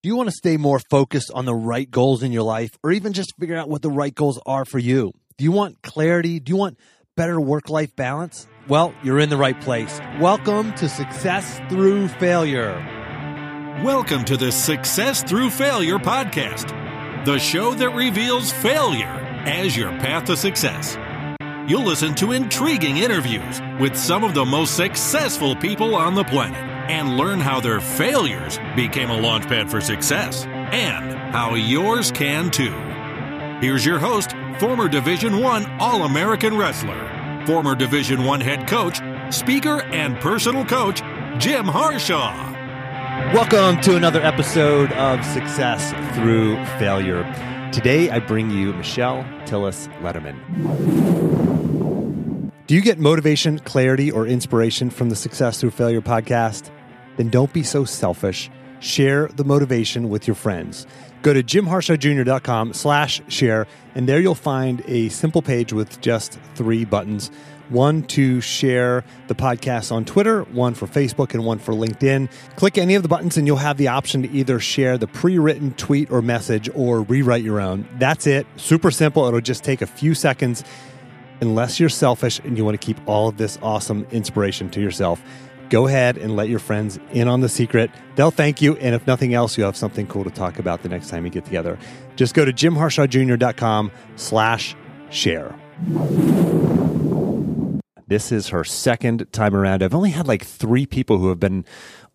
Do 0.00 0.08
you 0.08 0.14
want 0.14 0.28
to 0.28 0.32
stay 0.36 0.56
more 0.56 0.78
focused 0.78 1.32
on 1.34 1.44
the 1.44 1.54
right 1.56 1.90
goals 1.90 2.22
in 2.22 2.30
your 2.30 2.44
life 2.44 2.70
or 2.84 2.92
even 2.92 3.12
just 3.12 3.34
figure 3.36 3.56
out 3.56 3.68
what 3.68 3.82
the 3.82 3.90
right 3.90 4.14
goals 4.14 4.40
are 4.46 4.64
for 4.64 4.78
you? 4.78 5.10
Do 5.38 5.42
you 5.42 5.50
want 5.50 5.82
clarity? 5.82 6.38
Do 6.38 6.50
you 6.50 6.56
want 6.56 6.78
better 7.16 7.40
work 7.40 7.68
life 7.68 7.96
balance? 7.96 8.46
Well, 8.68 8.94
you're 9.02 9.18
in 9.18 9.28
the 9.28 9.36
right 9.36 9.60
place. 9.60 9.98
Welcome 10.20 10.72
to 10.74 10.88
Success 10.88 11.60
Through 11.68 12.06
Failure. 12.06 12.74
Welcome 13.84 14.24
to 14.26 14.36
the 14.36 14.52
Success 14.52 15.24
Through 15.24 15.50
Failure 15.50 15.98
podcast, 15.98 17.24
the 17.24 17.40
show 17.40 17.74
that 17.74 17.90
reveals 17.90 18.52
failure 18.52 19.42
as 19.46 19.76
your 19.76 19.90
path 19.98 20.26
to 20.26 20.36
success. 20.36 20.96
You'll 21.68 21.82
listen 21.82 22.14
to 22.14 22.30
intriguing 22.30 22.98
interviews 22.98 23.60
with 23.80 23.96
some 23.96 24.22
of 24.22 24.34
the 24.34 24.44
most 24.44 24.76
successful 24.76 25.56
people 25.56 25.96
on 25.96 26.14
the 26.14 26.22
planet 26.22 26.77
and 26.88 27.16
learn 27.16 27.40
how 27.40 27.60
their 27.60 27.80
failures 27.80 28.58
became 28.74 29.10
a 29.10 29.16
launchpad 29.16 29.70
for 29.70 29.80
success 29.80 30.44
and 30.46 31.12
how 31.32 31.54
yours 31.54 32.10
can 32.10 32.50
too. 32.50 32.74
Here's 33.60 33.84
your 33.84 33.98
host, 33.98 34.34
former 34.58 34.88
Division 34.88 35.40
1 35.40 35.80
All-American 35.80 36.56
wrestler, 36.56 37.44
former 37.46 37.74
Division 37.74 38.24
1 38.24 38.40
head 38.40 38.66
coach, 38.66 39.00
speaker 39.34 39.82
and 39.82 40.18
personal 40.20 40.64
coach, 40.64 41.02
Jim 41.38 41.66
Harshaw. 41.66 42.54
Welcome 43.34 43.80
to 43.82 43.96
another 43.96 44.22
episode 44.22 44.92
of 44.92 45.24
Success 45.24 45.92
Through 46.16 46.56
Failure. 46.78 47.24
Today 47.72 48.10
I 48.10 48.18
bring 48.18 48.50
you 48.50 48.72
Michelle 48.72 49.22
Tillis 49.44 49.88
Lederman. 50.00 50.38
Do 52.66 52.74
you 52.74 52.80
get 52.80 52.98
motivation, 52.98 53.58
clarity, 53.58 54.10
or 54.10 54.26
inspiration 54.26 54.90
from 54.90 55.08
the 55.08 55.16
Success 55.16 55.60
Through 55.60 55.70
Failure 55.70 56.00
podcast? 56.00 56.70
Then 57.18 57.28
don't 57.28 57.52
be 57.52 57.64
so 57.64 57.84
selfish. 57.84 58.48
Share 58.80 59.26
the 59.26 59.44
motivation 59.44 60.08
with 60.08 60.26
your 60.26 60.36
friends. 60.36 60.86
Go 61.22 61.34
to 61.34 61.42
jimharshawjr.com 61.42 62.72
slash 62.72 63.20
share, 63.26 63.66
and 63.96 64.08
there 64.08 64.20
you'll 64.20 64.36
find 64.36 64.82
a 64.86 65.08
simple 65.08 65.42
page 65.42 65.72
with 65.72 66.00
just 66.00 66.38
three 66.54 66.84
buttons. 66.84 67.30
One 67.70 68.04
to 68.04 68.40
share 68.40 69.04
the 69.26 69.34
podcast 69.34 69.90
on 69.90 70.04
Twitter, 70.04 70.44
one 70.44 70.74
for 70.74 70.86
Facebook, 70.86 71.34
and 71.34 71.44
one 71.44 71.58
for 71.58 71.74
LinkedIn. 71.74 72.30
Click 72.54 72.78
any 72.78 72.94
of 72.94 73.02
the 73.02 73.08
buttons, 73.08 73.36
and 73.36 73.48
you'll 73.48 73.56
have 73.56 73.78
the 73.78 73.88
option 73.88 74.22
to 74.22 74.30
either 74.30 74.60
share 74.60 74.96
the 74.96 75.08
pre 75.08 75.38
written 75.38 75.74
tweet 75.74 76.10
or 76.12 76.22
message 76.22 76.70
or 76.74 77.02
rewrite 77.02 77.42
your 77.42 77.60
own. 77.60 77.86
That's 77.98 78.28
it. 78.28 78.46
Super 78.56 78.92
simple. 78.92 79.26
It'll 79.26 79.40
just 79.40 79.64
take 79.64 79.82
a 79.82 79.86
few 79.86 80.14
seconds, 80.14 80.62
unless 81.40 81.80
you're 81.80 81.88
selfish 81.88 82.38
and 82.38 82.56
you 82.56 82.64
want 82.64 82.80
to 82.80 82.86
keep 82.86 82.96
all 83.06 83.28
of 83.28 83.38
this 83.38 83.58
awesome 83.60 84.06
inspiration 84.12 84.70
to 84.70 84.80
yourself 84.80 85.20
go 85.70 85.86
ahead 85.86 86.16
and 86.18 86.36
let 86.36 86.48
your 86.48 86.58
friends 86.58 86.98
in 87.12 87.28
on 87.28 87.40
the 87.40 87.48
secret. 87.48 87.90
They'll 88.16 88.30
thank 88.30 88.60
you. 88.62 88.76
And 88.76 88.94
if 88.94 89.06
nothing 89.06 89.34
else, 89.34 89.56
you'll 89.56 89.68
have 89.68 89.76
something 89.76 90.06
cool 90.06 90.24
to 90.24 90.30
talk 90.30 90.58
about 90.58 90.82
the 90.82 90.88
next 90.88 91.08
time 91.08 91.24
you 91.24 91.30
get 91.30 91.44
together. 91.44 91.78
Just 92.16 92.34
go 92.34 92.44
to 92.44 92.52
jimharshawjr.com 92.52 93.92
slash 94.16 94.76
share. 95.10 95.54
This 98.08 98.32
is 98.32 98.48
her 98.48 98.64
second 98.64 99.30
time 99.32 99.54
around. 99.54 99.82
I've 99.82 99.94
only 99.94 100.10
had 100.10 100.26
like 100.26 100.42
three 100.42 100.86
people 100.86 101.18
who 101.18 101.28
have 101.28 101.38
been 101.38 101.66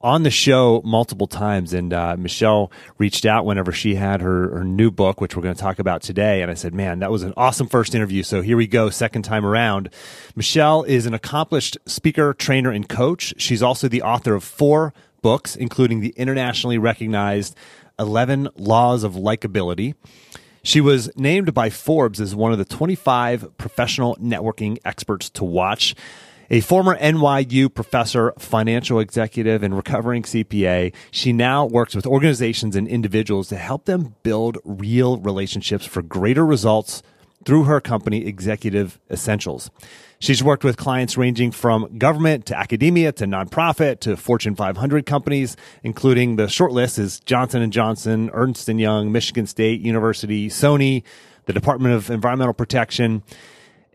on 0.04 0.24
the 0.24 0.30
show 0.30 0.82
multiple 0.84 1.28
times. 1.28 1.74
And 1.74 1.94
uh, 1.94 2.18
Michelle 2.18 2.72
reached 2.98 3.26
out 3.26 3.46
whenever 3.46 3.72
she 3.72 3.96
had 3.96 4.22
her, 4.22 4.50
her 4.58 4.64
new 4.64 4.92
book, 4.92 5.22
which 5.22 5.36
we're 5.36 5.42
going 5.42 5.56
to 5.56 5.62
talk 5.62 5.80
about 5.80 6.02
today. 6.02 6.42
And 6.42 6.52
I 6.52 6.54
said, 6.54 6.74
man, 6.74 7.00
that 7.00 7.10
was 7.10 7.24
an 7.24 7.34
awesome 7.38 7.68
first 7.68 7.96
interview. 7.96 8.22
So 8.22 8.42
here 8.42 8.58
we 8.58 8.68
go, 8.68 8.90
second 8.90 9.24
time 9.24 9.46
around. 9.46 9.90
Michelle 10.36 10.84
is 10.84 11.06
an 11.06 11.14
accomplished 11.14 11.78
speaker, 11.86 12.34
trainer, 12.34 12.70
and 12.70 12.88
coach. 12.88 13.34
She's 13.38 13.64
also 13.64 13.88
the 13.88 14.02
author 14.02 14.36
of 14.36 14.44
four 14.44 14.94
books, 15.22 15.56
including 15.56 16.02
the 16.02 16.14
internationally 16.18 16.78
recognized 16.78 17.56
11 17.98 18.50
Laws 18.58 19.04
of 19.04 19.14
Likability. 19.14 19.96
She 20.64 20.80
was 20.80 21.12
named 21.18 21.54
by 21.54 21.70
Forbes 21.70 22.22
as 22.22 22.34
one 22.36 22.54
of 22.54 22.58
the 22.58 22.66
25 22.66 23.58
professional 23.58 24.16
networking 24.16 24.78
experts 24.86 25.30
to 25.32 25.44
watch. 25.44 25.94
A 26.50 26.60
former 26.60 26.98
NYU 26.98 27.74
professor, 27.74 28.34
financial 28.38 29.00
executive, 29.00 29.64
and 29.64 29.76
recovering 29.76 30.24
CPA, 30.24 30.94
she 31.10 31.32
now 31.32 31.66
works 31.66 31.96
with 31.96 32.06
organizations 32.06 32.76
and 32.76 32.88
individuals 32.88 33.48
to 33.50 33.56
help 33.56 33.86
them 33.86 34.16
build 34.24 34.58
real 34.66 35.18
relationships 35.18 35.86
for 35.86 36.02
greater 36.02 36.46
results 36.46 37.02
through 37.46 37.64
her 37.64 37.82
company, 37.82 38.26
Executive 38.26 39.00
Essentials. 39.10 39.70
She's 40.20 40.44
worked 40.44 40.64
with 40.64 40.78
clients 40.78 41.18
ranging 41.18 41.52
from 41.52 41.98
government 41.98 42.46
to 42.46 42.58
academia 42.58 43.12
to 43.14 43.26
nonprofit 43.26 44.00
to 44.02 44.16
Fortune 44.16 44.56
500 44.56 45.06
companies, 45.06 45.58
including 45.84 46.38
the 46.38 46.48
short 46.48 46.72
list 46.72 46.98
is 46.98 47.20
Johnson 47.22 47.70
& 47.72 47.72
Johnson, 47.72 48.30
Ernst 48.34 48.68
& 48.68 48.70
Young, 48.70 49.12
Michigan 49.12 49.48
State 49.48 49.82
University, 49.82 50.48
Sony, 50.50 51.04
the 51.46 51.54
Department 51.54 51.94
of 51.96 52.10
Environmental 52.10 52.54
Protection. 52.54 53.24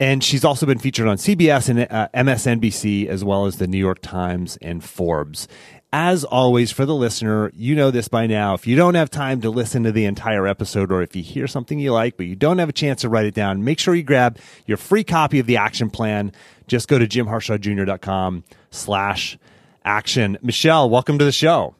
And 0.01 0.23
she's 0.23 0.45
also 0.45 0.65
been 0.65 0.79
featured 0.79 1.09
on 1.09 1.17
CBS 1.17 1.69
and 1.69 1.81
uh, 1.91 2.09
MSNBC, 2.15 3.07
as 3.09 3.25
well 3.25 3.47
as 3.47 3.59
the 3.59 3.67
New 3.67 3.79
York 3.79 3.99
Times 4.01 4.57
and 4.63 4.83
Forbes. 4.83 5.49
As 5.93 6.23
always, 6.23 6.71
for 6.71 6.85
the 6.85 6.95
listener, 6.95 7.51
you 7.55 7.75
know 7.75 7.91
this 7.91 8.09
by 8.09 8.27
now. 8.27 8.53
If 8.55 8.67
you 8.67 8.77
don't 8.77 8.95
have 8.95 9.11
time 9.11 9.41
to 9.41 9.51
listen 9.51 9.85
to 9.85 9.93
the 9.93 10.05
entire 10.05 10.47
episode, 10.47 10.93
or 10.93 11.03
if 11.03 11.17
you 11.17 11.23
hear 11.23 11.47
something 11.47 11.79
you 11.79 11.93
like, 11.93 12.17
but 12.17 12.27
you 12.27 12.37
don't 12.37 12.59
have 12.59 12.69
a 12.69 12.75
chance 12.75 13.01
to 13.01 13.09
write 13.09 13.25
it 13.25 13.35
down, 13.35 13.65
make 13.65 13.79
sure 13.79 13.95
you 13.95 14.03
grab 14.03 14.39
your 14.67 14.77
free 14.77 15.03
copy 15.03 15.39
of 15.39 15.47
the 15.47 15.57
action 15.57 15.89
plan. 15.89 16.33
Just 16.67 16.89
go 16.89 16.99
to 16.99 17.07
jimharshawjr.com 17.07 18.45
slash 18.71 19.39
action. 19.85 20.37
Michelle, 20.43 20.91
welcome 20.91 21.19
to 21.19 21.25
the 21.25 21.33
show. 21.33 21.75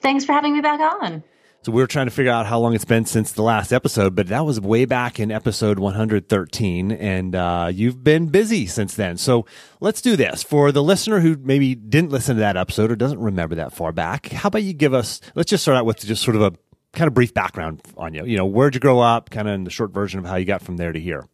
Thanks 0.00 0.26
for 0.26 0.32
having 0.32 0.52
me 0.52 0.60
back 0.60 0.80
on. 0.80 1.24
So 1.64 1.72
we 1.72 1.80
were 1.80 1.86
trying 1.86 2.08
to 2.08 2.10
figure 2.10 2.30
out 2.30 2.44
how 2.44 2.58
long 2.58 2.74
it's 2.74 2.84
been 2.84 3.06
since 3.06 3.32
the 3.32 3.40
last 3.40 3.72
episode, 3.72 4.14
but 4.14 4.26
that 4.26 4.44
was 4.44 4.60
way 4.60 4.84
back 4.84 5.18
in 5.18 5.30
episode 5.30 5.78
113, 5.78 6.92
and 6.92 7.34
uh, 7.34 7.70
you've 7.72 8.04
been 8.04 8.26
busy 8.26 8.66
since 8.66 8.96
then. 8.96 9.16
So 9.16 9.46
let's 9.80 10.02
do 10.02 10.14
this 10.14 10.42
for 10.42 10.72
the 10.72 10.82
listener 10.82 11.20
who 11.20 11.38
maybe 11.40 11.74
didn't 11.74 12.10
listen 12.10 12.36
to 12.36 12.40
that 12.40 12.58
episode 12.58 12.90
or 12.90 12.96
doesn't 12.96 13.18
remember 13.18 13.54
that 13.54 13.72
far 13.72 13.92
back. 13.92 14.26
How 14.26 14.48
about 14.48 14.62
you 14.62 14.74
give 14.74 14.92
us? 14.92 15.22
Let's 15.34 15.48
just 15.48 15.62
start 15.62 15.78
out 15.78 15.86
with 15.86 16.00
just 16.00 16.22
sort 16.22 16.36
of 16.36 16.42
a 16.42 16.52
kind 16.92 17.08
of 17.08 17.14
brief 17.14 17.32
background 17.32 17.80
on 17.96 18.12
you. 18.12 18.26
You 18.26 18.36
know, 18.36 18.44
where'd 18.44 18.74
you 18.74 18.80
grow 18.80 19.00
up? 19.00 19.30
Kind 19.30 19.48
of 19.48 19.54
in 19.54 19.64
the 19.64 19.70
short 19.70 19.90
version 19.90 20.18
of 20.18 20.26
how 20.26 20.36
you 20.36 20.44
got 20.44 20.60
from 20.60 20.76
there 20.76 20.92
to 20.92 21.00
here. 21.00 21.26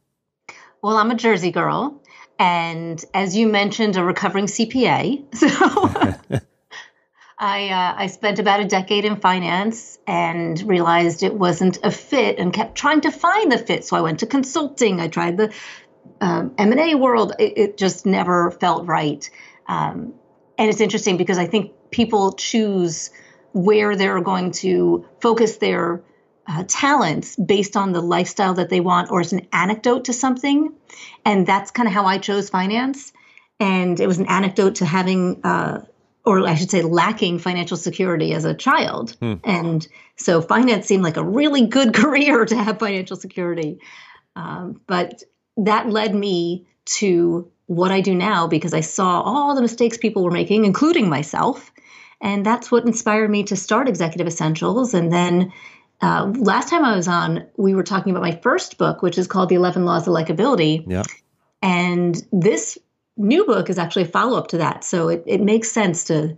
Well, 0.81 0.97
I'm 0.97 1.11
a 1.11 1.17
Jersey 1.17 1.51
girl, 1.51 2.01
and 2.39 3.05
as 3.15 3.37
you 3.37 3.49
mentioned, 3.49 3.97
a 3.97 4.05
recovering 4.05 4.47
CPA. 4.47 5.25
So. 6.31 6.41
I 7.41 7.71
uh, 7.71 7.95
I 7.97 8.07
spent 8.09 8.39
about 8.39 8.61
a 8.61 8.67
decade 8.67 9.07
in 9.07 9.17
finance 9.17 9.99
and 10.07 10.61
realized 10.63 11.23
it 11.23 11.35
wasn't 11.35 11.79
a 11.83 11.91
fit 11.91 12.39
and 12.39 12.53
kept 12.53 12.77
trying 12.77 13.01
to 13.01 13.11
find 13.11 13.51
the 13.51 13.57
fit. 13.57 13.87
So 13.87 13.97
I 13.97 14.03
went 14.03 14.21
to 14.21 14.27
consulting. 14.27 15.01
I 15.01 15.09
tried 15.09 15.39
the 15.39 15.53
um, 16.21 16.55
M 16.59 16.71
and 16.71 16.81
A 16.81 16.95
world. 16.97 17.33
It, 17.39 17.55
it, 17.57 17.77
just 17.79 18.05
never 18.05 18.51
felt 18.51 18.87
right. 18.87 19.29
Um, 19.67 20.13
and 20.59 20.69
it's 20.69 20.83
interesting 20.83 21.17
because 21.17 21.39
I 21.39 21.47
think 21.47 21.73
people 21.91 22.35
choose 22.35 23.11
where 23.53 23.97
they're 23.97 24.21
going 24.21 24.51
to 24.51 25.07
focus 25.23 25.57
their 25.57 26.03
uh, 26.47 26.65
talents 26.69 27.37
based 27.37 27.75
on 27.75 27.93
the 27.93 28.03
lifestyle 28.03 28.55
that 28.55 28.69
they 28.69 28.81
want 28.81 29.11
or 29.11 29.21
as 29.21 29.33
an 29.33 29.47
anecdote 29.51 30.05
to 30.05 30.13
something. 30.13 30.75
And 31.25 31.47
that's 31.47 31.71
kind 31.71 31.89
of 31.89 31.95
how 31.95 32.05
I 32.05 32.19
chose 32.19 32.51
finance. 32.51 33.15
And 33.59 33.99
it 33.99 34.07
was 34.07 34.19
an 34.19 34.27
anecdote 34.27 34.77
to 34.77 34.85
having 34.85 35.41
uh, 35.43 35.85
or 36.25 36.47
I 36.47 36.55
should 36.55 36.71
say, 36.71 36.83
lacking 36.83 37.39
financial 37.39 37.77
security 37.77 38.33
as 38.35 38.45
a 38.45 38.55
child. 38.55 39.17
Hmm. 39.21 39.35
And 39.45 39.87
so 40.17 40.43
finance 40.43 40.87
seemed 40.87 41.03
like 41.03 41.17
a 41.17 41.25
really 41.25 41.67
good 41.67 41.95
career 41.95 42.45
to 42.45 42.57
have 42.57 42.79
financial 42.79 43.17
security. 43.17 43.81
Um, 44.37 44.81
but 44.87 45.23
that 45.57 45.89
led 45.89 46.15
me 46.15 46.67
to 46.85 47.51
what 47.67 47.91
I 47.91 48.01
do 48.01 48.15
now 48.15 48.47
because 48.47 48.75
I 48.75 48.81
saw 48.81 49.21
all 49.23 49.55
the 49.55 49.63
mistakes 49.63 49.97
people 49.97 50.25
were 50.25 50.31
making, 50.31 50.65
including 50.65 51.09
myself. 51.09 51.73
And 52.21 52.45
that's 52.45 52.71
what 52.71 52.85
inspired 52.85 53.31
me 53.31 53.45
to 53.45 53.57
start 53.57 53.89
Executive 53.89 54.27
Essentials. 54.27 54.93
And 54.93 55.13
then 55.13 55.53
uh, 56.03 56.33
last 56.37 56.69
time 56.69 56.85
I 56.85 56.97
was 56.97 57.09
on, 57.09 57.47
we 57.57 57.75
were 57.75 57.83
talking 57.83 58.11
about 58.11 58.23
my 58.23 58.39
first 58.43 58.77
book, 58.77 59.03
which 59.03 59.19
is 59.19 59.27
called 59.27 59.49
The 59.49 59.55
11 59.55 59.85
Laws 59.85 60.07
of 60.07 60.15
Likability. 60.15 60.85
Yeah. 60.87 61.05
And 61.63 62.21
this 62.33 62.79
new 63.21 63.45
book 63.45 63.71
is 63.71 63.79
actually 63.79 64.03
a 64.03 64.09
follow 64.09 64.39
up 64.39 64.49
to 64.49 64.59
that. 64.59 64.85
So 64.85 65.09
it, 65.09 65.25
it 65.27 65.41
makes 65.41 65.71
sense 65.71 66.05
to, 66.05 66.37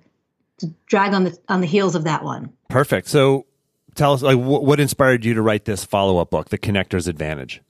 to 0.58 0.74
drag 0.86 1.14
on 1.14 1.24
the 1.24 1.38
on 1.48 1.60
the 1.60 1.66
heels 1.66 1.94
of 1.94 2.04
that 2.04 2.24
one. 2.24 2.52
Perfect. 2.68 3.08
So 3.08 3.46
tell 3.94 4.12
us 4.12 4.22
like 4.22 4.36
wh- 4.36 4.62
what 4.62 4.80
inspired 4.80 5.24
you 5.24 5.34
to 5.34 5.42
write 5.42 5.64
this 5.64 5.84
follow 5.84 6.18
up 6.18 6.30
book, 6.30 6.48
The 6.48 6.58
Connector's 6.58 7.08
Advantage. 7.08 7.62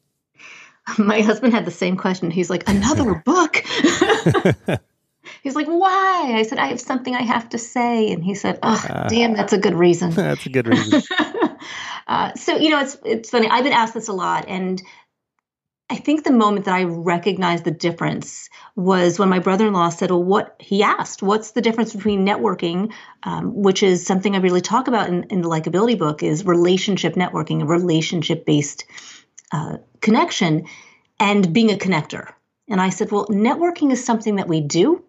My 0.98 1.20
husband 1.20 1.52
had 1.52 1.64
the 1.64 1.70
same 1.70 1.96
question. 1.96 2.30
He's 2.30 2.50
like, 2.50 2.68
another 2.68 3.14
book. 3.24 3.56
He's 5.42 5.54
like, 5.54 5.66
why? 5.66 6.32
I 6.34 6.42
said, 6.42 6.58
I 6.58 6.66
have 6.66 6.80
something 6.80 7.14
I 7.14 7.22
have 7.22 7.48
to 7.50 7.58
say. 7.58 8.12
And 8.12 8.24
he 8.24 8.34
said, 8.34 8.58
oh, 8.62 8.84
uh, 8.88 9.08
damn, 9.08 9.34
that's 9.34 9.52
a 9.52 9.58
good 9.58 9.74
reason. 9.74 10.10
that's 10.10 10.46
a 10.46 10.48
good 10.48 10.66
reason. 10.66 11.02
uh, 12.08 12.34
so, 12.34 12.56
you 12.56 12.70
know, 12.70 12.80
it's, 12.80 12.96
it's 13.04 13.30
funny. 13.30 13.48
I've 13.48 13.62
been 13.64 13.72
asked 13.72 13.94
this 13.94 14.08
a 14.08 14.12
lot. 14.12 14.46
And 14.48 14.82
I 15.92 15.96
think 15.96 16.24
the 16.24 16.32
moment 16.32 16.64
that 16.64 16.74
I 16.74 16.84
recognized 16.84 17.64
the 17.64 17.70
difference 17.70 18.48
was 18.74 19.18
when 19.18 19.28
my 19.28 19.40
brother 19.40 19.66
in 19.66 19.74
law 19.74 19.90
said, 19.90 20.10
Well, 20.10 20.24
what 20.24 20.56
he 20.58 20.82
asked, 20.82 21.22
what's 21.22 21.50
the 21.50 21.60
difference 21.60 21.92
between 21.92 22.24
networking, 22.24 22.94
um, 23.24 23.54
which 23.54 23.82
is 23.82 24.06
something 24.06 24.34
I 24.34 24.38
really 24.38 24.62
talk 24.62 24.88
about 24.88 25.10
in, 25.10 25.24
in 25.24 25.42
the 25.42 25.50
likability 25.50 25.98
book, 25.98 26.22
is 26.22 26.46
relationship 26.46 27.12
networking, 27.12 27.60
a 27.60 27.66
relationship 27.66 28.46
based 28.46 28.86
uh, 29.52 29.76
connection, 30.00 30.64
and 31.20 31.52
being 31.52 31.70
a 31.70 31.76
connector. 31.76 32.32
And 32.70 32.80
I 32.80 32.88
said, 32.88 33.12
Well, 33.12 33.26
networking 33.26 33.92
is 33.92 34.02
something 34.02 34.36
that 34.36 34.48
we 34.48 34.62
do, 34.62 35.04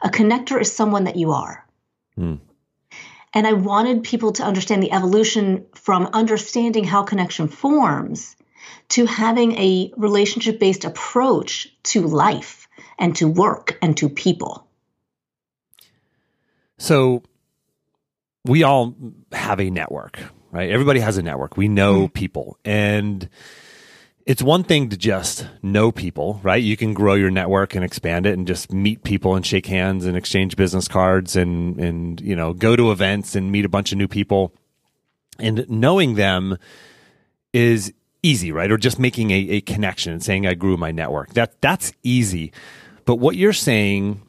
a 0.00 0.08
connector 0.08 0.58
is 0.58 0.72
someone 0.72 1.04
that 1.04 1.16
you 1.16 1.32
are. 1.32 1.66
Hmm. 2.14 2.36
And 3.34 3.46
I 3.46 3.52
wanted 3.52 4.02
people 4.02 4.32
to 4.32 4.44
understand 4.44 4.82
the 4.82 4.92
evolution 4.92 5.66
from 5.74 6.08
understanding 6.14 6.84
how 6.84 7.02
connection 7.02 7.48
forms 7.48 8.34
to 8.90 9.06
having 9.06 9.52
a 9.58 9.92
relationship 9.96 10.58
based 10.58 10.84
approach 10.84 11.68
to 11.84 12.02
life 12.02 12.68
and 12.98 13.16
to 13.16 13.28
work 13.28 13.78
and 13.82 13.96
to 13.96 14.08
people. 14.08 14.66
So 16.78 17.22
we 18.44 18.62
all 18.62 18.94
have 19.32 19.60
a 19.60 19.70
network, 19.70 20.18
right? 20.50 20.70
Everybody 20.70 21.00
has 21.00 21.16
a 21.16 21.22
network. 21.22 21.56
We 21.56 21.68
know 21.68 22.02
mm-hmm. 22.02 22.12
people. 22.12 22.58
And 22.64 23.28
it's 24.26 24.42
one 24.42 24.64
thing 24.64 24.88
to 24.90 24.96
just 24.96 25.46
know 25.62 25.90
people, 25.90 26.40
right? 26.42 26.62
You 26.62 26.76
can 26.76 26.94
grow 26.94 27.14
your 27.14 27.30
network 27.30 27.74
and 27.74 27.84
expand 27.84 28.26
it 28.26 28.36
and 28.36 28.46
just 28.46 28.72
meet 28.72 29.02
people 29.02 29.34
and 29.34 29.44
shake 29.44 29.66
hands 29.66 30.06
and 30.06 30.16
exchange 30.16 30.56
business 30.56 30.88
cards 30.88 31.36
and, 31.36 31.78
and, 31.80 32.20
you 32.20 32.36
know, 32.36 32.52
go 32.52 32.76
to 32.76 32.92
events 32.92 33.34
and 33.34 33.50
meet 33.50 33.64
a 33.64 33.68
bunch 33.68 33.92
of 33.92 33.98
new 33.98 34.08
people. 34.08 34.52
And 35.38 35.64
knowing 35.68 36.14
them 36.14 36.58
is 37.52 37.92
easy, 38.22 38.52
right? 38.52 38.70
Or 38.70 38.76
just 38.76 38.98
making 38.98 39.30
a, 39.30 39.36
a 39.50 39.60
connection 39.62 40.12
and 40.12 40.22
saying 40.22 40.46
I 40.46 40.54
grew 40.54 40.76
my 40.76 40.90
network. 40.92 41.34
That 41.34 41.60
that's 41.60 41.92
easy. 42.02 42.52
But 43.04 43.16
what 43.16 43.36
you're 43.36 43.52
saying 43.52 44.22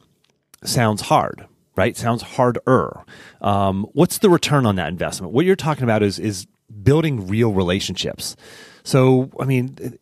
sounds 0.64 1.02
hard, 1.02 1.46
right? 1.76 1.96
Sounds 1.96 2.22
harder. 2.22 3.04
Um, 3.40 3.86
what's 3.92 4.18
the 4.18 4.30
return 4.30 4.66
on 4.66 4.76
that 4.76 4.88
investment? 4.88 5.32
What 5.32 5.46
you're 5.46 5.56
talking 5.56 5.84
about 5.84 6.02
is 6.02 6.18
is 6.18 6.46
building 6.82 7.28
real 7.28 7.52
relationships. 7.52 8.36
So, 8.82 9.30
I 9.40 9.44
mean, 9.44 9.98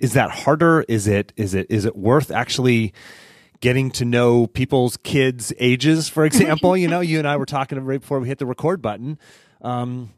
is 0.00 0.14
that 0.14 0.30
harder? 0.30 0.84
Is 0.88 1.06
it 1.06 1.32
is 1.36 1.54
it 1.54 1.66
is 1.70 1.84
it 1.84 1.96
worth 1.96 2.30
actually 2.30 2.92
getting 3.60 3.90
to 3.92 4.04
know 4.04 4.46
people's 4.46 4.96
kids' 4.98 5.52
ages, 5.58 6.08
for 6.08 6.24
example? 6.26 6.76
you 6.76 6.88
know, 6.88 7.00
you 7.00 7.18
and 7.18 7.28
I 7.28 7.36
were 7.36 7.46
talking 7.46 7.78
right 7.80 8.00
before 8.00 8.20
we 8.20 8.28
hit 8.28 8.38
the 8.38 8.46
record 8.46 8.82
button. 8.82 9.18
Um, 9.62 10.12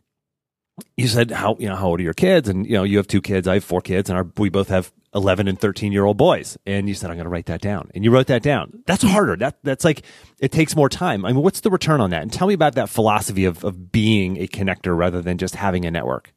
you 0.97 1.09
said 1.09 1.31
how 1.31 1.57
you 1.59 1.69
know 1.69 1.77
how 1.77 1.89
old 1.89 2.01
are 2.01 2.03
your 2.03 2.15
kids? 2.15 2.49
And 2.49 2.67
you 2.67 2.75
know 2.75 2.83
you 2.83 2.99
have 2.99 3.07
two 3.07 3.23
kids 3.23 3.49
i 3.49 3.55
have 3.55 3.65
four 3.65 3.81
kids 3.81 4.11
and 4.11 4.19
our, 4.19 4.27
we 4.37 4.49
both 4.49 4.69
have 4.69 4.93
11 5.15 5.49
and 5.49 5.59
13 5.59 5.93
year 5.93 6.05
old 6.05 6.17
boys. 6.17 6.59
And 6.67 6.89
you 6.89 6.95
said 6.95 7.11
i'm 7.11 7.17
going 7.17 7.25
to 7.25 7.31
write 7.31 7.47
that 7.47 7.61
down. 7.61 7.91
And 7.95 8.05
you 8.05 8.11
wrote 8.11 8.27
that 8.27 8.43
down. 8.43 8.83
That's 8.87 9.03
harder. 9.03 9.37
That 9.37 9.59
that's 9.63 9.85
like 9.85 10.03
it 10.39 10.53
takes 10.53 10.77
more 10.77 10.89
time. 10.89 11.25
I 11.25 11.33
mean 11.33 11.43
what's 11.43 11.61
the 11.61 11.71
return 11.71 12.01
on 12.01 12.11
that? 12.11 12.23
And 12.23 12.33
tell 12.33 12.49
me 12.49 12.55
about 12.55 12.75
that 12.75 12.89
philosophy 12.89 13.45
of, 13.47 13.65
of 13.65 13.91
being 13.91 14.37
a 14.39 14.47
connector 14.47 14.97
rather 14.97 15.23
than 15.23 15.39
just 15.39 15.55
having 15.55 15.85
a 15.87 15.91
network. 15.91 16.33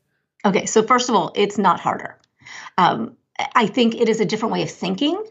Okay 0.46 0.66
so 0.66 0.84
first 0.84 1.10
of 1.10 1.16
all 1.16 1.32
it's 1.36 1.58
not 1.58 1.80
harder. 1.80 2.18
Um, 2.78 3.18
I 3.56 3.68
think 3.68 3.96
it 3.96 4.10
is 4.10 4.20
a 4.20 4.26
different 4.26 4.54
way 4.54 4.64
of 4.64 4.72
thinking. 4.72 5.22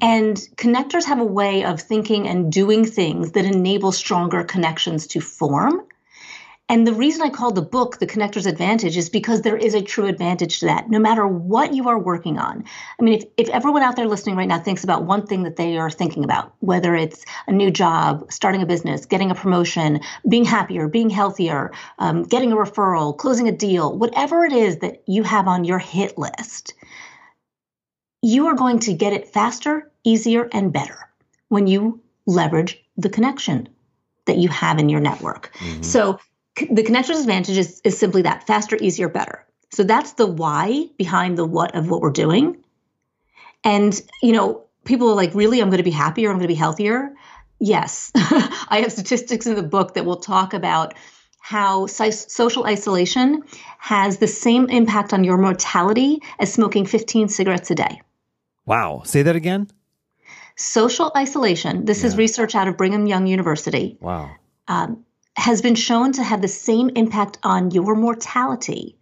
And 0.00 0.36
connectors 0.56 1.04
have 1.04 1.20
a 1.20 1.24
way 1.24 1.64
of 1.64 1.80
thinking 1.80 2.28
and 2.28 2.52
doing 2.52 2.84
things 2.84 3.32
that 3.32 3.44
enable 3.44 3.92
stronger 3.92 4.44
connections 4.44 5.08
to 5.08 5.20
form. 5.20 5.84
And 6.68 6.84
the 6.84 6.94
reason 6.94 7.22
I 7.22 7.30
call 7.30 7.52
the 7.52 7.62
book 7.62 7.98
The 7.98 8.06
Connector's 8.06 8.46
Advantage 8.46 8.96
is 8.96 9.08
because 9.08 9.42
there 9.42 9.56
is 9.56 9.74
a 9.74 9.82
true 9.82 10.06
advantage 10.06 10.58
to 10.60 10.66
that, 10.66 10.90
no 10.90 10.98
matter 10.98 11.26
what 11.26 11.72
you 11.72 11.88
are 11.88 11.98
working 11.98 12.38
on. 12.38 12.64
I 12.98 13.02
mean, 13.02 13.14
if, 13.14 13.24
if 13.36 13.48
everyone 13.50 13.82
out 13.82 13.94
there 13.94 14.08
listening 14.08 14.34
right 14.34 14.48
now 14.48 14.58
thinks 14.58 14.82
about 14.82 15.04
one 15.04 15.26
thing 15.26 15.44
that 15.44 15.54
they 15.54 15.76
are 15.78 15.90
thinking 15.90 16.24
about, 16.24 16.54
whether 16.58 16.96
it's 16.96 17.24
a 17.46 17.52
new 17.52 17.70
job, 17.70 18.32
starting 18.32 18.62
a 18.62 18.66
business, 18.66 19.06
getting 19.06 19.30
a 19.30 19.34
promotion, 19.34 20.00
being 20.28 20.44
happier, 20.44 20.88
being 20.88 21.08
healthier, 21.08 21.72
um, 22.00 22.24
getting 22.24 22.50
a 22.50 22.56
referral, 22.56 23.16
closing 23.16 23.46
a 23.46 23.52
deal, 23.52 23.96
whatever 23.96 24.44
it 24.44 24.52
is 24.52 24.78
that 24.78 25.04
you 25.06 25.22
have 25.22 25.46
on 25.46 25.64
your 25.64 25.78
hit 25.78 26.18
list, 26.18 26.74
you 28.22 28.48
are 28.48 28.56
going 28.56 28.80
to 28.80 28.92
get 28.92 29.12
it 29.12 29.28
faster, 29.28 29.88
easier, 30.02 30.48
and 30.52 30.72
better 30.72 30.98
when 31.48 31.68
you 31.68 32.02
leverage 32.26 32.84
the 32.96 33.08
connection 33.08 33.68
that 34.24 34.38
you 34.38 34.48
have 34.48 34.80
in 34.80 34.88
your 34.88 35.00
network. 35.00 35.52
Mm-hmm. 35.58 35.82
So 35.82 36.18
the 36.70 36.82
connector's 36.82 37.20
advantage 37.20 37.58
is, 37.58 37.80
is 37.84 37.98
simply 37.98 38.22
that 38.22 38.46
faster, 38.46 38.76
easier, 38.80 39.08
better. 39.08 39.44
So 39.70 39.82
that's 39.82 40.12
the 40.12 40.26
why 40.26 40.86
behind 40.96 41.36
the 41.36 41.44
what 41.44 41.74
of 41.74 41.90
what 41.90 42.00
we're 42.00 42.10
doing. 42.10 42.62
And, 43.64 44.00
you 44.22 44.32
know, 44.32 44.64
people 44.84 45.10
are 45.10 45.14
like, 45.14 45.34
really, 45.34 45.60
I'm 45.60 45.68
going 45.68 45.78
to 45.78 45.84
be 45.84 45.90
happier, 45.90 46.30
I'm 46.30 46.36
going 46.36 46.44
to 46.44 46.48
be 46.48 46.54
healthier. 46.54 47.12
Yes. 47.58 48.12
I 48.14 48.80
have 48.82 48.92
statistics 48.92 49.46
in 49.46 49.54
the 49.54 49.62
book 49.62 49.94
that 49.94 50.04
will 50.04 50.16
talk 50.16 50.54
about 50.54 50.94
how 51.40 51.86
social 51.86 52.66
isolation 52.66 53.42
has 53.78 54.18
the 54.18 54.26
same 54.26 54.68
impact 54.68 55.12
on 55.12 55.22
your 55.22 55.38
mortality 55.38 56.20
as 56.38 56.52
smoking 56.52 56.86
15 56.86 57.28
cigarettes 57.28 57.70
a 57.70 57.74
day. 57.76 58.02
Wow. 58.64 59.02
Say 59.04 59.22
that 59.22 59.36
again. 59.36 59.68
Social 60.56 61.12
isolation. 61.16 61.84
This 61.84 62.00
yeah. 62.00 62.08
is 62.08 62.16
research 62.16 62.54
out 62.54 62.66
of 62.66 62.76
Brigham 62.76 63.06
Young 63.06 63.26
University. 63.26 63.96
Wow. 64.00 64.30
Um, 64.66 65.05
has 65.36 65.62
been 65.62 65.74
shown 65.74 66.12
to 66.12 66.22
have 66.22 66.40
the 66.40 66.48
same 66.48 66.90
impact 66.96 67.38
on 67.42 67.70
your 67.70 67.94
mortality 67.94 68.96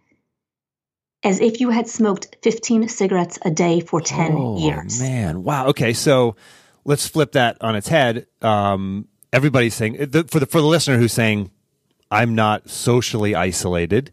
as 1.23 1.39
if 1.41 1.59
you 1.59 1.69
had 1.69 1.87
smoked 1.87 2.37
15 2.43 2.87
cigarettes 2.87 3.39
a 3.41 3.49
day 3.49 3.79
for 3.79 3.99
10 3.99 4.31
oh, 4.33 4.59
years. 4.59 4.99
Man, 4.99 5.43
wow. 5.43 5.67
Okay, 5.67 5.93
so 5.93 6.35
let's 6.83 7.07
flip 7.07 7.31
that 7.31 7.57
on 7.61 7.75
its 7.75 7.87
head. 7.87 8.27
Um, 8.41 9.07
everybody's 9.33 9.73
saying 9.73 9.97
the, 9.97 10.23
for 10.25 10.39
the 10.39 10.45
for 10.45 10.61
the 10.61 10.67
listener 10.67 10.97
who's 10.97 11.13
saying, 11.13 11.51
"I'm 12.11 12.35
not 12.35 12.69
socially 12.69 13.33
isolated." 13.35 14.11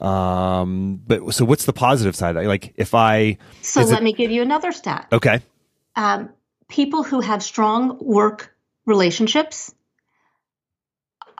Um, 0.00 1.00
but 1.06 1.32
so 1.32 1.44
what's 1.44 1.64
the 1.64 1.72
positive 1.72 2.14
side? 2.14 2.36
Like 2.36 2.74
if 2.76 2.94
I 2.94 3.38
so 3.62 3.82
let 3.82 4.00
it, 4.00 4.04
me 4.04 4.12
give 4.12 4.30
you 4.30 4.42
another 4.42 4.72
stat. 4.72 5.08
Okay. 5.10 5.40
Um, 5.96 6.30
people 6.68 7.02
who 7.02 7.20
have 7.20 7.42
strong 7.42 7.98
work 8.00 8.54
relationships 8.84 9.74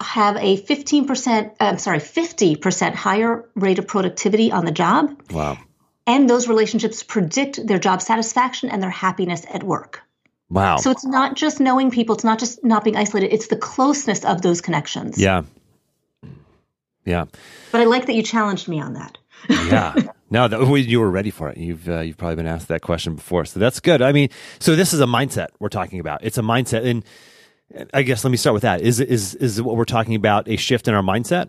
have 0.03 0.37
a 0.37 0.61
15%, 0.61 1.55
I'm 1.61 1.79
sorry, 1.79 1.99
50% 1.99 2.95
higher 2.95 3.49
rate 3.55 3.79
of 3.79 3.87
productivity 3.87 4.53
on 4.53 4.65
the 4.65 4.73
job. 4.73 5.21
Wow. 5.31 5.59
And 6.07 6.29
those 6.29 6.49
relationships 6.49 7.03
predict 7.03 7.65
their 7.67 7.79
job 7.79 8.03
satisfaction 8.03 8.71
and 8.71 8.83
their 8.83 8.91
happiness 8.91 9.45
at 9.53 9.63
work. 9.63 10.03
Wow. 10.51 10.77
So 10.77 10.91
it's 10.91 11.05
not 11.05 11.35
just 11.35 11.61
knowing 11.61 11.91
people, 11.91 12.15
it's 12.15 12.25
not 12.25 12.39
just 12.39 12.63
not 12.63 12.85
being 12.85 12.97
isolated, 12.97 13.33
it's 13.33 13.47
the 13.47 13.57
closeness 13.57 14.25
of 14.25 14.43
those 14.43 14.61
connections. 14.61 15.19
Yeah. 15.19 15.43
Yeah. 17.05 17.25
But 17.71 17.81
I 17.81 17.85
like 17.85 18.07
that 18.07 18.15
you 18.15 18.23
challenged 18.23 18.69
me 18.69 18.81
on 18.81 18.95
that. 18.95 19.19
yeah. 19.49 19.95
No, 20.33 20.49
that, 20.49 20.79
you 20.89 20.99
were 20.99 21.11
ready 21.11 21.29
for 21.29 21.51
it. 21.51 21.59
You've 21.59 21.87
uh, 21.87 22.01
you've 22.01 22.17
probably 22.17 22.37
been 22.37 22.47
asked 22.47 22.69
that 22.69 22.81
question 22.81 23.17
before, 23.17 23.45
so 23.45 23.61
that's 23.61 23.81
good. 23.81 24.01
I 24.01 24.13
mean, 24.13 24.31
so 24.61 24.75
this 24.75 24.95
is 24.95 25.01
a 25.01 25.05
mindset 25.05 25.49
we're 25.59 25.69
talking 25.69 26.01
about. 26.01 26.25
It's 26.25 26.39
a 26.39 26.41
mindset, 26.41 26.87
and 26.87 27.05
I 27.95 28.03
guess 28.03 28.25
let 28.25 28.31
me 28.31 28.37
start 28.37 28.55
with 28.55 28.63
that. 28.63 28.81
Is 28.81 29.01
is 29.01 29.35
is 29.37 29.61
what 29.61 29.77
we're 29.77 29.85
talking 29.85 30.15
about 30.15 30.49
a 30.49 30.57
shift 30.57 30.89
in 30.89 30.95
our 30.95 31.03
mindset? 31.03 31.49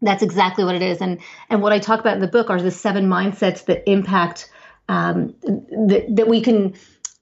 That's 0.00 0.22
exactly 0.22 0.64
what 0.64 0.74
it 0.74 0.82
is, 0.82 1.00
and 1.00 1.20
and 1.48 1.62
what 1.62 1.72
I 1.72 1.78
talk 1.78 2.00
about 2.00 2.14
in 2.14 2.20
the 2.20 2.28
book 2.28 2.50
are 2.50 2.60
the 2.60 2.70
seven 2.70 3.08
mindsets 3.08 3.64
that 3.66 3.88
impact 3.88 4.50
um, 4.88 5.34
that 5.42 6.06
that 6.10 6.28
we 6.28 6.40
can 6.40 6.74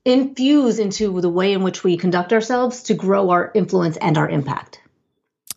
infuse 0.05 0.79
into 0.79 1.21
the 1.21 1.29
way 1.29 1.53
in 1.53 1.63
which 1.63 1.85
we 1.85 1.97
conduct 1.97 2.33
ourselves 2.33 2.85
to 2.85 2.95
grow 2.95 3.31
our 3.31 3.53
influence 3.55 3.97
and 3.99 4.17
our 4.17 4.29
impact. 4.29 4.81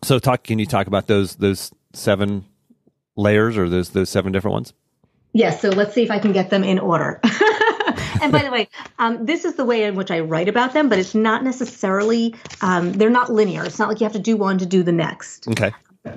So, 0.02 0.18
talk. 0.18 0.44
Can 0.44 0.58
you 0.58 0.66
talk 0.66 0.86
about 0.86 1.06
those 1.06 1.36
those 1.36 1.72
seven 1.92 2.44
layers 3.16 3.56
or 3.56 3.68
those 3.68 3.90
those 3.90 4.10
seven 4.10 4.32
different 4.32 4.52
ones? 4.52 4.72
Yes. 5.34 5.60
So 5.60 5.68
let's 5.70 5.92
see 5.94 6.02
if 6.04 6.10
I 6.12 6.20
can 6.20 6.32
get 6.32 6.50
them 6.50 6.62
in 6.62 6.78
order. 6.78 7.20
and 8.22 8.32
by 8.32 8.42
the 8.42 8.50
way, 8.50 8.68
um, 8.98 9.24
this 9.24 9.44
is 9.44 9.54
the 9.54 9.64
way 9.64 9.84
in 9.84 9.94
which 9.94 10.10
I 10.10 10.20
write 10.20 10.48
about 10.48 10.72
them, 10.72 10.88
but 10.88 10.98
it's 10.98 11.14
not 11.14 11.44
necessarily, 11.44 12.34
um, 12.60 12.92
they're 12.92 13.10
not 13.10 13.32
linear. 13.32 13.64
It's 13.64 13.78
not 13.78 13.88
like 13.88 14.00
you 14.00 14.04
have 14.04 14.12
to 14.12 14.18
do 14.18 14.36
one 14.36 14.58
to 14.58 14.66
do 14.66 14.82
the 14.82 14.92
next. 14.92 15.48
Okay. 15.48 15.72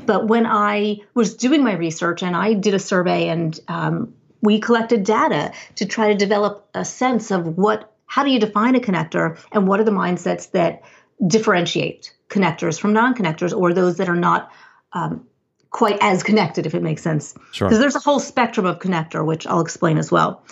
But 0.06 0.28
when 0.28 0.46
I 0.46 1.00
was 1.14 1.36
doing 1.36 1.64
my 1.64 1.74
research 1.74 2.22
and 2.22 2.36
I 2.36 2.54
did 2.54 2.74
a 2.74 2.80
survey 2.80 3.30
and 3.30 3.58
um, 3.68 4.14
we 4.42 4.60
collected 4.60 5.04
data 5.04 5.54
to 5.76 5.86
try 5.86 6.12
to 6.12 6.16
develop 6.16 6.68
a 6.74 6.84
sense 6.84 7.32
of 7.32 7.58
what, 7.58 7.94
how 8.06 8.24
do 8.24 8.30
you 8.30 8.40
define 8.40 8.76
a 8.76 8.80
connector 8.80 9.40
and 9.52 9.68
what 9.68 9.80
are 9.80 9.86
the 9.86 9.92
mindsets 9.92 10.52
that 10.52 10.84
differentiate 11.26 12.14
connectors 12.30 12.80
from 12.80 12.94
non 12.94 13.16
connectors 13.16 13.58
or 13.58 13.74
those 13.74 13.98
that 13.98 14.10
are 14.10 14.16
not 14.16 14.52
um, 14.94 15.26
quite 15.70 15.98
as 16.02 16.24
connected, 16.24 16.66
if 16.66 16.74
it 16.76 16.82
makes 16.82 17.02
sense. 17.02 17.36
Sure. 17.52 17.68
Because 17.68 17.80
there's 17.80 17.96
a 17.96 18.00
whole 18.00 18.20
spectrum 18.20 18.66
of 18.66 18.80
connector, 18.80 19.26
which 19.26 19.48
I'll 19.48 19.62
explain 19.62 19.98
as 19.98 20.12
well. 20.12 20.44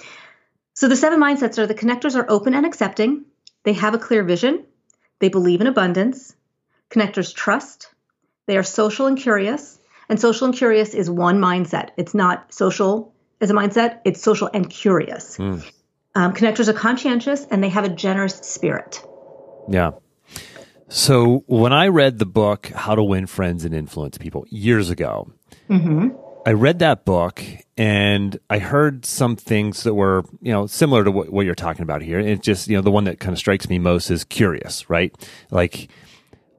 So 0.75 0.89
the 0.89 0.95
seven 0.97 1.21
mindsets 1.21 1.57
are 1.57 1.67
the 1.67 1.73
connectors 1.73 2.15
are 2.17 2.29
open 2.29 2.53
and 2.53 2.65
accepting, 2.65 3.23
they 3.63 3.73
have 3.73 3.93
a 3.93 3.97
clear 3.97 4.23
vision, 4.23 4.65
they 5.19 5.29
believe 5.29 5.61
in 5.61 5.67
abundance, 5.67 6.35
connectors 6.89 7.33
trust, 7.33 7.87
they 8.45 8.57
are 8.57 8.63
social 8.63 9.07
and 9.07 9.17
curious, 9.17 9.79
and 10.09 10.19
social 10.19 10.47
and 10.47 10.55
curious 10.55 10.93
is 10.93 11.09
one 11.09 11.39
mindset. 11.39 11.91
It's 11.95 12.13
not 12.13 12.53
social 12.53 13.15
as 13.39 13.49
a 13.49 13.53
mindset, 13.53 14.01
it's 14.03 14.21
social 14.21 14.49
and 14.53 14.69
curious. 14.69 15.37
Mm. 15.37 15.65
Um, 16.13 16.33
connectors 16.33 16.67
are 16.67 16.73
conscientious 16.73 17.45
and 17.49 17.63
they 17.63 17.69
have 17.69 17.85
a 17.85 17.89
generous 17.89 18.35
spirit. 18.35 19.01
Yeah. 19.69 19.91
So 20.89 21.45
when 21.47 21.71
I 21.71 21.87
read 21.87 22.19
the 22.19 22.25
book 22.25 22.67
How 22.67 22.95
to 22.95 23.03
Win 23.03 23.27
Friends 23.27 23.63
and 23.63 23.73
Influence 23.73 24.17
People 24.17 24.45
years 24.49 24.89
ago, 24.89 25.31
mm-hmm. 25.69 26.09
I 26.45 26.53
read 26.53 26.79
that 26.79 27.05
book 27.05 27.43
and 27.75 28.39
I 28.51 28.59
heard 28.59 29.03
some 29.05 29.35
things 29.35 29.81
that 29.83 29.95
were, 29.95 30.23
you 30.41 30.53
know, 30.53 30.67
similar 30.67 31.03
to 31.03 31.09
what, 31.09 31.29
what 31.29 31.45
you're 31.45 31.55
talking 31.55 31.81
about 31.81 32.03
here. 32.03 32.19
And 32.19 32.41
just, 32.41 32.67
you 32.67 32.75
know, 32.75 32.83
the 32.83 32.91
one 32.91 33.05
that 33.05 33.19
kind 33.19 33.33
of 33.33 33.39
strikes 33.39 33.67
me 33.67 33.79
most 33.79 34.11
is 34.11 34.23
curious, 34.23 34.87
right? 34.87 35.11
Like 35.49 35.89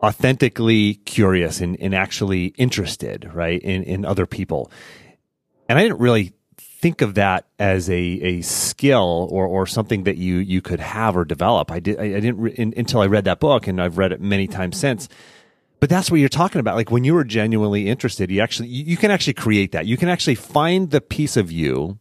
authentically 0.02 0.95
curious 0.95 1.61
and, 1.61 1.81
and 1.81 1.95
actually 1.95 2.47
interested, 2.57 3.31
right, 3.33 3.62
in, 3.62 3.85
in 3.85 4.05
other 4.05 4.26
people. 4.26 4.73
And 5.69 5.78
I 5.78 5.83
didn't 5.83 6.00
really 6.00 6.33
think 6.59 7.00
of 7.00 7.14
that 7.14 7.47
as 7.59 7.88
a, 7.88 7.95
a 7.95 8.40
skill 8.43 9.28
or, 9.31 9.47
or 9.47 9.66
something 9.66 10.05
that 10.05 10.16
you, 10.16 10.38
you 10.38 10.61
could 10.61 10.81
have 10.81 11.16
or 11.16 11.25
develop. 11.25 11.71
I 11.71 11.78
did, 11.78 11.99
I, 11.99 12.05
I 12.05 12.21
didn't 12.21 12.38
re- 12.38 12.55
in, 12.55 12.75
until 12.76 13.00
I 13.00 13.07
read 13.07 13.25
that 13.25 13.38
book 13.38 13.69
and 13.69 13.81
I've 13.81 13.99
read 13.99 14.12
it 14.12 14.21
many 14.21 14.49
times 14.49 14.76
since. 14.76 15.09
But 15.78 15.90
that's 15.90 16.11
what 16.11 16.21
you're 16.21 16.28
talking 16.28 16.61
about. 16.61 16.76
Like 16.76 16.90
when 16.90 17.04
you 17.04 17.14
were 17.14 17.25
genuinely 17.25 17.88
interested, 17.88 18.30
you 18.30 18.40
actually, 18.40 18.68
you, 18.68 18.85
you 18.85 18.97
can 18.97 19.11
actually 19.11 19.35
create 19.35 19.73
that. 19.73 19.87
You 19.87 19.97
can 19.97 20.09
actually 20.09 20.35
find 20.35 20.90
the 20.90 21.00
piece 21.00 21.37
of 21.37 21.52
you 21.52 21.99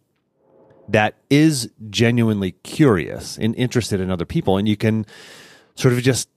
that 0.88 1.16
is 1.30 1.70
genuinely 1.90 2.52
curious 2.64 3.38
and 3.38 3.56
interested 3.56 4.00
in 4.00 4.12
other 4.12 4.26
people. 4.26 4.58
And 4.58 4.68
you 4.68 4.78
can 4.78 5.06
sort 5.76 5.94
of 5.94 6.02
just 6.02 6.30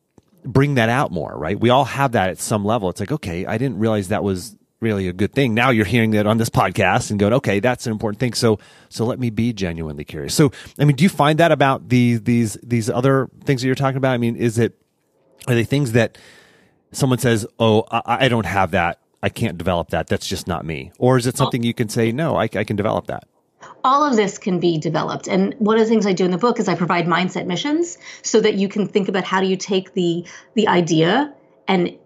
bring 0.45 0.75
that 0.75 0.89
out 0.89 1.13
more, 1.13 1.37
right? 1.37 1.59
We 1.59 1.71
all 1.71 1.85
have 1.85 2.13
that 2.13 2.31
at 2.31 2.39
some 2.39 2.65
level. 2.65 2.89
It's 2.89 3.01
like, 3.01 3.13
okay, 3.13 3.47
I 3.47 3.59
didn't 3.59 3.79
realize 3.79 4.09
that 4.09 4.25
was 4.25 4.57
really 4.81 5.09
a 5.09 5.13
good 5.13 5.33
thing. 5.33 5.55
Now 5.55 5.71
you're 5.71 5.85
hearing 5.85 6.13
that 6.13 6.27
on 6.27 6.39
this 6.39 6.49
podcast 6.49 7.11
and 7.11 7.19
going, 7.19 7.33
okay, 7.35 7.61
that's 7.61 7.87
an 7.87 7.93
important 7.93 8.21
thing. 8.21 8.33
So, 8.33 8.59
so 8.89 9.05
let 9.05 9.19
me 9.19 9.31
be 9.31 9.53
genuinely 9.53 10.05
curious. 10.05 10.35
So, 10.35 10.53
I 10.79 10.85
mean, 10.85 10.97
do 10.97 11.03
you 11.03 11.11
find 11.11 11.39
that 11.41 11.51
about 11.51 11.89
these, 11.89 12.23
these, 12.23 12.57
these 12.63 12.89
other 12.89 13.29
things 13.45 13.61
that 13.61 13.67
you're 13.67 13.75
talking 13.75 13.97
about? 13.97 14.13
I 14.13 14.19
mean, 14.19 14.37
is 14.37 14.59
it, 14.59 14.81
are 15.49 15.55
they 15.55 15.65
things 15.65 15.93
that 15.93 16.17
someone 16.93 17.19
says, 17.19 17.47
oh, 17.59 17.85
I, 17.91 18.27
I 18.27 18.29
don't 18.29 18.47
have 18.47 18.73
that. 18.73 19.01
I 19.23 19.29
can't 19.29 19.59
develop 19.59 19.91
that. 19.91 20.07
That's 20.07 20.27
just 20.27 20.47
not 20.47 20.65
me. 20.65 20.93
Or 20.99 21.17
is 21.17 21.27
it 21.27 21.37
something 21.37 21.63
you 21.63 21.75
can 21.75 21.89
say, 21.89 22.13
no, 22.13 22.37
I, 22.37 22.45
I 22.45 22.65
can 22.65 22.77
develop 22.77 23.07
that? 23.09 23.25
all 23.85 24.05
of 24.05 24.17
this 24.17 24.39
can 24.39 24.61
be 24.61 24.79
developed 24.79 25.27
and 25.27 25.55
one 25.59 25.77
of 25.77 25.83
the 25.83 25.89
things 25.89 26.07
i 26.07 26.13
do 26.13 26.25
in 26.25 26.31
the 26.31 26.39
book 26.39 26.59
is 26.61 26.69
i 26.69 26.75
provide 26.75 27.07
mindset 27.07 27.47
missions 27.47 27.99
so 28.23 28.41
that 28.41 28.55
you 28.55 28.69
can 28.69 28.87
think 28.87 29.09
about 29.09 29.25
how 29.25 29.41
do 29.41 29.47
you 29.47 29.57
take 29.57 29.95
the 29.95 30.25
the 30.55 30.69
idea 30.69 31.35
and 31.67 31.97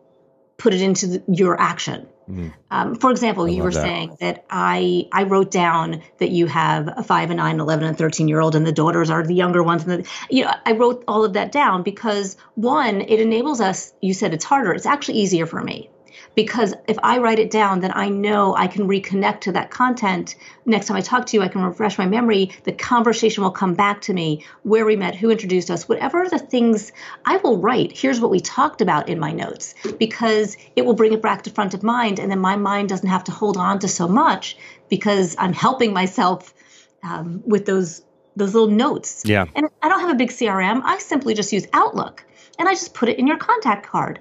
put 0.56 0.74
it 0.74 0.80
into 0.80 1.06
the, 1.06 1.22
your 1.28 1.60
action 1.60 2.06
Mm-hmm. 2.32 2.48
Um, 2.70 2.94
for 2.94 3.10
example, 3.10 3.44
I 3.44 3.48
you 3.48 3.62
were 3.62 3.70
that. 3.70 3.82
saying 3.82 4.16
that 4.20 4.46
I 4.48 5.08
I 5.12 5.24
wrote 5.24 5.50
down 5.50 6.02
that 6.18 6.30
you 6.30 6.46
have 6.46 6.88
a 6.96 7.02
five, 7.02 7.30
a 7.30 7.34
nine, 7.34 7.60
11, 7.60 7.86
and 7.86 7.98
13 7.98 8.26
year 8.26 8.40
old, 8.40 8.54
and 8.54 8.66
the 8.66 8.72
daughters 8.72 9.10
are 9.10 9.22
the 9.22 9.34
younger 9.34 9.62
ones. 9.62 9.84
And 9.84 10.04
the, 10.04 10.10
you 10.30 10.44
know, 10.44 10.52
I 10.64 10.72
wrote 10.72 11.04
all 11.06 11.24
of 11.24 11.34
that 11.34 11.52
down 11.52 11.82
because 11.82 12.36
one, 12.54 13.02
it 13.02 13.20
enables 13.20 13.60
us. 13.60 13.92
You 14.00 14.14
said 14.14 14.32
it's 14.32 14.44
harder. 14.44 14.72
It's 14.72 14.86
actually 14.86 15.18
easier 15.18 15.46
for 15.46 15.62
me 15.62 15.90
because 16.34 16.74
if 16.88 16.98
I 17.02 17.18
write 17.18 17.38
it 17.38 17.50
down, 17.50 17.80
then 17.80 17.92
I 17.94 18.08
know 18.08 18.54
I 18.54 18.66
can 18.66 18.88
reconnect 18.88 19.40
to 19.42 19.52
that 19.52 19.70
content. 19.70 20.34
Next 20.64 20.86
time 20.86 20.96
I 20.96 21.00
talk 21.00 21.26
to 21.26 21.36
you, 21.36 21.42
I 21.42 21.48
can 21.48 21.62
refresh 21.62 21.98
my 21.98 22.06
memory. 22.06 22.52
The 22.64 22.72
conversation 22.72 23.42
will 23.42 23.50
come 23.50 23.74
back 23.74 24.00
to 24.02 24.14
me 24.14 24.44
where 24.62 24.86
we 24.86 24.96
met, 24.96 25.14
who 25.14 25.30
introduced 25.30 25.70
us, 25.70 25.88
whatever 25.88 26.28
the 26.28 26.38
things 26.38 26.92
I 27.24 27.36
will 27.38 27.58
write. 27.58 27.96
Here's 27.96 28.20
what 28.20 28.30
we 28.30 28.40
talked 28.40 28.80
about 28.80 29.08
in 29.08 29.18
my 29.18 29.32
notes 29.32 29.74
because 29.98 30.56
it 30.76 30.86
will 30.86 30.94
bring 30.94 31.12
it 31.12 31.22
back 31.22 31.42
to 31.42 31.50
front 31.50 31.74
of 31.74 31.82
mind. 31.82 32.18
And 32.18 32.30
then 32.30 32.40
my 32.40 32.56
mind 32.56 32.88
doesn't 32.88 33.08
have 33.08 33.24
to 33.24 33.32
hold 33.32 33.56
on 33.56 33.78
to 33.80 33.88
so 33.88 34.08
much 34.08 34.56
because 34.88 35.36
I'm 35.38 35.52
helping 35.52 35.92
myself 35.92 36.54
um, 37.02 37.42
with 37.44 37.66
those 37.66 38.02
those 38.34 38.54
little 38.54 38.70
notes. 38.70 39.24
Yeah. 39.26 39.44
And 39.54 39.66
I 39.82 39.90
don't 39.90 40.00
have 40.00 40.10
a 40.10 40.14
big 40.14 40.30
CRM. 40.30 40.80
I 40.84 40.96
simply 40.98 41.34
just 41.34 41.52
use 41.52 41.66
Outlook 41.74 42.24
and 42.58 42.68
I 42.68 42.72
just 42.72 42.94
put 42.94 43.08
it 43.08 43.18
in 43.18 43.26
your 43.26 43.36
contact 43.36 43.86
card. 43.86 44.20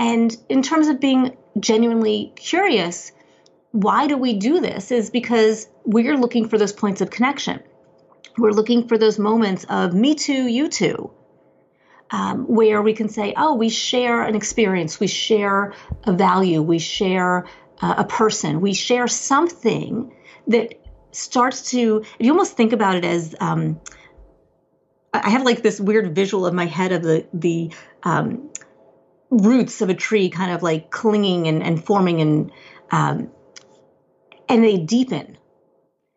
And 0.00 0.34
in 0.48 0.62
terms 0.62 0.88
of 0.88 0.98
being 0.98 1.36
genuinely 1.60 2.32
curious, 2.34 3.12
why 3.72 4.06
do 4.06 4.16
we 4.16 4.32
do 4.32 4.58
this? 4.58 4.90
Is 4.90 5.10
because 5.10 5.68
we're 5.84 6.16
looking 6.16 6.48
for 6.48 6.56
those 6.56 6.72
points 6.72 7.02
of 7.02 7.10
connection. 7.10 7.60
We're 8.38 8.52
looking 8.52 8.88
for 8.88 8.96
those 8.96 9.18
moments 9.18 9.64
of 9.68 9.92
me 9.92 10.14
too, 10.14 10.46
you 10.46 10.68
too, 10.68 11.10
um, 12.10 12.46
where 12.46 12.80
we 12.80 12.94
can 12.94 13.10
say, 13.10 13.34
oh, 13.36 13.54
we 13.54 13.68
share 13.68 14.22
an 14.22 14.34
experience, 14.34 14.98
we 14.98 15.06
share 15.06 15.74
a 16.04 16.12
value, 16.14 16.62
we 16.62 16.78
share 16.78 17.46
uh, 17.82 17.96
a 17.98 18.04
person, 18.04 18.62
we 18.62 18.72
share 18.72 19.06
something 19.06 20.14
that 20.46 20.80
starts 21.12 21.70
to, 21.72 22.04
you 22.18 22.30
almost 22.30 22.56
think 22.56 22.72
about 22.72 22.94
it 22.94 23.04
as, 23.04 23.34
um, 23.40 23.78
I 25.12 25.28
have 25.28 25.42
like 25.42 25.62
this 25.62 25.78
weird 25.78 26.14
visual 26.14 26.46
of 26.46 26.54
my 26.54 26.66
head 26.66 26.92
of 26.92 27.02
the, 27.02 27.26
the, 27.34 27.72
um, 28.04 28.49
roots 29.30 29.80
of 29.80 29.88
a 29.88 29.94
tree 29.94 30.28
kind 30.28 30.52
of 30.52 30.62
like 30.62 30.90
clinging 30.90 31.46
and, 31.46 31.62
and 31.62 31.84
forming 31.84 32.20
and 32.20 32.52
um, 32.90 33.30
and 34.48 34.64
they 34.64 34.76
deepen 34.76 35.38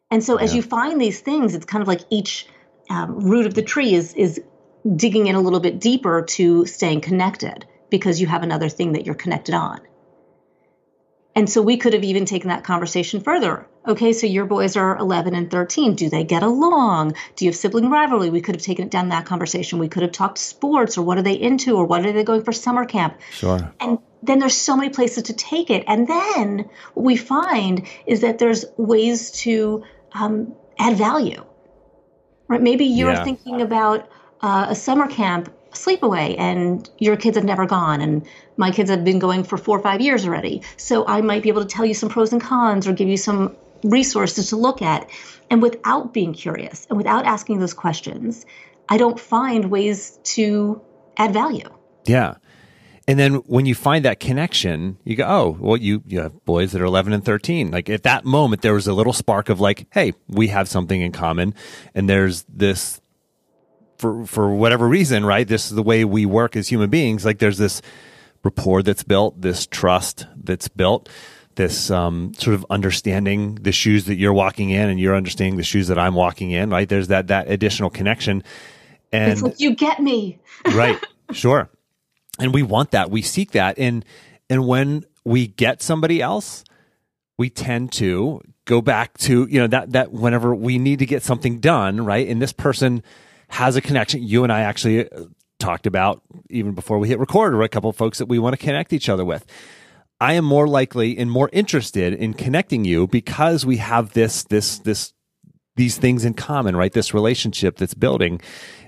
and 0.09 0.23
so 0.23 0.37
yeah. 0.37 0.43
as 0.43 0.55
you 0.55 0.61
find 0.61 0.99
these 0.99 1.21
things 1.21 1.53
it's 1.53 1.65
kind 1.65 1.81
of 1.81 1.87
like 1.87 2.01
each 2.09 2.47
um, 2.89 3.19
root 3.19 3.45
of 3.45 3.53
the 3.53 3.61
tree 3.61 3.93
is 3.93 4.13
is 4.15 4.41
digging 4.95 5.27
in 5.27 5.35
a 5.35 5.41
little 5.41 5.59
bit 5.59 5.79
deeper 5.79 6.23
to 6.23 6.65
staying 6.65 7.01
connected 7.01 7.65
because 7.89 8.19
you 8.19 8.27
have 8.27 8.43
another 8.43 8.69
thing 8.69 8.93
that 8.93 9.05
you're 9.05 9.15
connected 9.15 9.53
on 9.53 9.79
and 11.35 11.49
so 11.49 11.61
we 11.61 11.77
could 11.77 11.93
have 11.93 12.03
even 12.03 12.25
taken 12.25 12.49
that 12.49 12.63
conversation 12.63 13.21
further. 13.21 13.65
Okay, 13.87 14.13
so 14.13 14.27
your 14.27 14.45
boys 14.45 14.77
are 14.77 14.97
11 14.97 15.33
and 15.35 15.49
13. 15.49 15.95
Do 15.95 16.09
they 16.09 16.23
get 16.23 16.43
along? 16.43 17.15
Do 17.35 17.45
you 17.45 17.49
have 17.51 17.55
sibling 17.55 17.89
rivalry? 17.89 18.29
We 18.29 18.41
could 18.41 18.55
have 18.55 18.61
taken 18.61 18.85
it 18.85 18.91
down 18.91 19.09
that 19.09 19.25
conversation. 19.25 19.79
We 19.79 19.89
could 19.89 20.03
have 20.03 20.11
talked 20.11 20.37
sports 20.37 20.97
or 20.97 21.01
what 21.01 21.17
are 21.17 21.23
they 21.23 21.33
into 21.33 21.75
or 21.75 21.85
what 21.85 22.05
are 22.05 22.11
they 22.11 22.23
going 22.23 22.43
for 22.43 22.53
summer 22.53 22.85
camp? 22.85 23.19
Sure. 23.31 23.73
And 23.79 23.97
then 24.21 24.39
there's 24.39 24.55
so 24.55 24.77
many 24.77 24.89
places 24.89 25.23
to 25.23 25.33
take 25.33 25.69
it. 25.69 25.83
And 25.87 26.07
then 26.07 26.69
what 26.93 27.03
we 27.03 27.17
find 27.17 27.87
is 28.05 28.21
that 28.21 28.39
there's 28.39 28.65
ways 28.77 29.31
to 29.41 29.83
um, 30.13 30.55
add 30.77 30.97
value. 30.97 31.43
Right? 32.47 32.61
Maybe 32.61 32.85
you're 32.85 33.11
yeah. 33.11 33.23
thinking 33.23 33.61
about 33.61 34.07
uh, 34.41 34.67
a 34.69 34.75
summer 34.75 35.07
camp 35.07 35.53
sleepaway 35.73 36.37
and 36.37 36.89
your 36.97 37.15
kids 37.15 37.35
have 37.37 37.45
never 37.45 37.65
gone 37.65 38.01
and 38.01 38.25
my 38.57 38.71
kids 38.71 38.89
have 38.89 39.03
been 39.03 39.19
going 39.19 39.43
for 39.43 39.57
four 39.57 39.77
or 39.77 39.81
five 39.81 40.01
years 40.01 40.25
already 40.25 40.61
so 40.77 41.05
i 41.07 41.21
might 41.21 41.43
be 41.43 41.49
able 41.49 41.61
to 41.61 41.67
tell 41.67 41.85
you 41.85 41.93
some 41.93 42.09
pros 42.09 42.31
and 42.31 42.41
cons 42.41 42.87
or 42.87 42.93
give 42.93 43.07
you 43.07 43.17
some 43.17 43.55
resources 43.83 44.49
to 44.49 44.55
look 44.55 44.81
at 44.81 45.09
and 45.49 45.61
without 45.61 46.13
being 46.13 46.33
curious 46.33 46.87
and 46.89 46.97
without 46.97 47.25
asking 47.25 47.59
those 47.59 47.73
questions 47.73 48.45
i 48.89 48.97
don't 48.97 49.19
find 49.19 49.69
ways 49.69 50.19
to 50.23 50.81
add 51.17 51.33
value 51.33 51.69
yeah 52.05 52.35
and 53.07 53.19
then 53.19 53.35
when 53.47 53.65
you 53.65 53.75
find 53.75 54.05
that 54.05 54.19
connection, 54.19 54.97
you 55.03 55.15
go, 55.15 55.25
oh, 55.27 55.57
well, 55.59 55.77
you, 55.77 56.03
you 56.07 56.21
have 56.21 56.45
boys 56.45 56.71
that 56.71 56.81
are 56.81 56.85
11 56.85 57.11
and 57.11 57.23
13. 57.23 57.69
Like 57.69 57.89
at 57.89 58.03
that 58.03 58.23
moment, 58.23 58.61
there 58.61 58.73
was 58.73 58.87
a 58.87 58.93
little 58.93 59.11
spark 59.11 59.49
of 59.49 59.59
like, 59.59 59.87
hey, 59.91 60.13
we 60.29 60.47
have 60.47 60.69
something 60.69 61.01
in 61.01 61.11
common. 61.11 61.53
And 61.93 62.09
there's 62.09 62.43
this 62.43 63.01
for 63.97 64.25
for 64.25 64.53
whatever 64.53 64.87
reason, 64.87 65.25
right? 65.25 65.47
This 65.47 65.65
is 65.65 65.71
the 65.75 65.83
way 65.83 66.05
we 66.05 66.25
work 66.25 66.55
as 66.55 66.67
human 66.67 66.89
beings. 66.89 67.25
Like 67.25 67.39
there's 67.39 67.57
this 67.57 67.81
rapport 68.43 68.83
that's 68.83 69.03
built, 69.03 69.41
this 69.41 69.65
trust 69.67 70.27
that's 70.35 70.67
built, 70.67 71.09
this 71.55 71.89
um, 71.89 72.33
sort 72.35 72.55
of 72.55 72.65
understanding 72.69 73.55
the 73.55 73.71
shoes 73.71 74.05
that 74.05 74.15
you're 74.15 74.33
walking 74.33 74.69
in, 74.69 74.89
and 74.89 74.99
you're 74.99 75.15
understanding 75.15 75.57
the 75.57 75.63
shoes 75.63 75.87
that 75.87 75.99
I'm 75.99 76.15
walking 76.15 76.51
in. 76.51 76.69
Right? 76.69 76.87
There's 76.87 77.07
that 77.09 77.27
that 77.27 77.49
additional 77.49 77.89
connection. 77.89 78.43
And 79.11 79.31
it's 79.31 79.41
like 79.41 79.59
you 79.59 79.75
get 79.75 79.99
me, 79.99 80.39
right? 80.73 80.97
Sure. 81.31 81.69
And 82.39 82.53
we 82.53 82.63
want 82.63 82.91
that. 82.91 83.11
We 83.11 83.21
seek 83.21 83.51
that. 83.51 83.77
And 83.77 84.03
and 84.49 84.67
when 84.67 85.05
we 85.23 85.47
get 85.47 85.81
somebody 85.81 86.21
else, 86.21 86.63
we 87.37 87.49
tend 87.49 87.91
to 87.93 88.41
go 88.65 88.81
back 88.81 89.17
to 89.17 89.47
you 89.49 89.59
know 89.59 89.67
that 89.67 89.91
that 89.91 90.11
whenever 90.11 90.55
we 90.55 90.77
need 90.77 90.99
to 90.99 91.05
get 91.05 91.23
something 91.23 91.59
done, 91.59 92.03
right? 92.03 92.27
And 92.27 92.41
this 92.41 92.53
person 92.53 93.03
has 93.53 93.75
a 93.75 93.81
connection. 93.81 94.23
You 94.23 94.43
and 94.43 94.51
I 94.51 94.61
actually 94.61 95.09
uh, 95.09 95.25
talked 95.59 95.85
about 95.85 96.21
even 96.49 96.73
before 96.73 96.97
we 96.97 97.07
hit 97.07 97.19
record, 97.19 97.53
or 97.53 97.61
a 97.61 97.69
couple 97.69 97.89
of 97.89 97.95
folks 97.95 98.17
that 98.17 98.25
we 98.25 98.39
want 98.39 98.53
to 98.53 98.65
connect 98.65 98.91
each 98.93 99.09
other 99.09 99.23
with. 99.23 99.45
I 100.19 100.33
am 100.33 100.45
more 100.45 100.67
likely 100.67 101.17
and 101.17 101.29
more 101.29 101.49
interested 101.53 102.13
in 102.13 102.33
connecting 102.33 102.83
you 102.83 103.07
because 103.07 103.65
we 103.65 103.77
have 103.77 104.13
this 104.13 104.43
this 104.45 104.79
this 104.79 105.13
these 105.75 105.97
things 105.97 106.25
in 106.25 106.33
common, 106.33 106.75
right? 106.75 106.91
This 106.91 107.13
relationship 107.13 107.77
that's 107.77 107.93
building. 107.93 108.41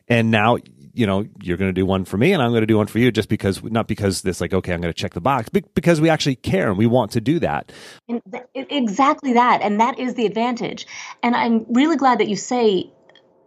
And 0.07 0.31
now, 0.31 0.57
you 0.93 1.05
know, 1.05 1.25
you're 1.41 1.57
going 1.57 1.69
to 1.69 1.73
do 1.73 1.85
one 1.85 2.05
for 2.05 2.17
me 2.17 2.31
and 2.31 2.41
I'm 2.41 2.51
going 2.51 2.61
to 2.61 2.67
do 2.67 2.77
one 2.77 2.87
for 2.87 2.99
you 2.99 3.11
just 3.11 3.27
because, 3.27 3.63
not 3.63 3.87
because 3.87 4.21
this 4.21 4.39
like, 4.39 4.53
okay, 4.53 4.71
I'm 4.71 4.81
going 4.81 4.93
to 4.93 4.99
check 4.99 5.13
the 5.13 5.21
box, 5.21 5.49
but 5.49 5.73
because 5.73 5.99
we 5.99 6.09
actually 6.09 6.35
care 6.35 6.69
and 6.69 6.77
we 6.77 6.85
want 6.85 7.11
to 7.11 7.21
do 7.21 7.39
that. 7.39 7.71
Th- 8.07 8.43
exactly 8.53 9.33
that. 9.33 9.61
And 9.61 9.79
that 9.79 9.97
is 9.97 10.13
the 10.13 10.27
advantage. 10.27 10.85
And 11.23 11.35
I'm 11.35 11.65
really 11.69 11.97
glad 11.97 12.19
that 12.19 12.27
you 12.27 12.35
say 12.35 12.91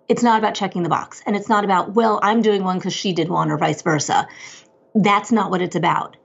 it's 0.08 0.22
not 0.22 0.38
about 0.38 0.54
checking 0.54 0.82
the 0.82 0.88
box 0.88 1.22
and 1.26 1.36
it's 1.36 1.48
not 1.48 1.64
about 1.64 1.94
well 1.94 2.18
i'm 2.22 2.42
doing 2.42 2.64
one 2.64 2.78
because 2.78 2.94
she 2.94 3.12
did 3.12 3.28
one 3.28 3.50
or 3.50 3.58
vice 3.58 3.82
versa 3.82 4.26
that's 4.94 5.30
not 5.30 5.50
what 5.50 5.62
it's 5.62 5.76
about 5.76 6.16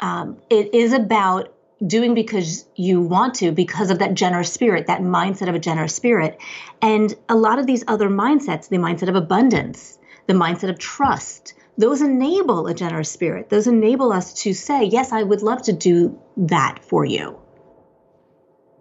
um, 0.00 0.38
it 0.50 0.74
is 0.74 0.92
about 0.92 1.54
doing 1.86 2.14
because 2.14 2.64
you 2.76 3.00
want 3.00 3.34
to, 3.36 3.52
because 3.52 3.90
of 3.90 3.98
that 3.98 4.14
generous 4.14 4.52
spirit, 4.52 4.86
that 4.86 5.00
mindset 5.00 5.48
of 5.48 5.54
a 5.54 5.58
generous 5.58 5.94
spirit. 5.94 6.40
And 6.80 7.14
a 7.28 7.34
lot 7.34 7.58
of 7.58 7.66
these 7.66 7.84
other 7.88 8.08
mindsets, 8.08 8.68
the 8.68 8.76
mindset 8.76 9.08
of 9.08 9.16
abundance, 9.16 9.98
the 10.26 10.34
mindset 10.34 10.70
of 10.70 10.78
trust, 10.78 11.54
those 11.78 12.02
enable 12.02 12.66
a 12.66 12.74
generous 12.74 13.10
spirit. 13.10 13.48
Those 13.48 13.66
enable 13.66 14.12
us 14.12 14.34
to 14.42 14.52
say, 14.52 14.84
yes, 14.84 15.12
I 15.12 15.22
would 15.22 15.42
love 15.42 15.62
to 15.62 15.72
do 15.72 16.20
that 16.36 16.84
for 16.84 17.04
you. 17.04 17.38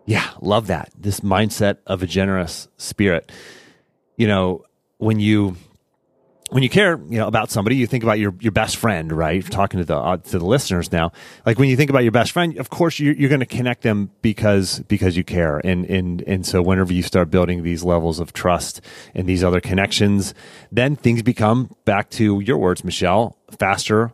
Yeah, 0.05 0.27
love 0.41 0.67
that. 0.67 0.89
This 0.97 1.21
mindset 1.21 1.77
of 1.87 2.03
a 2.03 2.07
generous 2.07 2.67
spirit. 2.77 3.31
You 4.17 4.27
know, 4.27 4.65
when 4.97 5.19
you 5.19 5.55
when 6.51 6.63
you 6.63 6.69
care, 6.69 6.99
you 7.07 7.17
know, 7.17 7.27
about 7.27 7.49
somebody, 7.49 7.77
you 7.77 7.87
think 7.87 8.03
about 8.03 8.19
your, 8.19 8.35
your 8.41 8.51
best 8.51 8.75
friend, 8.75 9.09
right? 9.09 9.43
Talking 9.49 9.79
to 9.79 9.85
the 9.85 9.95
uh, 9.95 10.17
to 10.17 10.37
the 10.37 10.45
listeners 10.45 10.91
now, 10.91 11.13
like 11.45 11.57
when 11.57 11.69
you 11.69 11.77
think 11.77 11.89
about 11.89 12.03
your 12.03 12.11
best 12.11 12.31
friend, 12.33 12.57
of 12.57 12.69
course 12.69 12.99
you're, 12.99 13.13
you're 13.13 13.29
going 13.29 13.39
to 13.39 13.45
connect 13.45 13.83
them 13.83 14.11
because 14.21 14.79
because 14.79 15.15
you 15.15 15.23
care, 15.23 15.59
and 15.59 15.85
and 15.85 16.21
and 16.27 16.45
so 16.45 16.61
whenever 16.61 16.91
you 16.91 17.03
start 17.03 17.31
building 17.31 17.63
these 17.63 17.85
levels 17.85 18.19
of 18.19 18.33
trust 18.33 18.81
and 19.15 19.27
these 19.29 19.45
other 19.45 19.61
connections, 19.61 20.33
then 20.73 20.97
things 20.97 21.23
become 21.23 21.73
back 21.85 22.09
to 22.11 22.41
your 22.41 22.57
words, 22.57 22.83
Michelle, 22.83 23.37
faster, 23.57 24.11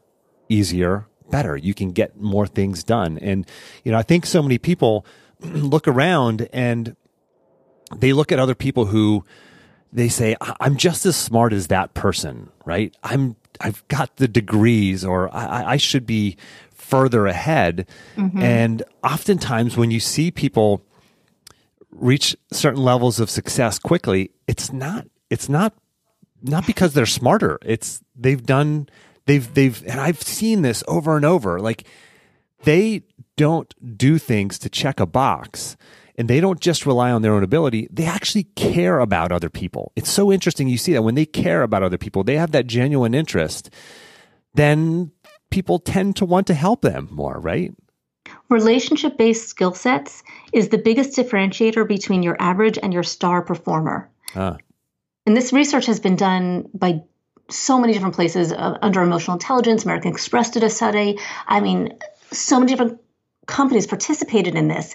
easier, 0.48 1.08
better. 1.32 1.58
You 1.58 1.74
can 1.74 1.92
get 1.92 2.22
more 2.22 2.46
things 2.46 2.84
done, 2.84 3.18
and 3.18 3.48
you 3.84 3.92
know, 3.92 3.98
I 3.98 4.04
think 4.04 4.28
so 4.28 4.44
many 4.44 4.60
people 4.60 5.08
look 5.42 5.88
around 5.88 6.48
and 6.54 6.96
they 7.96 8.14
look 8.14 8.32
at 8.32 8.38
other 8.38 8.56
people 8.56 8.86
who 8.86 9.26
they 9.94 10.10
say 10.10 10.36
i'm 10.60 10.78
just 10.78 11.06
as 11.06 11.16
smart 11.16 11.54
as 11.54 11.68
that 11.68 11.94
person 11.94 12.50
right? 12.66 12.96
I'm 13.04 13.36
i've 13.62 13.88
got 13.88 14.18
the 14.18 14.28
degrees 14.28 15.06
or 15.06 15.34
i, 15.34 15.74
I 15.74 15.78
should 15.78 16.06
be 16.06 16.38
further 16.74 17.28
ahead. 17.28 17.88
Mm-hmm. 18.16 18.42
and 18.42 18.84
oftentimes 19.04 19.76
when 19.76 19.92
you 19.92 20.00
see 20.00 20.32
people 20.32 20.84
reach 21.92 22.36
certain 22.52 22.84
levels 22.84 23.20
of 23.20 23.30
success 23.30 23.80
quickly 23.80 24.32
it's 24.48 24.72
not 24.72 25.08
it's 25.30 25.50
not 25.50 25.74
not 26.42 26.66
because 26.68 26.94
they're 26.94 27.06
smarter. 27.06 27.60
It's 27.64 28.02
they've 28.16 28.44
done 28.44 28.90
they've 29.26 29.54
they've 29.54 29.84
and 29.88 30.00
i've 30.00 30.22
seen 30.22 30.62
this 30.62 30.84
over 30.88 31.16
and 31.16 31.26
over. 31.26 31.60
Like 31.60 31.86
they 32.64 33.04
don't 33.36 33.98
do 33.98 34.18
things 34.18 34.58
to 34.60 34.70
check 34.70 35.00
a 35.00 35.06
box 35.06 35.78
and 36.18 36.28
they 36.28 36.40
don't 36.40 36.60
just 36.60 36.86
rely 36.86 37.12
on 37.12 37.22
their 37.22 37.34
own 37.34 37.44
ability, 37.44 37.88
they 37.92 38.06
actually 38.06 38.44
care 38.56 39.00
about 39.00 39.32
other 39.32 39.50
people. 39.50 39.92
It's 39.96 40.10
so 40.10 40.32
interesting. 40.32 40.68
You 40.68 40.78
see 40.78 40.94
that 40.94 41.04
when 41.04 41.16
they 41.16 41.26
care 41.26 41.62
about 41.62 41.84
other 41.84 41.98
people, 41.98 42.24
they 42.24 42.38
have 42.38 42.52
that 42.52 42.68
genuine 42.68 43.14
interest, 43.14 43.70
then 44.56 45.12
people 45.52 45.80
tend 45.80 46.16
to 46.18 46.26
want 46.26 46.48
to 46.48 46.54
help 46.54 46.82
them 46.82 47.08
more, 47.12 47.40
right? 47.40 47.74
Relationship 48.50 49.18
based 49.18 49.48
skill 49.48 49.74
sets 49.74 50.24
is 50.52 50.70
the 50.70 50.78
biggest 50.78 51.18
differentiator 51.18 51.88
between 51.88 52.24
your 52.24 52.36
average 52.40 52.80
and 52.82 52.94
your 52.94 53.04
star 53.04 53.42
performer. 53.42 54.10
Ah. 54.36 54.58
And 55.26 55.36
this 55.36 55.54
research 55.54 55.86
has 55.86 56.00
been 56.00 56.16
done 56.16 56.70
by 56.74 57.04
so 57.50 57.80
many 57.80 57.94
different 57.94 58.16
places 58.16 58.52
uh, 58.52 58.78
under 58.82 59.02
emotional 59.02 59.36
intelligence. 59.36 59.84
American 59.84 60.12
Express 60.12 60.52
did 60.52 60.64
a 60.64 60.70
study. 60.70 61.20
I 61.46 61.60
mean, 61.60 61.98
so 62.32 62.60
many 62.60 62.72
different 62.72 63.00
companies 63.48 63.88
participated 63.88 64.56
in 64.56 64.68
this 64.68 64.94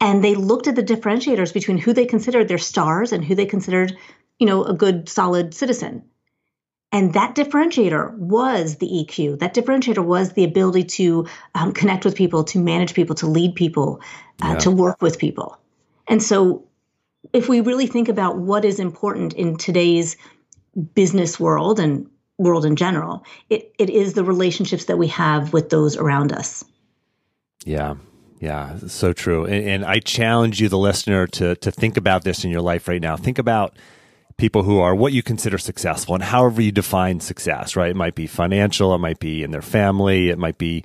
and 0.00 0.22
they 0.22 0.34
looked 0.34 0.68
at 0.68 0.76
the 0.76 0.82
differentiators 0.82 1.52
between 1.52 1.78
who 1.78 1.92
they 1.92 2.06
considered 2.06 2.46
their 2.46 2.58
stars 2.58 3.12
and 3.12 3.24
who 3.24 3.34
they 3.34 3.46
considered 3.46 3.96
you 4.38 4.46
know 4.46 4.64
a 4.64 4.74
good 4.74 5.08
solid 5.08 5.54
citizen. 5.54 6.04
And 6.92 7.14
that 7.14 7.34
differentiator 7.34 8.16
was 8.16 8.76
the 8.76 8.86
eq 8.86 9.38
that 9.40 9.54
differentiator 9.54 10.04
was 10.04 10.32
the 10.32 10.44
ability 10.44 10.84
to 10.84 11.26
um, 11.54 11.72
connect 11.72 12.04
with 12.04 12.14
people 12.14 12.44
to 12.44 12.58
manage 12.58 12.94
people 12.94 13.16
to 13.16 13.26
lead 13.26 13.54
people 13.54 14.00
uh, 14.42 14.50
yeah. 14.50 14.58
to 14.58 14.70
work 14.70 15.02
with 15.02 15.18
people. 15.18 15.58
And 16.06 16.22
so 16.22 16.68
if 17.32 17.48
we 17.48 17.60
really 17.60 17.86
think 17.86 18.08
about 18.08 18.36
what 18.36 18.64
is 18.64 18.78
important 18.78 19.32
in 19.32 19.56
today's 19.56 20.16
business 20.94 21.40
world 21.40 21.80
and 21.80 22.08
world 22.36 22.64
in 22.64 22.74
general 22.76 23.24
it, 23.48 23.72
it 23.78 23.88
is 23.88 24.14
the 24.14 24.24
relationships 24.24 24.86
that 24.86 24.98
we 24.98 25.06
have 25.06 25.52
with 25.52 25.70
those 25.70 25.96
around 25.96 26.32
us 26.32 26.64
yeah. 27.64 27.96
Yeah, 28.40 28.76
so 28.88 29.14
true. 29.14 29.46
And, 29.46 29.66
and, 29.66 29.84
I 29.86 30.00
challenge 30.00 30.60
you, 30.60 30.68
the 30.68 30.76
listener, 30.76 31.26
to 31.28 31.54
to 31.56 31.70
think 31.70 31.96
about 31.96 32.24
this 32.24 32.44
in 32.44 32.50
your 32.50 32.60
life 32.60 32.88
right 32.88 33.00
now. 33.00 33.16
Think 33.16 33.38
about 33.38 33.78
people 34.36 34.64
who 34.64 34.80
are 34.80 34.94
what 34.94 35.12
you 35.12 35.22
consider 35.22 35.56
successful 35.56 36.14
and 36.14 36.24
however 36.24 36.60
you 36.60 36.72
define 36.72 37.20
success, 37.20 37.76
right? 37.76 37.90
It 37.90 37.96
might 37.96 38.14
be 38.14 38.26
financial, 38.26 38.94
it 38.94 38.98
might 38.98 39.20
be 39.20 39.42
in 39.42 39.50
their 39.50 39.62
family, 39.62 40.28
it 40.28 40.38
might 40.38 40.58
be 40.58 40.84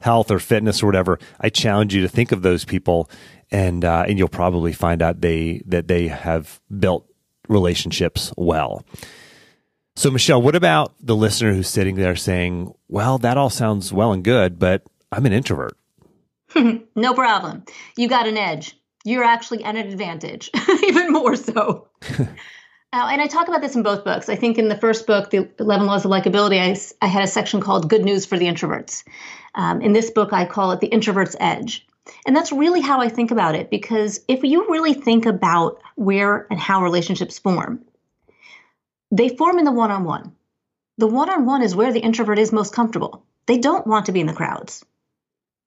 health 0.00 0.30
or 0.30 0.38
fitness 0.38 0.82
or 0.82 0.86
whatever. 0.86 1.18
I 1.40 1.48
challenge 1.48 1.94
you 1.94 2.02
to 2.02 2.08
think 2.08 2.32
of 2.32 2.42
those 2.42 2.64
people 2.64 3.08
and 3.50 3.84
uh, 3.84 4.04
and 4.06 4.18
you'll 4.18 4.28
probably 4.28 4.72
find 4.72 5.00
out 5.00 5.20
they 5.20 5.62
that 5.66 5.88
they 5.88 6.08
have 6.08 6.60
built 6.78 7.08
relationships 7.48 8.32
well. 8.36 8.84
So 9.96 10.10
Michelle, 10.10 10.42
what 10.42 10.54
about 10.54 10.94
the 11.00 11.16
listener 11.16 11.54
who's 11.54 11.68
sitting 11.68 11.94
there 11.94 12.16
saying, 12.16 12.74
"Well, 12.88 13.18
that 13.18 13.38
all 13.38 13.50
sounds 13.50 13.92
well 13.92 14.12
and 14.12 14.22
good, 14.22 14.58
but 14.58 14.82
I'm 15.10 15.24
an 15.24 15.32
introvert." 15.32 15.77
no 16.94 17.14
problem. 17.14 17.64
You 17.96 18.08
got 18.08 18.26
an 18.26 18.36
edge. 18.36 18.76
You're 19.04 19.24
actually 19.24 19.64
at 19.64 19.76
an 19.76 19.86
advantage, 19.86 20.50
even 20.84 21.12
more 21.12 21.36
so. 21.36 21.88
uh, 22.18 22.26
and 22.92 23.22
I 23.22 23.26
talk 23.26 23.48
about 23.48 23.60
this 23.60 23.76
in 23.76 23.82
both 23.82 24.04
books. 24.04 24.28
I 24.28 24.36
think 24.36 24.58
in 24.58 24.68
the 24.68 24.76
first 24.76 25.06
book, 25.06 25.30
The 25.30 25.48
11 25.58 25.86
Laws 25.86 26.04
of 26.04 26.10
Likability, 26.10 26.60
I, 26.60 27.04
I 27.04 27.08
had 27.08 27.24
a 27.24 27.28
section 27.28 27.60
called 27.60 27.88
Good 27.88 28.04
News 28.04 28.26
for 28.26 28.38
the 28.38 28.46
Introverts. 28.46 29.04
Um, 29.54 29.80
in 29.80 29.92
this 29.92 30.10
book, 30.10 30.32
I 30.32 30.44
call 30.44 30.72
it 30.72 30.80
The 30.80 30.88
Introvert's 30.88 31.36
Edge. 31.40 31.86
And 32.26 32.34
that's 32.34 32.52
really 32.52 32.80
how 32.80 33.00
I 33.00 33.08
think 33.08 33.30
about 33.30 33.54
it 33.54 33.70
because 33.70 34.20
if 34.28 34.42
you 34.42 34.70
really 34.70 34.94
think 34.94 35.26
about 35.26 35.82
where 35.94 36.46
and 36.50 36.58
how 36.58 36.82
relationships 36.82 37.38
form, 37.38 37.84
they 39.10 39.28
form 39.28 39.58
in 39.58 39.64
the 39.64 39.72
one 39.72 39.90
on 39.90 40.04
one. 40.04 40.34
The 40.96 41.06
one 41.06 41.30
on 41.30 41.44
one 41.44 41.62
is 41.62 41.76
where 41.76 41.92
the 41.92 42.00
introvert 42.00 42.38
is 42.38 42.52
most 42.52 42.72
comfortable. 42.72 43.24
They 43.46 43.58
don't 43.58 43.86
want 43.86 44.06
to 44.06 44.12
be 44.12 44.20
in 44.20 44.26
the 44.26 44.32
crowds 44.32 44.84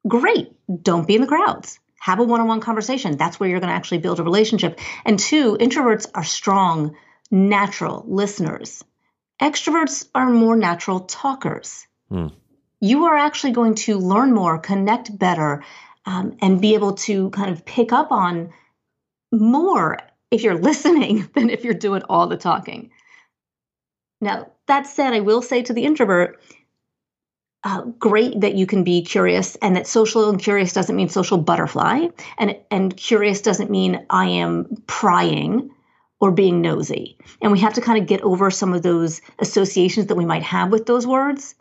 great. 0.08 0.54
Don't 0.82 1.08
be 1.08 1.16
in 1.16 1.22
the 1.22 1.28
crowds. 1.28 1.80
Have 2.00 2.20
a 2.20 2.24
one 2.24 2.42
on 2.42 2.48
one 2.48 2.62
conversation. 2.62 3.18
That's 3.18 3.40
where 3.40 3.50
you're 3.50 3.60
going 3.60 3.70
to 3.70 3.76
actually 3.76 4.00
build 4.00 4.20
a 4.20 4.24
relationship. 4.24 4.80
And 5.06 5.20
two, 5.20 5.58
introverts 5.58 6.08
are 6.16 6.24
strong, 6.24 6.96
natural 7.30 8.04
listeners. 8.08 8.84
Extroverts 9.42 10.08
are 10.14 10.30
more 10.30 10.56
natural 10.56 11.02
talkers. 11.02 11.86
Hmm. 12.10 12.28
You 12.80 13.06
are 13.06 13.16
actually 13.16 13.52
going 13.52 13.76
to 13.76 14.00
learn 14.00 14.34
more, 14.34 14.58
connect 14.58 15.18
better, 15.18 15.64
um, 16.06 16.38
and 16.42 16.62
be 16.62 16.74
able 16.74 16.94
to 16.94 17.30
kind 17.30 17.52
of 17.52 17.66
pick 17.66 17.94
up 17.94 18.12
on 18.12 18.52
more 19.32 20.00
if 20.32 20.44
you're 20.44 20.58
listening 20.60 21.30
than 21.34 21.50
if 21.50 21.64
you're 21.64 21.74
doing 21.74 22.02
all 22.10 22.28
the 22.28 22.38
talking. 22.38 22.92
Now, 24.20 24.52
that 24.68 24.88
said, 24.88 25.14
I 25.14 25.20
will 25.20 25.42
say 25.42 25.64
to 25.64 25.74
the 25.74 25.84
introvert, 25.84 26.40
uh, 27.64 27.82
great 28.00 28.42
that 28.42 28.56
you 28.56 28.66
can 28.66 28.84
be 28.84 29.04
curious 29.04 29.56
and 29.58 29.76
that 29.76 29.88
social 29.88 30.30
and 30.30 30.42
curious 30.42 30.74
doesn't 30.74 30.96
mean 30.96 31.10
social 31.10 31.38
butterfly 31.38 32.08
and 32.40 32.56
and 32.72 32.98
curious 32.98 33.42
doesn't 33.42 33.70
mean 33.70 34.06
i 34.10 34.26
am 34.26 34.82
prying 34.88 35.70
or 36.22 36.32
being 36.32 36.62
nosy. 36.62 37.18
And 37.42 37.52
we 37.52 37.60
have 37.60 37.74
to 37.74 37.82
kind 37.82 38.00
of 38.00 38.08
get 38.08 38.22
over 38.22 38.52
some 38.52 38.74
of 38.74 38.84
those 38.84 39.22
associations 39.40 40.06
that 40.06 40.16
we 40.16 40.24
might 40.24 40.44
have 40.44 40.72
with 40.72 40.86
those 40.86 41.06
words. 41.06 41.56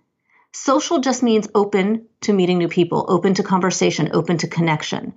Social 0.52 1.00
just 1.00 1.22
means 1.22 1.48
open 1.54 2.06
to 2.20 2.32
meeting 2.32 2.58
new 2.58 2.68
people 2.68 3.06
open 3.08 3.34
to 3.34 3.42
conversation 3.42 4.10
open 4.12 4.36
to 4.38 4.46
connection 4.46 5.14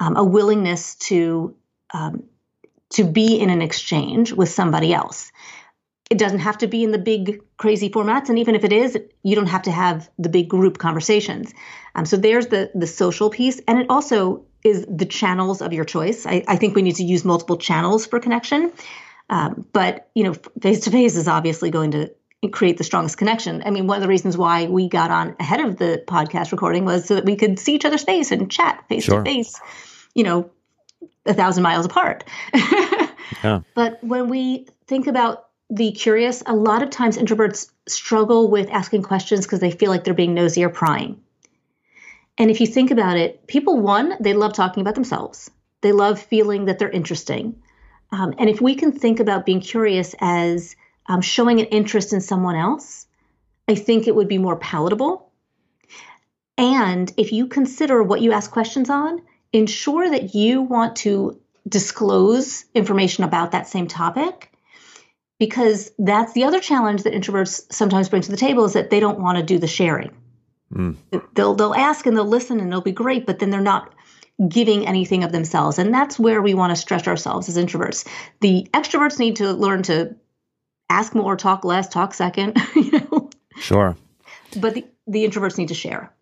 um, 0.00 0.16
a 0.16 0.24
willingness 0.24 0.96
to 0.96 1.54
um, 1.92 2.24
to 2.90 3.04
be 3.04 3.38
in 3.38 3.50
an 3.50 3.62
exchange 3.62 4.32
with 4.32 4.48
somebody 4.48 4.92
else 4.92 5.32
it 6.10 6.18
doesn't 6.18 6.40
have 6.40 6.58
to 6.58 6.66
be 6.66 6.84
in 6.84 6.90
the 6.90 6.98
big 6.98 7.42
crazy 7.56 7.88
formats 7.88 8.28
and 8.28 8.38
even 8.38 8.54
if 8.54 8.64
it 8.64 8.72
is 8.72 8.98
you 9.22 9.34
don't 9.34 9.46
have 9.46 9.62
to 9.62 9.70
have 9.70 10.10
the 10.18 10.28
big 10.28 10.48
group 10.48 10.78
conversations. 10.78 11.52
Um, 11.94 12.04
so 12.04 12.16
there's 12.16 12.48
the 12.48 12.70
the 12.74 12.86
social 12.86 13.30
piece 13.30 13.60
and 13.66 13.78
it 13.78 13.86
also 13.88 14.44
is 14.62 14.86
the 14.88 15.06
channels 15.06 15.60
of 15.60 15.72
your 15.72 15.84
choice. 15.84 16.26
I, 16.26 16.44
I 16.48 16.56
think 16.56 16.74
we 16.74 16.82
need 16.82 16.96
to 16.96 17.04
use 17.04 17.24
multiple 17.24 17.56
channels 17.56 18.06
for 18.06 18.20
connection. 18.20 18.72
Um, 19.30 19.66
but 19.72 20.10
you 20.14 20.24
know 20.24 20.34
face 20.60 20.80
to 20.80 20.90
face 20.90 21.16
is 21.16 21.28
obviously 21.28 21.70
going 21.70 21.92
to 21.92 22.10
create 22.52 22.76
the 22.76 22.84
strongest 22.84 23.16
connection. 23.16 23.62
I 23.64 23.70
mean 23.70 23.86
one 23.86 23.96
of 23.96 24.02
the 24.02 24.08
reasons 24.08 24.36
why 24.36 24.66
we 24.66 24.88
got 24.88 25.10
on 25.10 25.34
ahead 25.40 25.60
of 25.60 25.78
the 25.78 26.04
podcast 26.06 26.52
recording 26.52 26.84
was 26.84 27.06
so 27.06 27.14
that 27.14 27.24
we 27.24 27.36
could 27.36 27.58
see 27.58 27.74
each 27.74 27.86
other's 27.86 28.04
face 28.04 28.30
and 28.30 28.50
chat 28.50 28.84
face 28.88 29.06
to 29.06 29.22
face 29.22 29.58
you 30.14 30.24
know 30.24 30.50
a 31.24 31.32
thousand 31.32 31.62
miles 31.62 31.86
apart. 31.86 32.24
Yeah. 33.42 33.60
but 33.74 34.04
when 34.04 34.28
we 34.28 34.66
think 34.86 35.06
about 35.06 35.46
the 35.70 35.92
curious, 35.92 36.42
a 36.46 36.54
lot 36.54 36.82
of 36.82 36.90
times 36.90 37.16
introverts 37.16 37.70
struggle 37.88 38.50
with 38.50 38.70
asking 38.70 39.02
questions 39.02 39.46
because 39.46 39.60
they 39.60 39.70
feel 39.70 39.90
like 39.90 40.04
they're 40.04 40.14
being 40.14 40.34
nosy 40.34 40.64
or 40.64 40.68
prying. 40.68 41.20
And 42.36 42.50
if 42.50 42.60
you 42.60 42.66
think 42.66 42.90
about 42.90 43.16
it, 43.16 43.46
people, 43.46 43.80
one, 43.80 44.14
they 44.20 44.34
love 44.34 44.52
talking 44.52 44.80
about 44.80 44.94
themselves, 44.94 45.50
they 45.80 45.92
love 45.92 46.20
feeling 46.20 46.66
that 46.66 46.78
they're 46.78 46.90
interesting. 46.90 47.62
Um, 48.12 48.34
and 48.38 48.48
if 48.48 48.60
we 48.60 48.74
can 48.74 48.92
think 48.92 49.20
about 49.20 49.46
being 49.46 49.60
curious 49.60 50.14
as 50.20 50.76
um, 51.06 51.20
showing 51.20 51.60
an 51.60 51.66
interest 51.66 52.12
in 52.12 52.20
someone 52.20 52.56
else, 52.56 53.06
I 53.68 53.74
think 53.74 54.06
it 54.06 54.14
would 54.14 54.28
be 54.28 54.38
more 54.38 54.56
palatable. 54.56 55.30
And 56.56 57.12
if 57.16 57.32
you 57.32 57.46
consider 57.46 58.02
what 58.02 58.20
you 58.20 58.32
ask 58.32 58.50
questions 58.50 58.90
on, 58.90 59.22
ensure 59.52 60.08
that 60.10 60.34
you 60.34 60.62
want 60.62 60.96
to 60.96 61.40
disclose 61.68 62.64
information 62.74 63.24
about 63.24 63.52
that 63.52 63.66
same 63.66 63.86
topic 63.86 64.53
because 65.38 65.90
that's 65.98 66.32
the 66.32 66.44
other 66.44 66.60
challenge 66.60 67.02
that 67.02 67.12
introverts 67.12 67.72
sometimes 67.72 68.08
bring 68.08 68.22
to 68.22 68.30
the 68.30 68.36
table 68.36 68.64
is 68.64 68.74
that 68.74 68.90
they 68.90 69.00
don't 69.00 69.18
want 69.18 69.38
to 69.38 69.44
do 69.44 69.58
the 69.58 69.66
sharing. 69.66 70.14
Mm. 70.72 70.96
They'll 71.34 71.54
they'll 71.54 71.74
ask 71.74 72.06
and 72.06 72.16
they'll 72.16 72.24
listen 72.24 72.60
and 72.60 72.70
they'll 72.70 72.80
be 72.80 72.92
great, 72.92 73.26
but 73.26 73.38
then 73.38 73.50
they're 73.50 73.60
not 73.60 73.94
giving 74.48 74.86
anything 74.86 75.22
of 75.24 75.32
themselves. 75.32 75.78
And 75.78 75.94
that's 75.94 76.18
where 76.18 76.42
we 76.42 76.54
want 76.54 76.70
to 76.70 76.76
stretch 76.76 77.06
ourselves 77.06 77.48
as 77.48 77.56
introverts. 77.56 78.06
The 78.40 78.68
extroverts 78.72 79.18
need 79.18 79.36
to 79.36 79.52
learn 79.52 79.84
to 79.84 80.16
ask 80.90 81.14
more, 81.14 81.36
talk 81.36 81.64
less, 81.64 81.88
talk 81.88 82.14
second, 82.14 82.56
you 82.74 82.90
know. 82.90 83.30
Sure. 83.56 83.96
But 84.56 84.74
the, 84.74 84.86
the 85.06 85.24
introverts 85.26 85.58
need 85.58 85.68
to 85.68 85.74
share. 85.74 86.12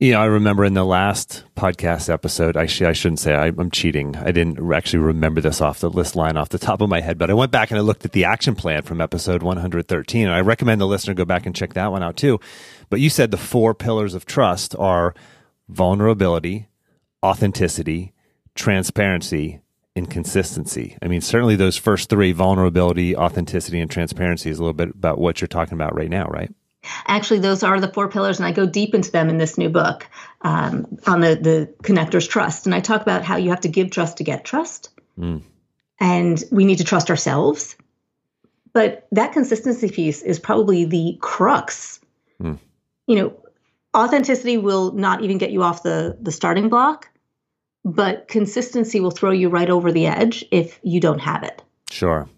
You 0.00 0.12
know, 0.12 0.20
I 0.20 0.26
remember 0.26 0.64
in 0.64 0.74
the 0.74 0.84
last 0.84 1.42
podcast 1.56 2.08
episode, 2.08 2.56
actually, 2.56 2.86
I 2.86 2.92
shouldn't 2.92 3.18
say 3.18 3.34
I, 3.34 3.48
am 3.48 3.68
cheating. 3.72 4.14
I 4.14 4.30
didn't 4.30 4.72
actually 4.72 5.00
remember 5.00 5.40
this 5.40 5.60
off 5.60 5.80
the 5.80 5.90
list 5.90 6.14
line 6.14 6.36
off 6.36 6.50
the 6.50 6.58
top 6.58 6.80
of 6.80 6.88
my 6.88 7.00
head, 7.00 7.18
but 7.18 7.30
I 7.30 7.34
went 7.34 7.50
back 7.50 7.72
and 7.72 7.78
I 7.78 7.80
looked 7.80 8.04
at 8.04 8.12
the 8.12 8.24
action 8.24 8.54
plan 8.54 8.82
from 8.82 9.00
episode 9.00 9.42
113. 9.42 10.24
And 10.24 10.32
I 10.32 10.40
recommend 10.40 10.80
the 10.80 10.86
listener 10.86 11.14
go 11.14 11.24
back 11.24 11.46
and 11.46 11.56
check 11.56 11.74
that 11.74 11.90
one 11.90 12.04
out 12.04 12.16
too. 12.16 12.38
But 12.90 13.00
you 13.00 13.10
said 13.10 13.32
the 13.32 13.36
four 13.36 13.74
pillars 13.74 14.14
of 14.14 14.24
trust 14.24 14.76
are 14.78 15.16
vulnerability, 15.68 16.68
authenticity, 17.24 18.14
transparency, 18.54 19.58
and 19.96 20.08
consistency. 20.08 20.96
I 21.02 21.08
mean, 21.08 21.22
certainly 21.22 21.56
those 21.56 21.76
first 21.76 22.08
three 22.08 22.30
vulnerability, 22.30 23.16
authenticity, 23.16 23.80
and 23.80 23.90
transparency 23.90 24.48
is 24.48 24.60
a 24.60 24.62
little 24.62 24.74
bit 24.74 24.90
about 24.90 25.18
what 25.18 25.40
you're 25.40 25.48
talking 25.48 25.74
about 25.74 25.96
right 25.96 26.08
now, 26.08 26.26
right? 26.26 26.54
Actually, 27.06 27.40
those 27.40 27.62
are 27.62 27.80
the 27.80 27.92
four 27.92 28.08
pillars, 28.08 28.38
and 28.38 28.46
I 28.46 28.52
go 28.52 28.66
deep 28.66 28.94
into 28.94 29.10
them 29.10 29.28
in 29.28 29.38
this 29.38 29.58
new 29.58 29.68
book 29.68 30.06
um, 30.42 30.98
on 31.06 31.20
the, 31.20 31.34
the 31.36 31.74
connectors 31.82 32.28
trust. 32.28 32.66
And 32.66 32.74
I 32.74 32.80
talk 32.80 33.02
about 33.02 33.24
how 33.24 33.36
you 33.36 33.50
have 33.50 33.60
to 33.62 33.68
give 33.68 33.90
trust 33.90 34.18
to 34.18 34.24
get 34.24 34.44
trust. 34.44 34.90
Mm. 35.18 35.42
And 36.00 36.42
we 36.50 36.64
need 36.64 36.78
to 36.78 36.84
trust 36.84 37.10
ourselves. 37.10 37.76
But 38.72 39.08
that 39.12 39.32
consistency 39.32 39.90
piece 39.90 40.22
is 40.22 40.38
probably 40.38 40.84
the 40.84 41.18
crux. 41.20 42.00
Mm. 42.40 42.58
You 43.06 43.16
know, 43.16 43.42
authenticity 43.96 44.58
will 44.58 44.92
not 44.92 45.22
even 45.22 45.38
get 45.38 45.50
you 45.50 45.62
off 45.62 45.82
the, 45.82 46.16
the 46.20 46.30
starting 46.30 46.68
block, 46.68 47.08
but 47.84 48.28
consistency 48.28 49.00
will 49.00 49.10
throw 49.10 49.30
you 49.30 49.48
right 49.48 49.70
over 49.70 49.90
the 49.90 50.06
edge 50.06 50.44
if 50.50 50.78
you 50.82 51.00
don't 51.00 51.20
have 51.20 51.42
it. 51.42 51.62
Sure. 51.90 52.28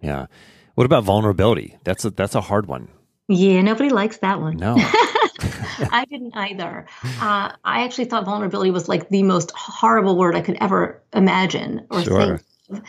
Yeah. 0.00 0.26
What 0.74 0.84
about 0.84 1.04
vulnerability? 1.04 1.76
That's 1.84 2.04
a, 2.04 2.10
that's 2.10 2.34
a 2.34 2.40
hard 2.40 2.66
one. 2.66 2.88
Yeah, 3.28 3.62
nobody 3.62 3.90
likes 3.90 4.18
that 4.18 4.40
one. 4.40 4.56
No. 4.56 4.74
I 4.78 6.04
didn't 6.08 6.36
either. 6.36 6.86
Uh, 7.04 7.52
I 7.64 7.84
actually 7.84 8.06
thought 8.06 8.24
vulnerability 8.24 8.70
was 8.70 8.88
like 8.88 9.08
the 9.08 9.22
most 9.22 9.52
horrible 9.54 10.16
word 10.16 10.34
I 10.34 10.40
could 10.40 10.58
ever 10.60 11.02
imagine 11.12 11.86
or 11.90 12.02
sure. 12.02 12.38
think. 12.68 12.84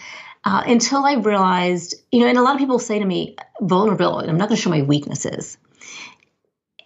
Uh, 0.45 0.63
until 0.67 1.05
I 1.05 1.13
realized, 1.13 1.95
you 2.11 2.19
know, 2.19 2.27
and 2.27 2.37
a 2.37 2.41
lot 2.41 2.53
of 2.53 2.59
people 2.59 2.79
say 2.79 2.99
to 2.99 3.05
me, 3.05 3.37
vulnerability, 3.61 4.29
I'm 4.29 4.37
not 4.37 4.49
going 4.49 4.57
to 4.57 4.61
show 4.61 4.69
my 4.69 4.81
weaknesses. 4.81 5.57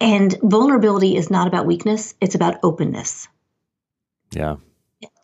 And 0.00 0.36
vulnerability 0.42 1.16
is 1.16 1.28
not 1.28 1.48
about 1.48 1.66
weakness, 1.66 2.14
it's 2.20 2.36
about 2.36 2.60
openness. 2.62 3.26
Yeah. 4.30 4.56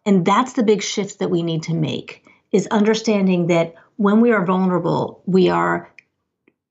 And 0.05 0.25
that's 0.25 0.55
the 0.55 0.65
big 0.65 0.83
shift 0.83 1.21
that 1.21 1.31
we 1.31 1.43
need 1.43 1.65
to 1.65 1.75
make 1.75 2.25
is 2.51 2.67
understanding 2.69 3.47
that 3.49 3.75
when 3.97 4.21
we 4.21 4.33
are 4.33 4.45
vulnerable, 4.45 5.23
we 5.27 5.49
are 5.49 5.94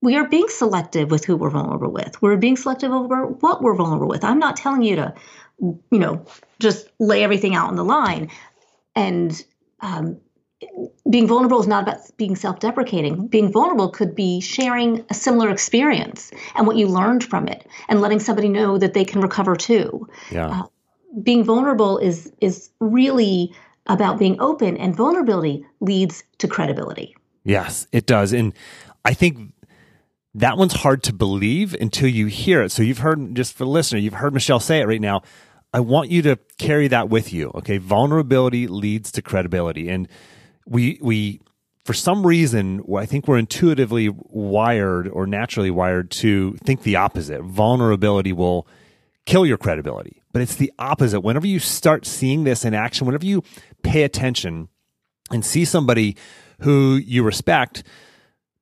we 0.04 0.18
are 0.18 0.28
being 0.28 0.50
selective 0.50 1.10
with 1.12 1.24
who 1.24 1.38
we're 1.38 1.50
vulnerable 1.50 1.90
with. 1.90 2.22
We're 2.22 2.36
being 2.36 2.58
selective 2.58 2.92
over 2.92 3.26
what 3.26 3.62
we're 3.62 3.74
vulnerable 3.74 4.10
with. 4.10 4.26
I'm 4.26 4.38
not 4.38 4.58
telling 4.58 4.84
you 4.84 4.98
to, 4.98 5.14
you 5.60 5.82
know, 5.92 6.26
just 6.60 6.90
lay 7.00 7.24
everything 7.24 7.56
out 7.56 7.70
on 7.70 7.78
the 7.78 7.86
line. 7.86 8.30
And 8.98 9.42
um, 9.80 10.20
being 11.10 11.26
vulnerable 11.26 11.62
is 11.62 11.68
not 11.68 11.84
about 11.84 12.00
being 12.18 12.36
self 12.36 12.60
deprecating. 12.60 13.28
Being 13.28 13.50
vulnerable 13.50 13.90
could 13.90 14.14
be 14.14 14.42
sharing 14.42 15.06
a 15.10 15.14
similar 15.14 15.50
experience 15.50 16.32
and 16.56 16.68
what 16.68 16.76
you 16.76 16.88
learned 16.88 17.24
from 17.24 17.48
it 17.48 17.66
and 17.88 18.02
letting 18.02 18.20
somebody 18.20 18.50
know 18.50 18.78
that 18.78 18.94
they 18.94 19.06
can 19.06 19.22
recover 19.22 19.56
too. 19.56 20.10
Yeah. 20.32 20.50
Uh, 20.50 20.64
being 21.22 21.46
vulnerable 21.46 21.98
is 21.98 22.30
is 22.42 22.72
really 22.82 23.56
about 23.88 24.20
being 24.20 24.36
open 24.42 24.76
and 24.76 24.98
vulnerability 24.98 25.66
leads 25.80 26.26
to 26.40 26.48
credibility. 26.50 27.16
Yes, 27.46 27.88
it 27.94 28.06
does. 28.06 28.34
And 28.34 28.54
I 29.06 29.14
think 29.14 29.54
that 30.36 30.58
one's 30.58 30.74
hard 30.74 31.04
to 31.04 31.14
believe 31.14 31.76
until 31.80 32.08
you 32.08 32.26
hear 32.26 32.64
it. 32.64 32.72
So 32.72 32.82
you've 32.82 33.00
heard, 33.00 33.36
just 33.36 33.54
for 33.54 33.66
the 33.66 33.70
listener, 33.70 34.00
you've 34.00 34.16
heard 34.16 34.34
Michelle 34.34 34.60
say 34.60 34.80
it 34.80 34.88
right 34.88 35.02
now. 35.02 35.22
I 35.74 35.80
want 35.80 36.10
you 36.10 36.22
to 36.24 36.38
carry 36.58 36.88
that 36.90 37.10
with 37.10 37.34
you. 37.34 37.52
Okay. 37.56 37.78
Vulnerability 37.78 38.68
leads 38.68 39.12
to 39.14 39.22
credibility. 39.22 39.90
And 39.90 40.08
we, 40.66 41.00
we, 41.02 41.42
for 41.86 41.94
some 41.94 42.26
reason, 42.26 42.84
I 42.96 43.06
think 43.06 43.28
we're 43.28 43.38
intuitively 43.38 44.10
wired 44.10 45.08
or 45.08 45.28
naturally 45.28 45.72
wired 45.72 46.10
to 46.12 46.54
think 46.64 46.84
the 46.84 46.96
opposite. 46.96 47.42
Vulnerability 47.44 48.34
will 48.34 48.68
kill 49.26 49.46
your 49.46 49.58
credibility, 49.58 50.22
but 50.32 50.42
it's 50.42 50.56
the 50.56 50.72
opposite. 50.80 51.22
Whenever 51.22 51.48
you 51.48 51.60
start 51.60 52.06
seeing 52.06 52.44
this 52.44 52.66
in 52.66 52.74
action, 52.74 53.06
whenever 53.06 53.26
you 53.26 53.44
pay 53.82 54.04
attention 54.04 54.70
and 55.32 55.46
see 55.46 55.66
somebody 55.66 56.16
who 56.60 56.96
you 56.96 57.24
respect, 57.24 57.84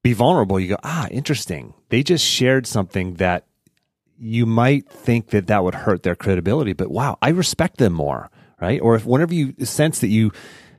be 0.03 0.13
vulnerable, 0.13 0.59
you 0.59 0.69
go, 0.69 0.77
ah, 0.83 1.07
interesting. 1.11 1.73
They 1.89 2.03
just 2.03 2.25
shared 2.25 2.65
something 2.65 3.15
that 3.15 3.45
you 4.17 4.45
might 4.45 4.87
think 4.89 5.29
that 5.29 5.47
that 5.47 5.63
would 5.63 5.73
hurt 5.73 6.03
their 6.03 6.15
credibility, 6.15 6.73
but 6.73 6.91
wow, 6.91 7.17
I 7.21 7.29
respect 7.29 7.77
them 7.77 7.93
more, 7.93 8.29
right? 8.61 8.79
Or 8.81 8.95
if 8.95 9.05
whenever 9.05 9.33
you 9.33 9.53
sense 9.63 9.99
that 9.99 10.07
you 10.09 10.31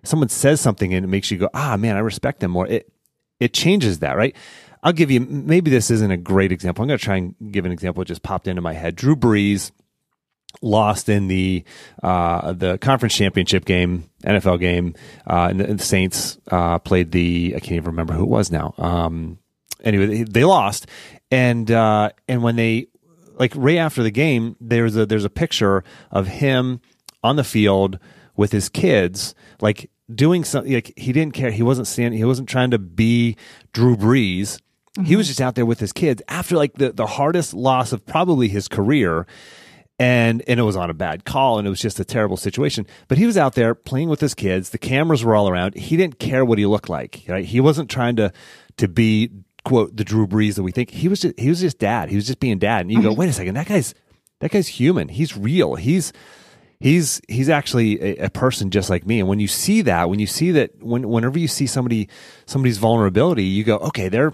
someone 0.04 0.28
says 0.28 0.60
something 0.60 0.92
and 0.94 1.04
it 1.04 1.08
makes 1.08 1.30
you 1.30 1.38
go, 1.38 1.48
ah, 1.54 1.76
man, 1.76 1.96
I 1.96 2.00
respect 2.00 2.40
them 2.40 2.52
more, 2.52 2.66
it 2.66 2.92
it 3.40 3.52
changes 3.52 3.98
that, 3.98 4.16
right? 4.16 4.36
I'll 4.82 4.92
give 4.92 5.10
you 5.10 5.20
maybe 5.20 5.70
this 5.70 5.90
isn't 5.90 6.10
a 6.10 6.16
great 6.16 6.52
example. 6.52 6.82
I'm 6.82 6.88
going 6.88 6.98
to 6.98 7.04
try 7.04 7.16
and 7.16 7.34
give 7.50 7.64
an 7.64 7.72
example 7.72 8.00
that 8.00 8.08
just 8.08 8.22
popped 8.22 8.48
into 8.48 8.62
my 8.62 8.72
head. 8.72 8.96
Drew 8.96 9.16
Brees 9.16 9.70
lost 10.60 11.08
in 11.08 11.28
the 11.28 11.64
uh, 12.02 12.52
the 12.52 12.78
conference 12.78 13.14
championship 13.14 13.64
game, 13.64 14.04
NFL 14.24 14.60
game, 14.60 14.94
uh, 15.26 15.48
and, 15.50 15.60
the, 15.60 15.84
Saints 15.84 16.38
uh, 16.50 16.78
played 16.78 17.12
the 17.12 17.54
I 17.56 17.60
can't 17.60 17.72
even 17.72 17.86
remember 17.86 18.14
who 18.14 18.24
it 18.24 18.28
was 18.28 18.50
now. 18.50 18.74
Um, 18.78 19.38
anyway, 19.82 20.24
they 20.24 20.44
lost, 20.44 20.86
and 21.30 21.70
uh, 21.70 22.10
and 22.28 22.42
when 22.42 22.56
they 22.56 22.88
like 23.38 23.52
right 23.56 23.78
after 23.78 24.02
the 24.02 24.10
game, 24.10 24.56
there's 24.60 24.96
a 24.96 25.06
there's 25.06 25.24
a 25.24 25.30
picture 25.30 25.84
of 26.10 26.26
him 26.26 26.80
on 27.22 27.36
the 27.36 27.44
field 27.44 27.98
with 28.36 28.52
his 28.52 28.68
kids, 28.68 29.34
like 29.60 29.90
doing 30.12 30.44
something. 30.44 30.72
Like 30.72 30.92
he 30.96 31.12
didn't 31.12 31.34
care. 31.34 31.50
He 31.50 31.62
wasn't 31.62 31.86
standing. 31.86 32.18
He 32.18 32.24
wasn't 32.24 32.48
trying 32.48 32.70
to 32.70 32.78
be 32.78 33.36
Drew 33.72 33.96
Brees. 33.96 34.60
Mm-hmm. 34.96 35.04
He 35.04 35.16
was 35.16 35.26
just 35.26 35.40
out 35.40 35.54
there 35.54 35.64
with 35.64 35.80
his 35.80 35.92
kids 35.92 36.22
after 36.28 36.56
like 36.56 36.74
the, 36.74 36.92
the 36.92 37.06
hardest 37.06 37.54
loss 37.54 37.92
of 37.92 38.04
probably 38.04 38.48
his 38.48 38.68
career 38.68 39.26
and 40.02 40.42
and 40.48 40.58
it 40.58 40.64
was 40.64 40.74
on 40.74 40.90
a 40.90 40.94
bad 40.94 41.24
call 41.24 41.58
and 41.58 41.66
it 41.66 41.70
was 41.70 41.80
just 41.80 42.00
a 42.00 42.04
terrible 42.04 42.36
situation. 42.36 42.86
But 43.06 43.18
he 43.18 43.26
was 43.26 43.36
out 43.36 43.54
there 43.54 43.72
playing 43.72 44.08
with 44.08 44.20
his 44.20 44.34
kids. 44.34 44.70
The 44.70 44.78
cameras 44.78 45.24
were 45.24 45.36
all 45.36 45.48
around. 45.48 45.76
He 45.76 45.96
didn't 45.96 46.18
care 46.18 46.44
what 46.44 46.58
he 46.58 46.66
looked 46.66 46.88
like 46.88 47.24
right? 47.28 47.44
He 47.44 47.60
wasn't 47.60 47.88
trying 47.88 48.16
to 48.16 48.32
to 48.78 48.88
be 48.88 49.30
quote 49.64 49.96
the 49.96 50.04
drew 50.04 50.26
brees 50.26 50.56
that 50.56 50.64
we 50.64 50.72
think. 50.72 50.90
He 50.90 51.06
was 51.06 51.20
just 51.20 51.38
he 51.38 51.48
was 51.48 51.60
just 51.60 51.78
dad. 51.78 52.08
He 52.08 52.16
was 52.16 52.26
just 52.26 52.40
being 52.40 52.58
dad. 52.58 52.80
And 52.80 52.90
you 52.90 53.00
go 53.00 53.10
mm-hmm. 53.10 53.20
wait 53.20 53.28
a 53.28 53.32
second. 53.32 53.54
That 53.54 53.68
guy's 53.68 53.94
that 54.40 54.50
guy's 54.50 54.66
human. 54.66 55.06
He's 55.06 55.36
real. 55.36 55.76
He's 55.76 56.12
he's 56.80 57.20
he's 57.28 57.48
actually 57.48 58.02
a, 58.02 58.24
a, 58.24 58.30
person 58.30 58.70
just 58.70 58.90
like 58.90 59.06
me. 59.06 59.20
And 59.20 59.28
when 59.28 59.38
you 59.38 59.46
see 59.46 59.82
that 59.82 60.08
when 60.08 60.18
you 60.18 60.26
see 60.26 60.50
that 60.50 60.82
when 60.82 61.08
whenever 61.08 61.38
you 61.38 61.48
see 61.48 61.68
somebody 61.68 62.08
somebody's 62.46 62.78
vulnerability 62.78 63.44
you 63.44 63.62
go 63.62 63.78
okay 63.78 64.08
they're 64.08 64.32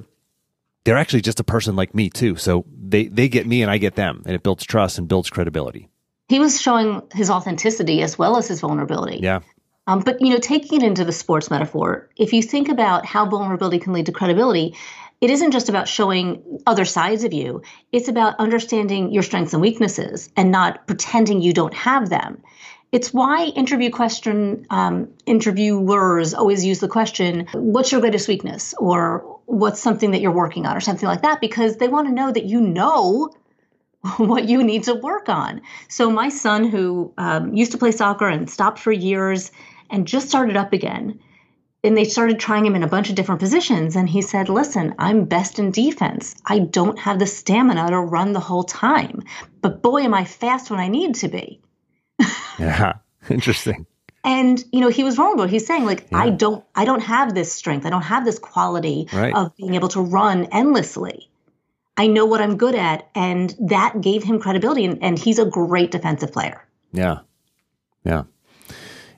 they're 0.89 0.97
actually 0.97 1.21
just 1.21 1.39
a 1.39 1.45
person 1.45 1.77
like 1.77 1.95
me 1.95 2.09
too. 2.09 2.37
So 2.37 2.65
they, 2.75 3.09
they 3.09 3.29
get 3.29 3.47
me 3.47 3.61
and 3.61 3.71
I 3.71 3.77
get 3.77 3.95
them 3.95 4.23
and 4.25 4.35
it 4.35 4.43
builds 4.43 4.65
trust 4.65 4.97
and 4.97 5.07
builds 5.07 5.29
credibility. 5.29 5.91
He 6.29 6.39
was 6.39 6.59
showing 6.59 7.03
his 7.13 7.29
authenticity 7.29 8.01
as 8.01 8.19
well 8.19 8.39
as 8.39 8.49
his 8.49 8.61
vulnerability. 8.61 9.19
Yeah. 9.23 9.41
Um, 9.87 10.01
but 10.01 10.23
you 10.23 10.31
know, 10.31 10.39
taking 10.39 10.81
it 10.81 10.87
into 10.87 11.05
the 11.05 11.13
sports 11.13 11.51
metaphor, 11.51 12.09
if 12.17 12.33
you 12.33 12.43
think 12.43 12.71
about 12.71 13.05
how 13.05 13.27
vulnerability 13.27 13.81
can 13.81 13.93
lead 13.93 14.07
to 14.07 14.13
credibility, 14.13 14.77
it 15.21 15.29
isn't 15.29 15.51
just 15.51 15.69
about 15.69 15.89
showing 15.89 16.43
other 16.67 16.87
sides 16.87 17.23
of 17.25 17.35
you. 17.35 17.61
It's 17.93 18.09
about 18.09 18.37
understanding 18.39 19.13
your 19.13 19.23
strengths 19.23 19.53
and 19.53 19.61
weaknesses 19.61 20.31
and 20.39 20.51
not 20.51 20.87
pretending 20.87 21.43
you 21.43 21.53
don't 21.53 21.75
have 21.75 22.09
them. 22.09 22.43
It's 22.93 23.13
why 23.13 23.45
interview 23.45 23.91
question 23.91 24.67
um, 24.71 25.11
interviewers 25.27 26.33
always 26.33 26.65
use 26.65 26.81
the 26.81 26.89
question, 26.89 27.47
"What's 27.53 27.93
your 27.93 28.01
greatest 28.01 28.27
weakness?" 28.27 28.75
or 28.79 29.38
what's 29.49 29.81
something 29.81 30.11
that 30.11 30.21
you're 30.21 30.31
working 30.31 30.67
on 30.67 30.77
or 30.77 30.81
something 30.81 31.09
like 31.09 31.23
that 31.23 31.41
because 31.41 31.79
they 31.79 31.89
want 31.89 32.07
to 32.07 32.13
know 32.13 32.31
that 32.31 32.45
you 32.45 32.61
know 32.61 33.31
what 34.19 34.45
you 34.45 34.63
need 34.63 34.85
to 34.85 34.95
work 34.95 35.31
on. 35.31 35.63
So 35.89 36.11
my 36.11 36.29
son, 36.29 36.69
who 36.69 37.15
um, 37.17 37.55
used 37.55 37.73
to 37.73 37.79
play 37.79 37.91
soccer 37.91 38.29
and 38.29 38.49
stopped 38.49 38.79
for 38.79 38.93
years 38.93 39.51
and 39.89 40.07
just 40.07 40.29
started 40.29 40.57
up 40.57 40.75
again, 40.75 41.19
and 41.83 41.97
they 41.97 42.05
started 42.05 42.39
trying 42.39 42.67
him 42.67 42.75
in 42.75 42.83
a 42.83 42.89
bunch 42.89 43.09
of 43.09 43.15
different 43.15 43.41
positions. 43.41 43.97
And 43.97 44.07
he 44.07 44.21
said, 44.21 44.51
Listen, 44.51 44.95
I'm 44.99 45.25
best 45.25 45.59
in 45.59 45.71
defense. 45.71 46.37
I 46.45 46.59
don't 46.59 46.99
have 46.99 47.19
the 47.19 47.27
stamina 47.27 47.89
to 47.89 48.01
run 48.01 48.35
the 48.35 48.41
whole 48.41 48.65
time. 48.65 49.23
But 49.63 49.83
boy, 49.83 50.03
am 50.03 50.13
I 50.13 50.27
fast 50.27 50.71
when 50.71 50.81
I 50.81 50.89
need 50.89 51.15
to 51.17 51.29
be. 51.29 51.63
yeah. 52.59 52.95
Interesting. 53.31 53.87
And 54.29 54.63
you 54.73 54.81
know, 54.81 54.91
he 54.91 55.05
was 55.05 55.17
vulnerable. 55.17 55.47
He's 55.47 55.67
saying, 55.67 55.87
like, 55.87 56.07
yeah. 56.13 56.19
I 56.19 56.31
don't 56.31 56.63
I 56.75 56.85
don't 56.85 57.01
have 57.01 57.35
this 57.35 57.51
strength. 57.51 57.87
I 57.87 57.91
don't 57.91 58.03
have 58.03 58.27
this 58.27 58.39
quality 58.39 59.09
right. 59.13 59.35
of 59.35 59.57
being 59.57 59.75
able 59.75 59.89
to 59.89 60.03
run 60.03 60.45
endlessly. 60.53 61.31
I 61.97 62.09
know 62.09 62.27
what 62.27 62.43
I'm 62.43 62.59
good 62.59 62.75
at. 62.75 63.09
And 63.15 63.57
that 63.59 64.01
gave 64.03 64.23
him 64.23 64.39
credibility. 64.39 64.85
And, 64.85 65.03
and 65.03 65.19
he's 65.19 65.39
a 65.39 65.47
great 65.47 65.91
defensive 65.91 66.33
player. 66.33 66.63
Yeah. 66.93 67.21
Yeah. 68.05 68.25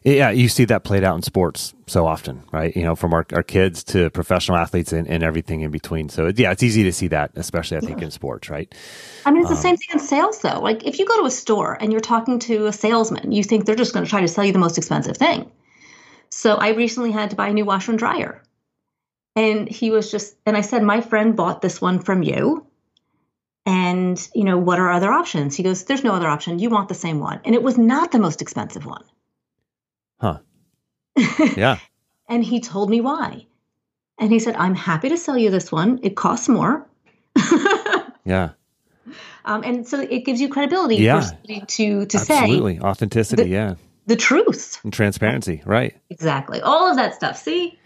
Yeah, 0.02 0.30
you 0.30 0.48
see 0.48 0.64
that 0.64 0.82
played 0.82 1.04
out 1.04 1.16
in 1.16 1.22
sports 1.22 1.74
so 1.86 2.06
often, 2.06 2.42
right? 2.52 2.74
You 2.74 2.82
know, 2.84 2.96
from 2.96 3.12
our, 3.12 3.26
our 3.34 3.42
kids 3.42 3.84
to 3.84 4.08
professional 4.10 4.56
athletes 4.56 4.94
and, 4.94 5.06
and 5.06 5.22
everything 5.22 5.60
in 5.60 5.70
between. 5.70 6.08
So, 6.08 6.32
yeah, 6.34 6.52
it's 6.52 6.62
easy 6.62 6.82
to 6.84 6.92
see 6.92 7.08
that, 7.08 7.32
especially 7.34 7.76
I 7.76 7.80
think 7.80 7.98
yeah. 7.98 8.06
in 8.06 8.10
sports, 8.10 8.48
right? 8.48 8.74
I 9.26 9.30
mean, 9.30 9.42
it's 9.42 9.50
um, 9.50 9.56
the 9.56 9.60
same 9.60 9.76
thing 9.76 9.88
in 9.92 9.98
sales, 9.98 10.40
though. 10.40 10.60
Like, 10.60 10.86
if 10.86 10.98
you 10.98 11.04
go 11.04 11.20
to 11.20 11.26
a 11.26 11.30
store 11.30 11.76
and 11.80 11.92
you're 11.92 12.00
talking 12.00 12.38
to 12.40 12.66
a 12.66 12.72
salesman, 12.72 13.32
you 13.32 13.44
think 13.44 13.66
they're 13.66 13.74
just 13.74 13.92
going 13.92 14.04
to 14.04 14.10
try 14.10 14.22
to 14.22 14.28
sell 14.28 14.44
you 14.44 14.52
the 14.52 14.58
most 14.58 14.78
expensive 14.78 15.18
thing. 15.18 15.50
So, 16.30 16.54
I 16.54 16.70
recently 16.70 17.10
had 17.10 17.30
to 17.30 17.36
buy 17.36 17.48
a 17.48 17.52
new 17.52 17.66
washer 17.66 17.92
and 17.92 17.98
dryer. 17.98 18.42
And 19.36 19.68
he 19.68 19.90
was 19.90 20.10
just, 20.10 20.34
and 20.46 20.56
I 20.56 20.62
said, 20.62 20.82
My 20.82 21.02
friend 21.02 21.36
bought 21.36 21.60
this 21.60 21.80
one 21.80 22.00
from 22.00 22.22
you. 22.22 22.66
And, 23.66 24.28
you 24.34 24.44
know, 24.44 24.56
what 24.56 24.78
are 24.78 24.90
other 24.90 25.12
options? 25.12 25.56
He 25.56 25.62
goes, 25.62 25.84
There's 25.84 26.04
no 26.04 26.14
other 26.14 26.28
option. 26.28 26.58
You 26.58 26.70
want 26.70 26.88
the 26.88 26.94
same 26.94 27.20
one. 27.20 27.40
And 27.44 27.54
it 27.54 27.62
was 27.62 27.76
not 27.76 28.12
the 28.12 28.18
most 28.18 28.40
expensive 28.40 28.86
one. 28.86 29.04
Huh. 30.20 30.38
Yeah. 31.56 31.78
and 32.28 32.44
he 32.44 32.60
told 32.60 32.90
me 32.90 33.00
why. 33.00 33.46
And 34.18 34.30
he 34.30 34.38
said, 34.38 34.54
I'm 34.56 34.74
happy 34.74 35.08
to 35.08 35.16
sell 35.16 35.36
you 35.36 35.50
this 35.50 35.72
one. 35.72 36.00
It 36.02 36.14
costs 36.14 36.48
more. 36.48 36.86
yeah. 38.24 38.50
Um, 39.44 39.62
and 39.64 39.86
so 39.88 40.00
it 40.00 40.24
gives 40.24 40.40
you 40.40 40.48
credibility 40.48 40.96
yeah. 40.96 41.30
to 41.46 42.06
to 42.06 42.18
Absolutely. 42.18 42.24
say 42.24 42.34
Absolutely. 42.34 42.80
Authenticity, 42.80 43.42
the, 43.44 43.48
yeah. 43.48 43.74
The 44.06 44.16
truth. 44.16 44.80
And 44.84 44.92
transparency, 44.92 45.62
right. 45.64 45.96
Exactly. 46.10 46.60
All 46.60 46.90
of 46.90 46.96
that 46.96 47.14
stuff. 47.14 47.36
See? 47.36 47.78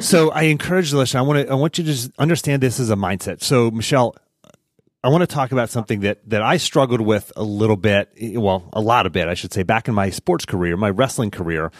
so 0.00 0.30
I 0.32 0.44
encourage 0.44 0.92
Alicia, 0.92 1.18
I 1.18 1.22
want 1.22 1.46
to 1.46 1.52
I 1.52 1.54
want 1.54 1.76
you 1.78 1.84
to 1.84 1.90
just 1.90 2.10
understand 2.18 2.62
this 2.62 2.80
as 2.80 2.90
a 2.90 2.96
mindset. 2.96 3.42
So 3.42 3.70
Michelle, 3.70 4.16
I 5.02 5.08
want 5.08 5.22
to 5.22 5.26
talk 5.26 5.52
about 5.52 5.70
something 5.70 6.00
that 6.00 6.28
that 6.28 6.42
I 6.42 6.58
struggled 6.58 7.00
with 7.00 7.32
a 7.36 7.42
little 7.42 7.76
bit, 7.76 8.10
well, 8.34 8.68
a 8.72 8.80
lot 8.80 9.06
of 9.06 9.12
bit, 9.12 9.28
I 9.28 9.34
should 9.34 9.52
say, 9.52 9.62
back 9.62 9.88
in 9.88 9.94
my 9.94 10.10
sports 10.10 10.44
career, 10.44 10.76
my 10.76 10.90
wrestling 10.90 11.30
career, 11.30 11.72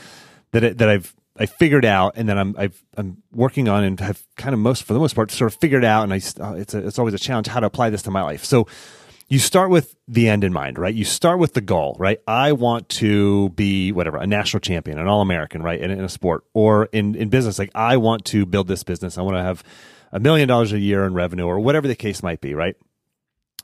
that 0.52 0.64
it, 0.64 0.78
that 0.78 0.88
I've 0.88 1.14
I 1.38 1.46
figured 1.46 1.84
out, 1.84 2.14
and 2.16 2.28
then 2.28 2.38
I'm 2.38 2.54
i 2.58 2.70
am 2.96 3.22
working 3.32 3.68
on, 3.68 3.84
and 3.84 4.00
have 4.00 4.22
kind 4.36 4.54
of 4.54 4.60
most 4.60 4.84
for 4.84 4.94
the 4.94 4.98
most 4.98 5.14
part 5.14 5.30
sort 5.30 5.52
of 5.52 5.60
figured 5.60 5.84
out, 5.84 6.04
and 6.04 6.14
I 6.14 6.20
uh, 6.42 6.54
it's 6.54 6.74
a, 6.74 6.86
it's 6.86 6.98
always 6.98 7.14
a 7.14 7.18
challenge 7.18 7.46
how 7.46 7.60
to 7.60 7.66
apply 7.66 7.90
this 7.90 8.02
to 8.02 8.10
my 8.10 8.22
life. 8.22 8.44
So 8.44 8.66
you 9.28 9.38
start 9.38 9.70
with 9.70 9.94
the 10.08 10.28
end 10.28 10.42
in 10.42 10.52
mind, 10.52 10.78
right? 10.78 10.94
You 10.94 11.04
start 11.04 11.38
with 11.38 11.54
the 11.54 11.60
goal, 11.60 11.96
right? 11.98 12.18
I 12.26 12.52
want 12.52 12.88
to 12.88 13.50
be 13.50 13.92
whatever, 13.92 14.16
a 14.16 14.26
national 14.26 14.60
champion, 14.60 14.98
an 14.98 15.06
all 15.06 15.20
American, 15.20 15.62
right? 15.62 15.80
In, 15.80 15.90
in 15.90 16.00
a 16.00 16.08
sport 16.08 16.42
or 16.52 16.86
in, 16.86 17.14
in 17.14 17.28
business, 17.28 17.58
like 17.58 17.70
I 17.74 17.96
want 17.96 18.24
to 18.26 18.44
build 18.44 18.66
this 18.66 18.82
business. 18.82 19.18
I 19.18 19.22
want 19.22 19.36
to 19.36 19.42
have 19.42 19.62
a 20.10 20.18
million 20.18 20.48
dollars 20.48 20.72
a 20.72 20.80
year 20.80 21.04
in 21.04 21.14
revenue 21.14 21.44
or 21.44 21.60
whatever 21.60 21.86
the 21.86 21.94
case 21.94 22.24
might 22.24 22.40
be, 22.40 22.54
right? 22.54 22.74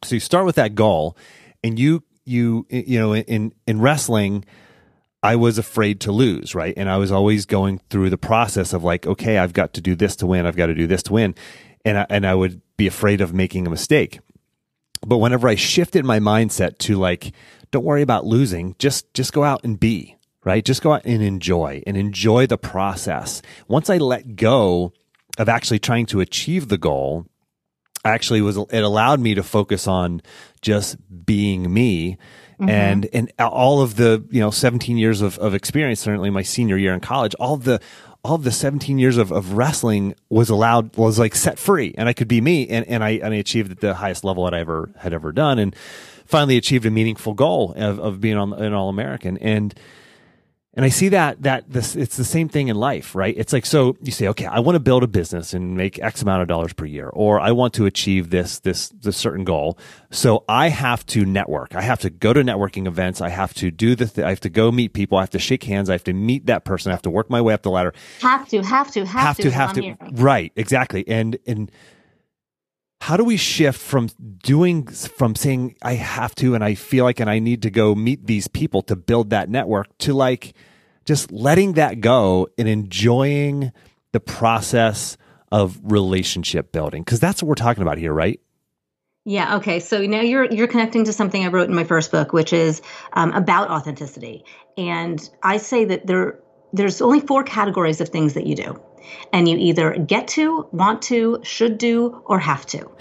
So 0.02 0.14
you 0.14 0.20
start 0.20 0.46
with 0.46 0.56
that 0.56 0.74
goal, 0.74 1.16
and 1.62 1.78
you 1.78 2.04
you 2.24 2.66
you 2.70 2.98
know 2.98 3.14
in 3.14 3.52
in 3.66 3.80
wrestling. 3.80 4.44
I 5.22 5.34
was 5.34 5.58
afraid 5.58 6.00
to 6.02 6.12
lose, 6.12 6.54
right? 6.54 6.74
And 6.76 6.88
I 6.88 6.98
was 6.98 7.10
always 7.10 7.46
going 7.46 7.80
through 7.90 8.10
the 8.10 8.18
process 8.18 8.72
of 8.72 8.84
like, 8.84 9.08
okay, 9.08 9.38
I've 9.38 9.54
got 9.54 9.72
to 9.72 9.80
do 9.80 9.96
this 9.96 10.14
to 10.16 10.26
win. 10.26 10.46
I've 10.46 10.56
got 10.56 10.66
to 10.66 10.74
do 10.74 10.86
this 10.86 11.02
to 11.04 11.14
win. 11.14 11.34
And 11.84 11.98
I, 11.98 12.06
and 12.08 12.24
I 12.24 12.34
would 12.36 12.60
be 12.76 12.86
afraid 12.86 13.20
of 13.20 13.34
making 13.34 13.66
a 13.66 13.70
mistake. 13.70 14.20
But 15.04 15.18
whenever 15.18 15.48
I 15.48 15.56
shifted 15.56 16.04
my 16.04 16.20
mindset 16.20 16.78
to 16.78 16.96
like, 16.96 17.32
don't 17.72 17.84
worry 17.84 18.02
about 18.02 18.24
losing, 18.24 18.76
just, 18.78 19.12
just 19.14 19.32
go 19.32 19.42
out 19.42 19.64
and 19.64 19.80
be, 19.80 20.16
right? 20.44 20.64
Just 20.64 20.82
go 20.82 20.92
out 20.92 21.04
and 21.04 21.22
enjoy 21.22 21.82
and 21.88 21.96
enjoy 21.96 22.46
the 22.46 22.58
process. 22.58 23.42
Once 23.66 23.90
I 23.90 23.98
let 23.98 24.36
go 24.36 24.92
of 25.38 25.48
actually 25.48 25.80
trying 25.80 26.06
to 26.06 26.20
achieve 26.20 26.68
the 26.68 26.78
goal 26.78 27.26
actually 28.08 28.40
was 28.40 28.56
it 28.56 28.82
allowed 28.82 29.20
me 29.20 29.34
to 29.34 29.42
focus 29.42 29.86
on 29.86 30.22
just 30.60 30.96
being 31.24 31.72
me 31.72 32.18
mm-hmm. 32.60 32.68
and 32.68 33.08
and 33.12 33.32
all 33.38 33.82
of 33.82 33.96
the 33.96 34.24
you 34.30 34.40
know 34.40 34.50
17 34.50 34.96
years 34.96 35.20
of, 35.20 35.38
of 35.38 35.54
experience 35.54 36.00
certainly 36.00 36.30
my 36.30 36.42
senior 36.42 36.76
year 36.76 36.94
in 36.94 37.00
college 37.00 37.34
all 37.34 37.54
of 37.54 37.64
the 37.64 37.80
all 38.24 38.34
of 38.34 38.42
the 38.42 38.50
17 38.50 38.98
years 38.98 39.18
of, 39.18 39.30
of 39.30 39.52
wrestling 39.52 40.14
was 40.28 40.50
allowed 40.50 40.96
was 40.96 41.18
like 41.18 41.34
set 41.34 41.58
free 41.58 41.94
and 41.96 42.08
I 42.08 42.12
could 42.12 42.28
be 42.28 42.40
me 42.40 42.66
and, 42.68 42.86
and 42.88 43.04
I 43.04 43.10
and 43.10 43.32
I 43.32 43.36
achieved 43.36 43.80
the 43.80 43.94
highest 43.94 44.24
level 44.24 44.44
that 44.44 44.54
I 44.54 44.60
ever 44.60 44.90
had 44.98 45.12
ever 45.12 45.32
done 45.32 45.58
and 45.58 45.74
finally 46.24 46.56
achieved 46.56 46.84
a 46.86 46.90
meaningful 46.90 47.34
goal 47.34 47.72
of, 47.76 48.00
of 48.00 48.20
being 48.20 48.36
on 48.36 48.52
an 48.52 48.72
all 48.72 48.88
American 48.88 49.38
and 49.38 49.78
and 50.76 50.84
I 50.84 50.90
see 50.90 51.08
that 51.08 51.42
that 51.42 51.70
this 51.70 51.96
it's 51.96 52.18
the 52.18 52.24
same 52.24 52.50
thing 52.50 52.68
in 52.68 52.76
life, 52.76 53.14
right? 53.14 53.34
It's 53.36 53.54
like 53.54 53.64
so 53.64 53.96
you 54.02 54.12
say, 54.12 54.28
okay, 54.28 54.44
I 54.44 54.60
want 54.60 54.76
to 54.76 54.80
build 54.80 55.02
a 55.02 55.06
business 55.06 55.54
and 55.54 55.74
make 55.74 55.98
X 55.98 56.20
amount 56.20 56.42
of 56.42 56.48
dollars 56.48 56.74
per 56.74 56.84
year, 56.84 57.08
or 57.08 57.40
I 57.40 57.52
want 57.52 57.72
to 57.74 57.86
achieve 57.86 58.28
this 58.28 58.58
this 58.60 58.90
this 58.90 59.16
certain 59.16 59.44
goal. 59.44 59.78
So 60.10 60.44
I 60.48 60.68
have 60.68 61.06
to 61.06 61.24
network. 61.24 61.74
I 61.74 61.80
have 61.80 62.00
to 62.00 62.10
go 62.10 62.34
to 62.34 62.42
networking 62.42 62.86
events. 62.86 63.22
I 63.22 63.30
have 63.30 63.54
to 63.54 63.70
do 63.70 63.94
the. 63.94 64.04
Th- 64.04 64.24
I 64.24 64.28
have 64.28 64.40
to 64.40 64.50
go 64.50 64.70
meet 64.70 64.92
people. 64.92 65.16
I 65.16 65.22
have 65.22 65.30
to 65.30 65.38
shake 65.38 65.64
hands. 65.64 65.88
I 65.88 65.94
have 65.94 66.04
to 66.04 66.12
meet 66.12 66.44
that 66.46 66.66
person. 66.66 66.92
I 66.92 66.94
have 66.94 67.02
to 67.02 67.10
work 67.10 67.30
my 67.30 67.40
way 67.40 67.54
up 67.54 67.62
the 67.62 67.70
ladder. 67.70 67.94
Have 68.20 68.46
to, 68.48 68.62
have 68.62 68.90
to, 68.92 69.06
have, 69.06 69.08
have 69.08 69.36
to, 69.38 69.50
have 69.50 69.72
to. 69.72 69.82
Have 69.82 69.98
to. 69.98 70.22
Right, 70.22 70.52
exactly. 70.56 71.08
And 71.08 71.38
and 71.46 71.72
how 73.06 73.16
do 73.16 73.22
we 73.22 73.36
shift 73.36 73.80
from 73.80 74.08
doing 74.42 74.84
from 74.84 75.36
saying 75.36 75.76
I 75.80 75.92
have 75.92 76.34
to 76.36 76.56
and 76.56 76.64
I 76.64 76.74
feel 76.74 77.04
like 77.04 77.20
and 77.20 77.30
I 77.30 77.38
need 77.38 77.62
to 77.62 77.70
go 77.70 77.94
meet 77.94 78.26
these 78.26 78.48
people 78.48 78.82
to 78.82 78.96
build 78.96 79.30
that 79.30 79.48
network 79.48 79.96
to 79.98 80.12
like 80.12 80.54
just 81.04 81.30
letting 81.30 81.74
that 81.74 82.00
go 82.00 82.48
and 82.58 82.66
enjoying 82.66 83.70
the 84.10 84.18
process 84.18 85.16
of 85.52 85.78
relationship 85.84 86.72
building 86.72 87.04
because 87.04 87.20
that's 87.20 87.40
what 87.40 87.48
we're 87.48 87.54
talking 87.54 87.82
about 87.82 87.96
here 87.96 88.12
right 88.12 88.40
yeah. 89.28 89.56
Okay. 89.56 89.80
So 89.80 90.06
now 90.06 90.20
you're 90.20 90.44
you're 90.44 90.68
connecting 90.68 91.02
to 91.06 91.12
something 91.12 91.44
I 91.44 91.48
wrote 91.48 91.68
in 91.68 91.74
my 91.74 91.82
first 91.82 92.12
book, 92.12 92.32
which 92.32 92.52
is 92.52 92.80
um, 93.12 93.32
about 93.32 93.68
authenticity. 93.70 94.44
And 94.78 95.18
I 95.42 95.56
say 95.56 95.84
that 95.86 96.06
there 96.06 96.38
there's 96.72 97.02
only 97.02 97.18
four 97.18 97.42
categories 97.42 98.00
of 98.00 98.08
things 98.08 98.34
that 98.34 98.46
you 98.46 98.54
do 98.54 98.80
and 99.32 99.48
you 99.48 99.56
either 99.56 99.96
get 99.96 100.28
to, 100.28 100.68
want 100.72 101.02
to, 101.02 101.40
should 101.42 101.78
do, 101.78 102.22
or 102.26 102.38
have 102.38 102.66
to. 102.66 102.88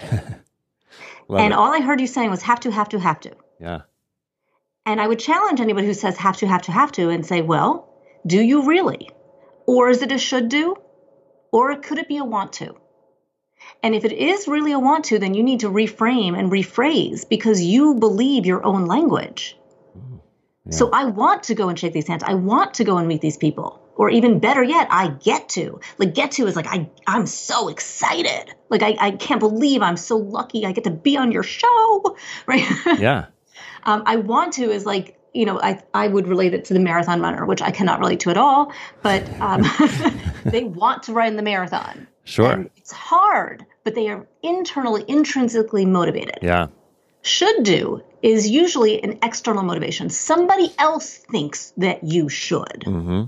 and 1.28 1.52
it. 1.52 1.56
all 1.56 1.72
I 1.72 1.80
heard 1.80 2.00
you 2.00 2.06
saying 2.06 2.30
was 2.30 2.42
have 2.42 2.60
to, 2.60 2.70
have 2.70 2.88
to, 2.90 2.98
have 2.98 3.20
to. 3.20 3.32
Yeah. 3.60 3.82
And 4.84 5.00
I 5.00 5.06
would 5.06 5.18
challenge 5.18 5.60
anybody 5.60 5.86
who 5.86 5.94
says 5.94 6.16
have 6.18 6.36
to, 6.38 6.46
have 6.46 6.62
to, 6.62 6.72
have 6.72 6.92
to, 6.92 7.10
and 7.10 7.26
say, 7.26 7.42
well, 7.42 7.92
do 8.26 8.40
you 8.40 8.66
really? 8.66 9.10
Or 9.66 9.90
is 9.90 10.02
it 10.02 10.12
a 10.12 10.18
should 10.18 10.48
do? 10.48 10.76
Or 11.50 11.74
could 11.76 11.98
it 11.98 12.08
be 12.08 12.18
a 12.18 12.24
want 12.24 12.52
to? 12.54 12.76
And 13.82 13.94
if 13.94 14.04
it 14.04 14.12
is 14.12 14.46
really 14.46 14.72
a 14.72 14.78
want 14.78 15.06
to, 15.06 15.18
then 15.18 15.34
you 15.34 15.42
need 15.42 15.60
to 15.60 15.68
reframe 15.68 16.38
and 16.38 16.50
rephrase 16.50 17.28
because 17.28 17.62
you 17.62 17.94
believe 17.94 18.46
your 18.46 18.64
own 18.64 18.86
language. 18.86 19.56
Yeah. 19.94 20.72
So 20.72 20.90
I 20.92 21.06
want 21.06 21.44
to 21.44 21.54
go 21.54 21.68
and 21.68 21.78
shake 21.78 21.92
these 21.92 22.06
hands. 22.06 22.22
I 22.22 22.34
want 22.34 22.74
to 22.74 22.84
go 22.84 22.98
and 22.98 23.08
meet 23.08 23.20
these 23.20 23.36
people 23.36 23.80
or 23.96 24.10
even 24.10 24.38
better 24.38 24.62
yet 24.62 24.86
i 24.90 25.08
get 25.08 25.48
to. 25.50 25.80
Like 25.98 26.14
get 26.14 26.32
to 26.32 26.46
is 26.46 26.56
like 26.56 26.66
i 26.66 26.88
i'm 27.06 27.26
so 27.26 27.68
excited. 27.68 28.54
Like 28.68 28.82
i, 28.82 28.96
I 29.00 29.10
can't 29.12 29.40
believe 29.40 29.82
i'm 29.82 29.96
so 29.96 30.16
lucky 30.16 30.64
i 30.66 30.72
get 30.72 30.84
to 30.84 30.90
be 30.90 31.16
on 31.16 31.32
your 31.32 31.42
show 31.42 32.16
right? 32.46 32.64
Yeah. 32.98 33.26
Um, 33.84 34.02
i 34.04 34.16
want 34.16 34.54
to 34.54 34.72
is 34.72 34.84
like 34.84 35.16
you 35.32 35.46
know 35.46 35.60
i 35.60 35.80
i 35.94 36.08
would 36.08 36.26
relate 36.26 36.54
it 36.54 36.64
to 36.66 36.74
the 36.74 36.80
marathon 36.80 37.20
runner 37.20 37.46
which 37.46 37.62
i 37.62 37.70
cannot 37.70 38.00
relate 38.00 38.18
to 38.20 38.30
at 38.30 38.36
all 38.36 38.72
but 39.00 39.22
um, 39.40 39.62
they 40.44 40.64
want 40.64 41.04
to 41.04 41.12
run 41.12 41.36
the 41.36 41.42
marathon. 41.42 42.08
Sure. 42.24 42.50
And 42.50 42.70
it's 42.76 42.90
hard 42.90 43.64
but 43.84 43.94
they 43.94 44.08
are 44.08 44.26
internally 44.42 45.04
intrinsically 45.06 45.86
motivated. 45.86 46.38
Yeah. 46.42 46.66
Should 47.22 47.62
do 47.62 48.02
is 48.22 48.48
usually 48.48 49.00
an 49.02 49.20
external 49.22 49.62
motivation. 49.62 50.10
Somebody 50.10 50.74
else 50.78 51.18
thinks 51.18 51.72
that 51.76 52.02
you 52.02 52.28
should. 52.28 52.82
Mm-hmm 52.84 53.26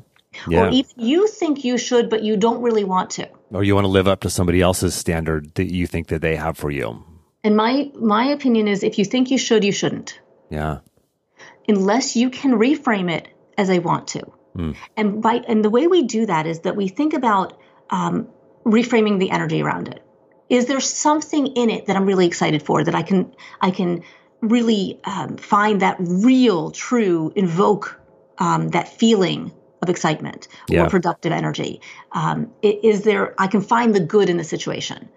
yeah. 0.48 0.66
Or 0.66 0.70
even 0.70 0.90
you 0.96 1.26
think 1.28 1.64
you 1.64 1.78
should, 1.78 2.10
but 2.10 2.22
you 2.22 2.36
don't 2.36 2.62
really 2.62 2.84
want 2.84 3.10
to. 3.10 3.28
Or 3.50 3.64
you 3.64 3.74
want 3.74 3.84
to 3.84 3.90
live 3.90 4.08
up 4.08 4.20
to 4.20 4.30
somebody 4.30 4.60
else's 4.60 4.94
standard 4.94 5.54
that 5.54 5.72
you 5.72 5.86
think 5.86 6.08
that 6.08 6.22
they 6.22 6.36
have 6.36 6.56
for 6.56 6.70
you. 6.70 7.04
And 7.44 7.56
my 7.56 7.90
my 7.94 8.26
opinion 8.26 8.68
is 8.68 8.82
if 8.82 8.98
you 8.98 9.04
think 9.04 9.30
you 9.30 9.38
should, 9.38 9.64
you 9.64 9.72
shouldn't. 9.72 10.20
Yeah. 10.50 10.78
Unless 11.66 12.16
you 12.16 12.30
can 12.30 12.52
reframe 12.52 13.10
it 13.10 13.28
as 13.56 13.70
I 13.70 13.78
want 13.78 14.08
to. 14.08 14.32
Mm. 14.56 14.76
And 14.96 15.22
by 15.22 15.42
and 15.48 15.64
the 15.64 15.70
way 15.70 15.86
we 15.86 16.02
do 16.02 16.26
that 16.26 16.46
is 16.46 16.60
that 16.60 16.76
we 16.76 16.88
think 16.88 17.14
about 17.14 17.58
um, 17.90 18.28
reframing 18.64 19.18
the 19.18 19.30
energy 19.30 19.62
around 19.62 19.88
it. 19.88 20.02
Is 20.48 20.66
there 20.66 20.80
something 20.80 21.46
in 21.46 21.70
it 21.70 21.86
that 21.86 21.96
I'm 21.96 22.06
really 22.06 22.26
excited 22.26 22.62
for 22.62 22.84
that 22.84 22.94
I 22.94 23.02
can 23.02 23.34
I 23.60 23.70
can 23.70 24.02
really 24.40 25.00
um, 25.04 25.36
find 25.36 25.82
that 25.82 25.96
real, 25.98 26.70
true, 26.70 27.32
invoke 27.34 28.00
um, 28.38 28.68
that 28.70 28.88
feeling 28.88 29.52
of 29.82 29.88
excitement 29.88 30.48
Yeah. 30.68 30.84
or 30.84 30.88
productive 30.88 31.32
energy? 31.32 31.80
Um, 32.12 32.50
is 32.62 33.02
there, 33.02 33.34
I 33.38 33.46
can 33.46 33.60
find 33.60 33.94
the 33.94 34.00
good 34.00 34.28
in 34.28 34.36
the 34.36 34.44
situation. 34.44 35.08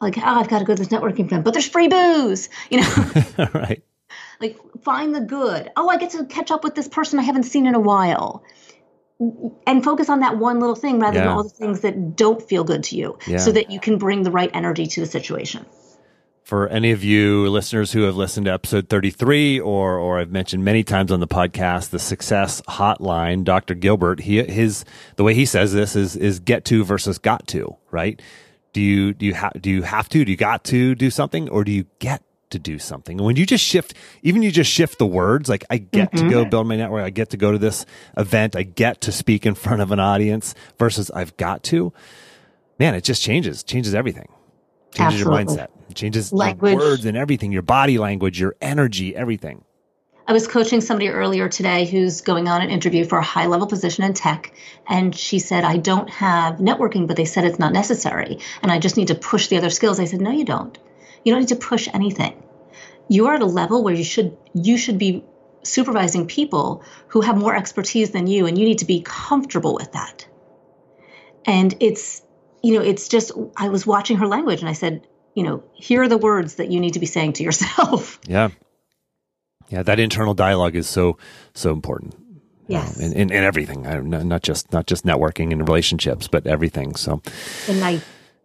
Like, 0.00 0.18
oh, 0.18 0.22
I've 0.24 0.48
got 0.48 0.58
to 0.58 0.64
go 0.64 0.74
to 0.74 0.82
this 0.82 0.88
networking 0.92 1.26
event, 1.26 1.44
but 1.44 1.52
there's 1.52 1.68
free 1.68 1.88
booze. 1.88 2.48
You 2.70 2.80
know, 2.80 3.12
right. 3.54 3.82
like 4.40 4.58
find 4.82 5.14
the 5.14 5.20
good. 5.20 5.70
Oh, 5.76 5.88
I 5.88 5.96
get 5.96 6.10
to 6.10 6.24
catch 6.24 6.50
up 6.50 6.64
with 6.64 6.74
this 6.74 6.88
person 6.88 7.18
I 7.18 7.22
haven't 7.22 7.44
seen 7.44 7.66
in 7.66 7.74
a 7.74 7.80
while. 7.80 8.42
And 9.68 9.84
focus 9.84 10.08
on 10.08 10.20
that 10.20 10.36
one 10.38 10.58
little 10.58 10.74
thing 10.74 10.98
rather 10.98 11.20
than 11.20 11.28
all 11.28 11.44
the 11.44 11.48
things 11.48 11.82
that 11.82 12.16
don't 12.16 12.42
feel 12.42 12.64
good 12.64 12.82
to 12.84 12.96
you 12.96 13.18
Yeah. 13.28 13.36
so 13.36 13.52
that 13.52 13.70
you 13.70 13.78
can 13.78 13.96
bring 13.96 14.24
the 14.24 14.32
right 14.32 14.50
energy 14.52 14.86
to 14.86 15.00
the 15.00 15.06
situation. 15.06 15.64
For 16.42 16.68
any 16.68 16.90
of 16.90 17.04
you 17.04 17.48
listeners 17.48 17.92
who 17.92 18.02
have 18.02 18.16
listened 18.16 18.46
to 18.46 18.52
episode 18.52 18.88
33 18.88 19.60
or 19.60 19.96
or 19.96 20.18
I've 20.18 20.32
mentioned 20.32 20.64
many 20.64 20.82
times 20.82 21.12
on 21.12 21.20
the 21.20 21.28
podcast 21.28 21.90
the 21.90 22.00
success 22.00 22.60
hotline 22.62 23.44
Dr. 23.44 23.74
Gilbert 23.74 24.20
he 24.20 24.42
his 24.42 24.84
the 25.16 25.24
way 25.24 25.34
he 25.34 25.46
says 25.46 25.72
this 25.72 25.94
is 25.94 26.16
is 26.16 26.40
get 26.40 26.64
to 26.66 26.84
versus 26.84 27.18
got 27.18 27.46
to, 27.48 27.76
right? 27.90 28.20
Do 28.72 28.80
you 28.80 29.14
do 29.14 29.24
you 29.24 29.34
have 29.34 29.52
do 29.60 29.70
you 29.70 29.82
have 29.82 30.08
to 30.10 30.24
do 30.24 30.30
you 30.30 30.36
got 30.36 30.64
to 30.64 30.94
do 30.96 31.10
something 31.10 31.48
or 31.48 31.62
do 31.62 31.70
you 31.70 31.86
get 32.00 32.22
to 32.50 32.58
do 32.58 32.78
something? 32.78 33.18
And 33.18 33.26
when 33.26 33.36
you 33.36 33.46
just 33.46 33.64
shift 33.64 33.94
even 34.22 34.42
you 34.42 34.50
just 34.50 34.70
shift 34.70 34.98
the 34.98 35.06
words 35.06 35.48
like 35.48 35.64
I 35.70 35.78
get 35.78 36.10
to 36.16 36.28
go 36.28 36.40
mm-hmm. 36.40 36.50
build 36.50 36.66
my 36.66 36.76
network, 36.76 37.04
I 37.04 37.10
get 37.10 37.30
to 37.30 37.36
go 37.36 37.52
to 37.52 37.58
this 37.58 37.86
event, 38.16 38.56
I 38.56 38.64
get 38.64 39.00
to 39.02 39.12
speak 39.12 39.46
in 39.46 39.54
front 39.54 39.80
of 39.80 39.92
an 39.92 40.00
audience 40.00 40.56
versus 40.76 41.08
I've 41.12 41.36
got 41.36 41.62
to. 41.64 41.92
Man, 42.80 42.96
it 42.96 43.04
just 43.04 43.22
changes, 43.22 43.62
changes 43.62 43.94
everything. 43.94 44.28
Changes 44.92 45.20
your 45.20 45.30
mindset. 45.30 45.68
It 45.92 45.96
changes 45.96 46.32
Language. 46.32 46.74
words 46.76 47.04
and 47.04 47.18
everything, 47.18 47.52
your 47.52 47.60
body 47.60 47.98
language, 47.98 48.40
your 48.40 48.56
energy, 48.62 49.14
everything. 49.14 49.62
I 50.26 50.32
was 50.32 50.48
coaching 50.48 50.80
somebody 50.80 51.10
earlier 51.10 51.50
today 51.50 51.84
who's 51.84 52.22
going 52.22 52.48
on 52.48 52.62
an 52.62 52.70
interview 52.70 53.04
for 53.04 53.18
a 53.18 53.22
high 53.22 53.44
level 53.44 53.66
position 53.66 54.02
in 54.02 54.14
tech. 54.14 54.54
And 54.88 55.14
she 55.14 55.38
said, 55.38 55.64
I 55.64 55.76
don't 55.76 56.08
have 56.08 56.54
networking, 56.56 57.06
but 57.06 57.16
they 57.16 57.26
said 57.26 57.44
it's 57.44 57.58
not 57.58 57.74
necessary. 57.74 58.38
And 58.62 58.72
I 58.72 58.78
just 58.78 58.96
need 58.96 59.08
to 59.08 59.14
push 59.14 59.48
the 59.48 59.58
other 59.58 59.68
skills. 59.68 60.00
I 60.00 60.06
said, 60.06 60.22
No, 60.22 60.30
you 60.30 60.46
don't. 60.46 60.78
You 61.24 61.32
don't 61.32 61.40
need 61.40 61.48
to 61.48 61.56
push 61.56 61.88
anything. 61.92 62.42
You 63.08 63.26
are 63.26 63.34
at 63.34 63.42
a 63.42 63.46
level 63.60 63.84
where 63.84 63.94
you 63.94 64.04
should 64.04 64.34
you 64.54 64.78
should 64.78 64.96
be 64.96 65.22
supervising 65.62 66.26
people 66.26 66.82
who 67.08 67.20
have 67.20 67.36
more 67.36 67.54
expertise 67.54 68.12
than 68.12 68.26
you, 68.26 68.46
and 68.46 68.56
you 68.56 68.64
need 68.64 68.78
to 68.78 68.86
be 68.86 69.02
comfortable 69.04 69.74
with 69.74 69.92
that. 69.92 70.26
And 71.44 71.74
it's, 71.80 72.22
you 72.62 72.78
know, 72.78 72.82
it's 72.82 73.08
just 73.08 73.32
I 73.58 73.68
was 73.68 73.86
watching 73.86 74.16
her 74.16 74.26
language 74.26 74.60
and 74.60 74.70
I 74.70 74.72
said, 74.72 75.06
you 75.34 75.42
know, 75.42 75.62
here 75.74 76.02
are 76.02 76.08
the 76.08 76.18
words 76.18 76.56
that 76.56 76.70
you 76.70 76.80
need 76.80 76.94
to 76.94 77.00
be 77.00 77.06
saying 77.06 77.34
to 77.34 77.42
yourself. 77.42 78.18
Yeah. 78.28 78.50
Yeah, 79.68 79.82
that 79.84 79.98
internal 79.98 80.34
dialogue 80.34 80.76
is 80.76 80.86
so 80.86 81.16
so 81.54 81.72
important. 81.72 82.14
Yes. 82.66 82.98
Um, 82.98 83.06
in, 83.06 83.12
in, 83.12 83.32
in 83.32 83.44
everything, 83.44 83.86
I, 83.86 84.00
not 84.00 84.26
not 84.26 84.42
just 84.42 84.70
not 84.70 84.86
just 84.86 85.06
networking 85.06 85.50
and 85.50 85.66
relationships, 85.66 86.28
but 86.28 86.46
everything. 86.46 86.94
So, 86.94 87.22
And 87.68 87.82
I 87.82 88.02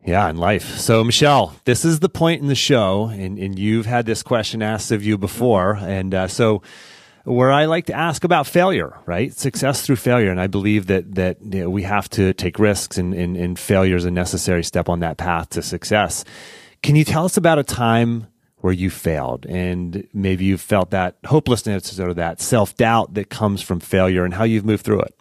yeah, 0.08 0.30
in 0.30 0.38
life. 0.38 0.78
So, 0.78 1.04
Michelle, 1.04 1.54
this 1.66 1.84
is 1.84 2.00
the 2.00 2.08
point 2.08 2.42
in 2.42 2.48
the 2.48 2.56
show, 2.56 3.08
and, 3.08 3.38
and 3.38 3.60
you've 3.60 3.86
had 3.86 4.06
this 4.06 4.24
question 4.24 4.62
asked 4.62 4.90
of 4.92 5.04
you 5.04 5.18
before, 5.18 5.76
and 5.76 6.16
uh, 6.16 6.28
so 6.30 6.62
where 7.26 7.52
I 7.52 7.66
like 7.66 7.88
to 7.88 7.94
ask 7.94 8.24
about 8.24 8.48
failure, 8.48 8.98
right? 9.06 9.34
Success 9.34 9.82
through 9.82 9.98
failure, 9.98 10.32
and 10.32 10.40
I 10.40 10.48
believe 10.48 10.88
that 10.88 11.16
that 11.16 11.42
you 11.42 11.64
know, 11.64 11.70
we 11.70 11.84
have 11.84 12.10
to 12.12 12.34
take 12.34 12.58
risks, 12.58 12.98
and, 12.98 13.14
and, 13.14 13.36
and 13.36 13.60
failure 13.60 13.98
is 13.98 14.06
a 14.06 14.12
necessary 14.12 14.64
step 14.64 14.88
on 14.88 15.02
that 15.02 15.18
path 15.18 15.50
to 15.50 15.62
success. 15.62 16.24
Can 16.88 16.96
you 16.96 17.04
tell 17.04 17.26
us 17.26 17.36
about 17.36 17.60
a 17.60 17.66
time 17.66 18.28
where 18.60 18.72
you 18.72 18.90
failed, 18.90 19.46
and 19.46 20.08
maybe 20.14 20.46
you 20.46 20.58
felt 20.58 20.92
that 20.92 21.18
hopelessness 21.26 22.00
or 22.00 22.14
that 22.14 22.40
self 22.40 22.78
doubt 22.78 23.16
that 23.16 23.30
comes 23.30 23.62
from 23.62 23.82
failure, 23.82 24.24
and 24.24 24.34
how 24.34 24.46
you've 24.46 24.64
moved 24.64 24.86
through 24.86 25.02
it? 25.02 25.14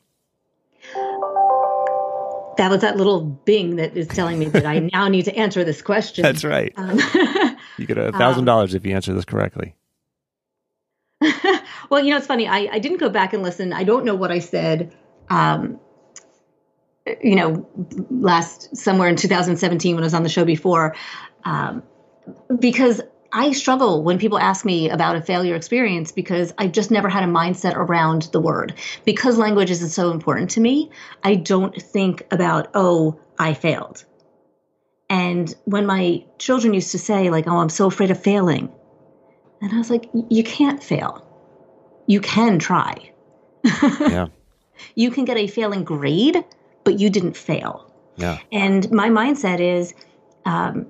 that 2.56 2.70
was 2.70 2.82
that 2.82 2.96
little 2.96 3.20
bing 3.20 3.76
that 3.76 3.96
is 3.96 4.06
telling 4.06 4.38
me 4.38 4.46
that 4.46 4.64
I 4.64 4.78
now 4.92 5.08
need 5.08 5.24
to 5.24 5.36
answer 5.36 5.64
this 5.64 5.82
question. 5.82 6.22
That's 6.22 6.44
right. 6.44 6.72
Um, 6.76 7.00
You 7.78 7.84
get 7.84 7.98
a 7.98 8.12
thousand 8.12 8.44
dollars 8.44 8.72
if 8.74 8.86
you 8.86 8.94
answer 8.94 9.12
this 9.12 9.24
correctly. 9.24 9.74
well, 11.90 12.04
you 12.04 12.10
know, 12.10 12.18
it's 12.18 12.28
funny. 12.28 12.46
I, 12.46 12.68
I 12.70 12.78
didn't 12.78 12.98
go 12.98 13.10
back 13.10 13.32
and 13.32 13.42
listen. 13.42 13.72
I 13.72 13.82
don't 13.82 14.04
know 14.04 14.14
what 14.14 14.30
I 14.30 14.38
said. 14.38 14.94
Um, 15.28 15.80
you 17.22 17.36
know, 17.36 17.68
last 18.10 18.76
somewhere 18.76 19.08
in 19.08 19.16
2017 19.16 19.94
when 19.94 20.02
I 20.02 20.06
was 20.06 20.14
on 20.14 20.22
the 20.22 20.28
show 20.28 20.44
before, 20.44 20.94
um, 21.44 21.82
because 22.58 23.00
I 23.32 23.52
struggle 23.52 24.02
when 24.02 24.18
people 24.18 24.38
ask 24.38 24.64
me 24.64 24.88
about 24.88 25.16
a 25.16 25.22
failure 25.22 25.54
experience 25.54 26.12
because 26.12 26.52
I've 26.58 26.72
just 26.72 26.90
never 26.90 27.08
had 27.08 27.22
a 27.22 27.26
mindset 27.26 27.74
around 27.74 28.22
the 28.32 28.40
word. 28.40 28.74
Because 29.04 29.36
language 29.36 29.70
is 29.70 29.94
so 29.94 30.10
important 30.10 30.50
to 30.50 30.60
me, 30.60 30.90
I 31.22 31.34
don't 31.34 31.80
think 31.80 32.22
about, 32.30 32.68
oh, 32.74 33.20
I 33.38 33.54
failed. 33.54 34.04
And 35.08 35.54
when 35.64 35.86
my 35.86 36.24
children 36.38 36.74
used 36.74 36.92
to 36.92 36.98
say, 36.98 37.30
like, 37.30 37.46
oh, 37.46 37.58
I'm 37.58 37.68
so 37.68 37.86
afraid 37.86 38.10
of 38.10 38.20
failing, 38.20 38.72
and 39.60 39.72
I 39.72 39.78
was 39.78 39.90
like, 39.90 40.08
you 40.28 40.42
can't 40.42 40.82
fail. 40.82 41.24
You 42.06 42.20
can 42.20 42.58
try. 42.58 43.12
Yeah, 44.00 44.28
You 44.94 45.10
can 45.10 45.24
get 45.24 45.36
a 45.36 45.46
failing 45.46 45.84
grade, 45.84 46.44
but 46.86 46.98
you 47.00 47.10
didn't 47.10 47.36
fail. 47.36 47.92
yeah. 48.16 48.38
And 48.50 48.90
my 48.92 49.10
mindset 49.10 49.60
is, 49.60 49.92
um, 50.46 50.86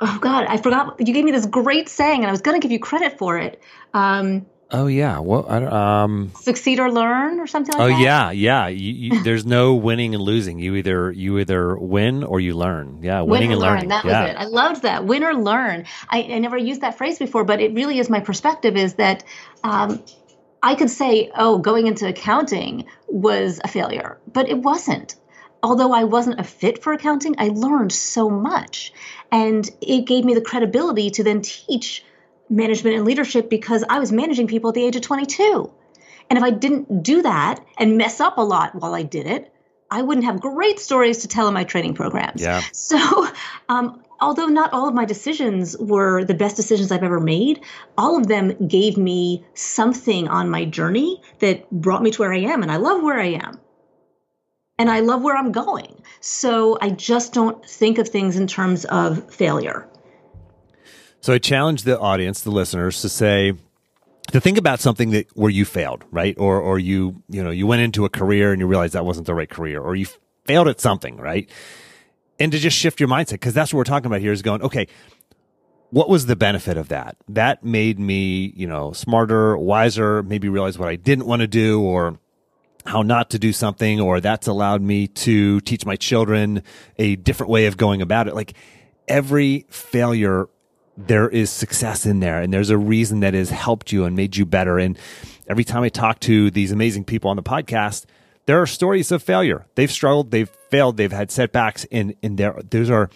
oh 0.00 0.18
God, 0.20 0.46
I 0.48 0.56
forgot. 0.56 0.96
You 1.00 1.12
gave 1.12 1.24
me 1.24 1.32
this 1.32 1.44
great 1.46 1.90
saying, 1.90 2.20
and 2.20 2.28
I 2.28 2.30
was 2.30 2.40
going 2.40 2.58
to 2.58 2.64
give 2.64 2.72
you 2.72 2.78
credit 2.78 3.18
for 3.18 3.36
it. 3.38 3.60
Um, 3.92 4.46
Oh 4.74 4.86
yeah. 4.86 5.18
Well, 5.18 5.44
I 5.50 5.58
don't, 5.60 5.72
um. 5.72 6.32
succeed 6.40 6.80
or 6.80 6.90
learn, 6.90 7.40
or 7.40 7.46
something 7.46 7.76
like 7.76 7.84
Oh 7.84 7.88
that. 7.88 7.94
Oh 7.94 8.00
yeah, 8.00 8.30
yeah. 8.30 8.68
You, 8.68 8.92
you, 8.92 9.22
there's 9.28 9.44
no 9.44 9.74
winning 9.74 10.14
and 10.14 10.22
losing. 10.22 10.58
You 10.60 10.76
either 10.76 11.12
you 11.12 11.38
either 11.40 11.76
win 11.76 12.24
or 12.24 12.40
you 12.40 12.54
learn. 12.54 13.00
Yeah, 13.02 13.20
winning 13.20 13.50
or 13.50 13.52
and 13.52 13.60
learn. 13.60 13.72
learning. 13.72 13.88
That 13.90 14.04
yeah. 14.06 14.22
was 14.22 14.30
it. 14.30 14.36
I 14.36 14.44
loved 14.44 14.82
that. 14.82 15.04
Win 15.04 15.24
or 15.24 15.34
learn. 15.34 15.84
I, 16.08 16.22
I 16.22 16.38
never 16.38 16.56
used 16.56 16.80
that 16.80 16.96
phrase 16.96 17.18
before, 17.18 17.44
but 17.44 17.60
it 17.60 17.74
really 17.74 17.98
is 17.98 18.08
my 18.08 18.20
perspective 18.20 18.76
is 18.76 18.94
that 18.94 19.24
um, 19.62 20.02
I 20.62 20.74
could 20.76 20.90
say, 20.90 21.30
oh, 21.36 21.58
going 21.58 21.86
into 21.86 22.06
accounting 22.08 22.86
was 23.08 23.60
a 23.62 23.68
failure, 23.68 24.18
but 24.32 24.48
it 24.48 24.56
wasn't. 24.56 25.16
Although 25.62 25.92
I 25.92 26.04
wasn't 26.04 26.40
a 26.40 26.44
fit 26.44 26.82
for 26.82 26.92
accounting, 26.92 27.36
I 27.38 27.48
learned 27.48 27.92
so 27.92 28.28
much. 28.28 28.92
And 29.30 29.68
it 29.80 30.06
gave 30.06 30.24
me 30.24 30.34
the 30.34 30.40
credibility 30.40 31.10
to 31.10 31.22
then 31.22 31.42
teach 31.42 32.04
management 32.50 32.96
and 32.96 33.04
leadership 33.04 33.48
because 33.48 33.84
I 33.88 33.98
was 33.98 34.12
managing 34.12 34.46
people 34.46 34.70
at 34.70 34.74
the 34.74 34.84
age 34.84 34.96
of 34.96 35.02
22. 35.02 35.72
And 36.28 36.38
if 36.38 36.44
I 36.44 36.50
didn't 36.50 37.02
do 37.02 37.22
that 37.22 37.64
and 37.78 37.96
mess 37.96 38.20
up 38.20 38.38
a 38.38 38.42
lot 38.42 38.74
while 38.74 38.94
I 38.94 39.02
did 39.02 39.26
it, 39.26 39.52
I 39.90 40.02
wouldn't 40.02 40.24
have 40.24 40.40
great 40.40 40.80
stories 40.80 41.18
to 41.18 41.28
tell 41.28 41.48
in 41.48 41.54
my 41.54 41.64
training 41.64 41.94
programs. 41.94 42.40
Yeah. 42.40 42.62
So, 42.72 43.28
um, 43.68 44.02
although 44.20 44.46
not 44.46 44.72
all 44.72 44.88
of 44.88 44.94
my 44.94 45.04
decisions 45.04 45.76
were 45.78 46.24
the 46.24 46.34
best 46.34 46.56
decisions 46.56 46.90
I've 46.90 47.02
ever 47.02 47.20
made, 47.20 47.60
all 47.98 48.16
of 48.16 48.26
them 48.26 48.66
gave 48.66 48.96
me 48.96 49.44
something 49.54 50.28
on 50.28 50.48
my 50.48 50.64
journey 50.64 51.20
that 51.40 51.70
brought 51.70 52.02
me 52.02 52.10
to 52.10 52.22
where 52.22 52.32
I 52.32 52.38
am. 52.38 52.62
And 52.62 52.72
I 52.72 52.76
love 52.76 53.02
where 53.02 53.20
I 53.20 53.34
am. 53.34 53.60
And 54.78 54.90
I 54.90 55.00
love 55.00 55.22
where 55.22 55.36
I'm 55.36 55.52
going. 55.52 56.02
So 56.20 56.78
I 56.80 56.90
just 56.90 57.32
don't 57.32 57.64
think 57.68 57.98
of 57.98 58.08
things 58.08 58.36
in 58.36 58.46
terms 58.46 58.84
of 58.86 59.32
failure. 59.32 59.88
So 61.20 61.32
I 61.32 61.38
challenge 61.38 61.84
the 61.84 61.98
audience, 61.98 62.40
the 62.40 62.50
listeners, 62.50 63.00
to 63.02 63.08
say 63.08 63.54
to 64.32 64.40
think 64.40 64.58
about 64.58 64.80
something 64.80 65.10
that 65.10 65.28
where 65.36 65.50
you 65.50 65.64
failed, 65.64 66.04
right? 66.10 66.34
Or 66.38 66.60
or 66.60 66.78
you 66.78 67.22
you 67.28 67.42
know 67.42 67.50
you 67.50 67.66
went 67.66 67.82
into 67.82 68.04
a 68.04 68.08
career 68.08 68.52
and 68.52 68.60
you 68.60 68.66
realized 68.66 68.94
that 68.94 69.04
wasn't 69.04 69.26
the 69.26 69.34
right 69.34 69.48
career, 69.48 69.80
or 69.80 69.94
you 69.94 70.06
failed 70.44 70.68
at 70.68 70.80
something, 70.80 71.16
right? 71.16 71.48
And 72.40 72.50
to 72.50 72.58
just 72.58 72.76
shift 72.76 72.98
your 72.98 73.08
mindset 73.08 73.32
because 73.32 73.54
that's 73.54 73.72
what 73.72 73.78
we're 73.78 73.84
talking 73.84 74.06
about 74.06 74.20
here 74.20 74.32
is 74.32 74.42
going 74.42 74.62
okay. 74.62 74.88
What 75.90 76.08
was 76.08 76.24
the 76.24 76.36
benefit 76.36 76.78
of 76.78 76.88
that? 76.88 77.16
That 77.28 77.62
made 77.62 77.98
me, 77.98 78.52
you 78.56 78.66
know, 78.66 78.92
smarter, 78.92 79.56
wiser, 79.58 80.22
maybe 80.22 80.48
realize 80.48 80.78
what 80.78 80.88
I 80.88 80.96
didn't 80.96 81.26
want 81.26 81.40
to 81.40 81.46
do 81.46 81.82
or 81.82 82.18
how 82.86 83.02
not 83.02 83.30
to 83.30 83.38
do 83.38 83.52
something, 83.52 84.00
or 84.00 84.20
that's 84.20 84.46
allowed 84.46 84.82
me 84.82 85.06
to 85.06 85.60
teach 85.60 85.86
my 85.86 85.96
children 85.96 86.62
a 86.98 87.16
different 87.16 87.50
way 87.50 87.66
of 87.66 87.76
going 87.76 88.02
about 88.02 88.28
it. 88.28 88.34
Like 88.34 88.54
every 89.08 89.66
failure 89.68 90.48
there 90.96 91.28
is 91.28 91.50
success 91.50 92.04
in 92.04 92.20
there 92.20 92.40
and 92.40 92.52
there's 92.52 92.70
a 92.70 92.76
reason 92.76 93.20
that 93.20 93.34
has 93.34 93.50
helped 93.50 93.92
you 93.92 94.04
and 94.04 94.14
made 94.14 94.36
you 94.36 94.44
better. 94.44 94.78
And 94.78 94.98
every 95.48 95.64
time 95.64 95.82
I 95.82 95.88
talk 95.88 96.20
to 96.20 96.50
these 96.50 96.72
amazing 96.72 97.04
people 97.04 97.30
on 97.30 97.36
the 97.36 97.42
podcast, 97.42 98.04
there 98.46 98.60
are 98.60 98.66
stories 98.66 99.10
of 99.12 99.22
failure. 99.22 99.66
They've 99.74 99.90
struggled, 99.90 100.30
they've 100.30 100.50
failed, 100.70 100.96
they've 100.96 101.12
had 101.12 101.30
setbacks, 101.30 101.86
and, 101.92 102.14
and 102.22 102.36
there, 102.38 102.60
those 102.68 102.90
are, 102.90 103.08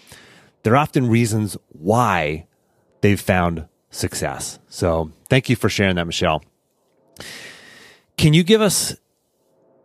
there 0.63 0.73
are 0.73 0.77
often 0.77 1.07
reasons 1.07 1.57
why 1.67 2.47
they've 3.01 3.19
found 3.19 3.67
success. 3.91 4.59
So 4.69 5.11
thank 5.29 5.49
you 5.49 5.55
for 5.55 5.69
sharing 5.69 5.95
that, 5.95 6.05
Michelle. 6.05 6.43
Can 8.17 8.33
you 8.33 8.43
give 8.43 8.61
us 8.61 8.95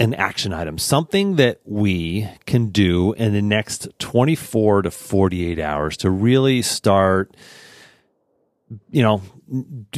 an 0.03 0.15
action 0.15 0.53
item, 0.53 0.79
something 0.79 1.37
that 1.37 1.61
we 1.65 2.29
can 2.47 2.71
do 2.71 3.13
in 3.13 3.33
the 3.33 3.43
next 3.43 3.89
24 3.99 4.83
to 4.83 4.91
48 4.91 5.59
hours 5.61 5.97
to 5.99 6.11
really 6.11 6.63
start 6.63 7.37
you 8.91 9.03
know, 9.03 9.21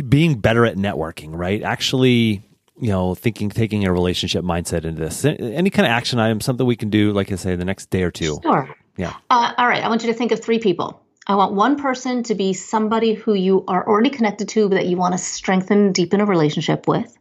being 0.09 0.41
better 0.41 0.67
at 0.67 0.77
networking, 0.77 1.31
right? 1.33 1.63
Actually 1.63 2.43
you 2.81 2.91
know, 2.91 3.15
thinking, 3.15 3.51
taking 3.51 3.87
a 3.87 3.93
relationship 3.93 4.45
mindset 4.45 4.85
into 4.85 5.01
this? 5.01 5.25
Any 5.25 5.71
kind 5.71 5.87
of 5.87 5.91
action 5.91 6.19
item, 6.19 6.41
something 6.41 6.67
we 6.67 6.77
can 6.77 6.91
do, 6.91 7.13
like 7.13 7.31
I 7.31 7.37
say, 7.37 7.55
the 7.55 7.65
next 7.65 7.91
day 7.91 8.03
or 8.03 8.11
two? 8.11 8.41
Sure. 8.43 8.69
Yeah. 8.97 9.15
Uh, 9.31 9.53
all 9.57 9.69
right. 9.69 9.83
I 9.83 9.89
want 9.89 10.03
you 10.03 10.13
to 10.13 10.19
think 10.19 10.33
of 10.33 10.41
three 10.41 10.59
people. 10.59 11.01
I 11.27 11.37
want 11.37 11.55
one 11.55 11.77
person 11.77 12.23
to 12.25 12.35
be 12.35 12.53
somebody 12.53 13.15
who 13.15 13.35
you 13.35 13.65
are 13.69 13.87
already 13.87 14.11
connected 14.11 14.49
to, 14.51 14.69
but 14.69 14.75
that 14.75 14.87
you 14.87 14.97
want 14.97 15.13
to 15.13 15.19
strengthen, 15.19 15.93
deepen 15.93 16.21
a 16.21 16.27
relationship 16.27 16.87
with. 16.87 17.17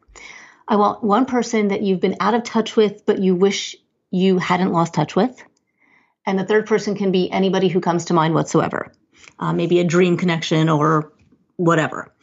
I 0.68 0.78
want 0.78 1.03
one 1.03 1.26
person 1.26 1.70
that 1.70 1.82
you've 1.82 1.99
been 1.99 2.18
out 2.20 2.34
of 2.34 2.43
touch 2.43 2.76
with, 2.76 3.05
but 3.05 3.20
you 3.20 3.36
wish 3.36 3.76
you 4.11 4.38
hadn't 4.38 4.72
lost 4.72 4.93
touch 4.93 5.16
with. 5.16 5.43
And 6.26 6.39
the 6.39 6.45
third 6.45 6.68
person 6.68 6.95
can 6.95 7.11
be 7.11 7.32
anybody 7.32 7.68
who 7.68 7.82
comes 7.82 8.05
to 8.05 8.14
mind 8.14 8.34
whatsoever, 8.34 8.93
uh, 9.39 9.53
maybe 9.53 9.80
a 9.80 9.84
dream 9.84 10.18
connection 10.18 10.70
or 10.70 11.11
whatever. 11.57 12.14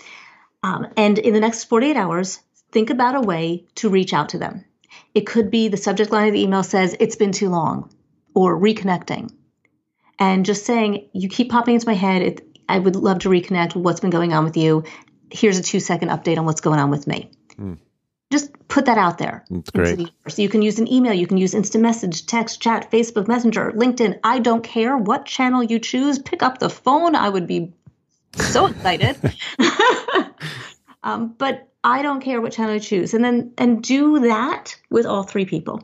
Um, 0.63 0.87
and 0.97 1.19
in 1.19 1.35
the 1.35 1.41
next 1.41 1.65
48 1.65 1.97
hours, 1.97 2.41
think 2.73 2.91
about 2.91 3.17
a 3.17 3.21
way 3.21 3.67
to 3.77 3.91
reach 3.91 4.15
out 4.15 4.31
to 4.31 4.39
them. 4.39 4.65
It 5.15 5.27
could 5.27 5.51
be 5.51 5.69
the 5.69 5.77
subject 5.77 6.11
line 6.11 6.29
of 6.29 6.35
the 6.35 6.43
email 6.43 6.63
says, 6.63 6.97
It's 6.99 7.17
been 7.17 7.33
too 7.33 7.49
long, 7.49 7.93
or 8.35 8.59
reconnecting. 8.59 9.33
And 10.19 10.45
just 10.45 10.65
saying, 10.65 11.09
You 11.13 11.29
keep 11.29 11.51
popping 11.51 11.75
into 11.75 11.87
my 11.87 11.95
head. 11.95 12.23
It, 12.23 12.59
I 12.69 12.79
would 12.79 12.97
love 12.97 13.21
to 13.21 13.29
reconnect. 13.29 13.75
What's 13.75 14.01
been 14.01 14.11
going 14.11 14.33
on 14.33 14.45
with 14.45 14.57
you? 14.57 14.85
Here's 15.31 15.59
a 15.59 15.63
two 15.63 15.81
second 15.81 16.09
update 16.09 16.39
on 16.39 16.45
what's 16.45 16.61
going 16.61 16.81
on 16.81 16.91
with 16.91 17.07
me. 17.07 17.31
Mm. 17.59 17.79
Just 18.31 18.53
put 18.69 18.87
that 18.87 18.97
out 18.97 19.19
there. 19.19 19.45
That's 19.51 19.71
great. 19.71 20.09
So 20.29 20.43
you 20.43 20.49
can 20.49 20.63
use 20.63 20.79
an 20.79 20.91
email, 20.91 21.13
you 21.13 21.27
can 21.27 21.37
use 21.37 21.53
instant 21.53 21.83
message, 21.83 22.27
text, 22.27 22.61
chat, 22.61 22.91
Facebook 22.91 23.27
Messenger, 23.27 23.73
LinkedIn. 23.73 24.21
I 24.23 24.39
don't 24.39 24.63
care 24.63 24.97
what 24.97 25.27
channel 25.27 25.63
you 25.63 25.81
choose. 25.81 26.19
Pick 26.19 26.43
up 26.43 26.59
the 26.59 26.71
phone. 26.71 27.17
I 27.17 27.29
would 27.29 27.49
be 27.49 27.73
so 28.37 28.67
excited. 28.67 29.17
um, 31.03 31.35
but 31.39 31.69
I 31.83 32.03
don't 32.03 32.21
care 32.21 32.41
what 32.41 32.53
channel 32.53 32.75
you 32.75 32.81
choose, 32.81 33.15
and 33.15 33.25
then 33.25 33.53
and 33.59 33.83
do 33.83 34.21
that 34.21 34.77
with 34.91 35.07
all 35.07 35.23
three 35.23 35.47
people. 35.47 35.83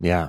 Yeah, 0.00 0.28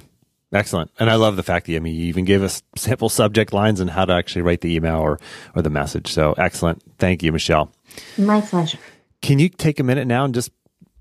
excellent. 0.53 0.91
And 0.99 1.09
I 1.09 1.15
love 1.15 1.35
the 1.35 1.43
fact 1.43 1.65
that 1.65 1.75
I 1.75 1.79
mean 1.79 1.95
you 1.95 2.05
even 2.05 2.25
gave 2.25 2.43
us 2.43 2.61
simple 2.75 3.09
subject 3.09 3.53
lines 3.53 3.79
and 3.79 3.89
how 3.89 4.05
to 4.05 4.13
actually 4.13 4.43
write 4.43 4.61
the 4.61 4.73
email 4.73 4.97
or 4.97 5.19
or 5.55 5.61
the 5.61 5.69
message. 5.69 6.07
So 6.11 6.33
excellent. 6.37 6.83
Thank 6.99 7.23
you, 7.23 7.31
Michelle. 7.31 7.71
My 8.17 8.41
pleasure. 8.41 8.79
Can 9.21 9.39
you 9.39 9.49
take 9.49 9.79
a 9.79 9.83
minute 9.83 10.07
now 10.07 10.23
and 10.23 10.33
just 10.33 10.51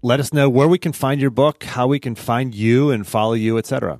let 0.03 0.20
us 0.20 0.32
know 0.32 0.49
where 0.49 0.68
we 0.68 0.78
can 0.78 0.92
find 0.92 1.20
your 1.20 1.30
book, 1.30 1.64
how 1.64 1.86
we 1.86 1.99
can 1.99 2.14
find 2.14 2.55
you 2.55 2.90
and 2.90 3.07
follow 3.07 3.34
you, 3.34 3.59
etc. 3.59 3.99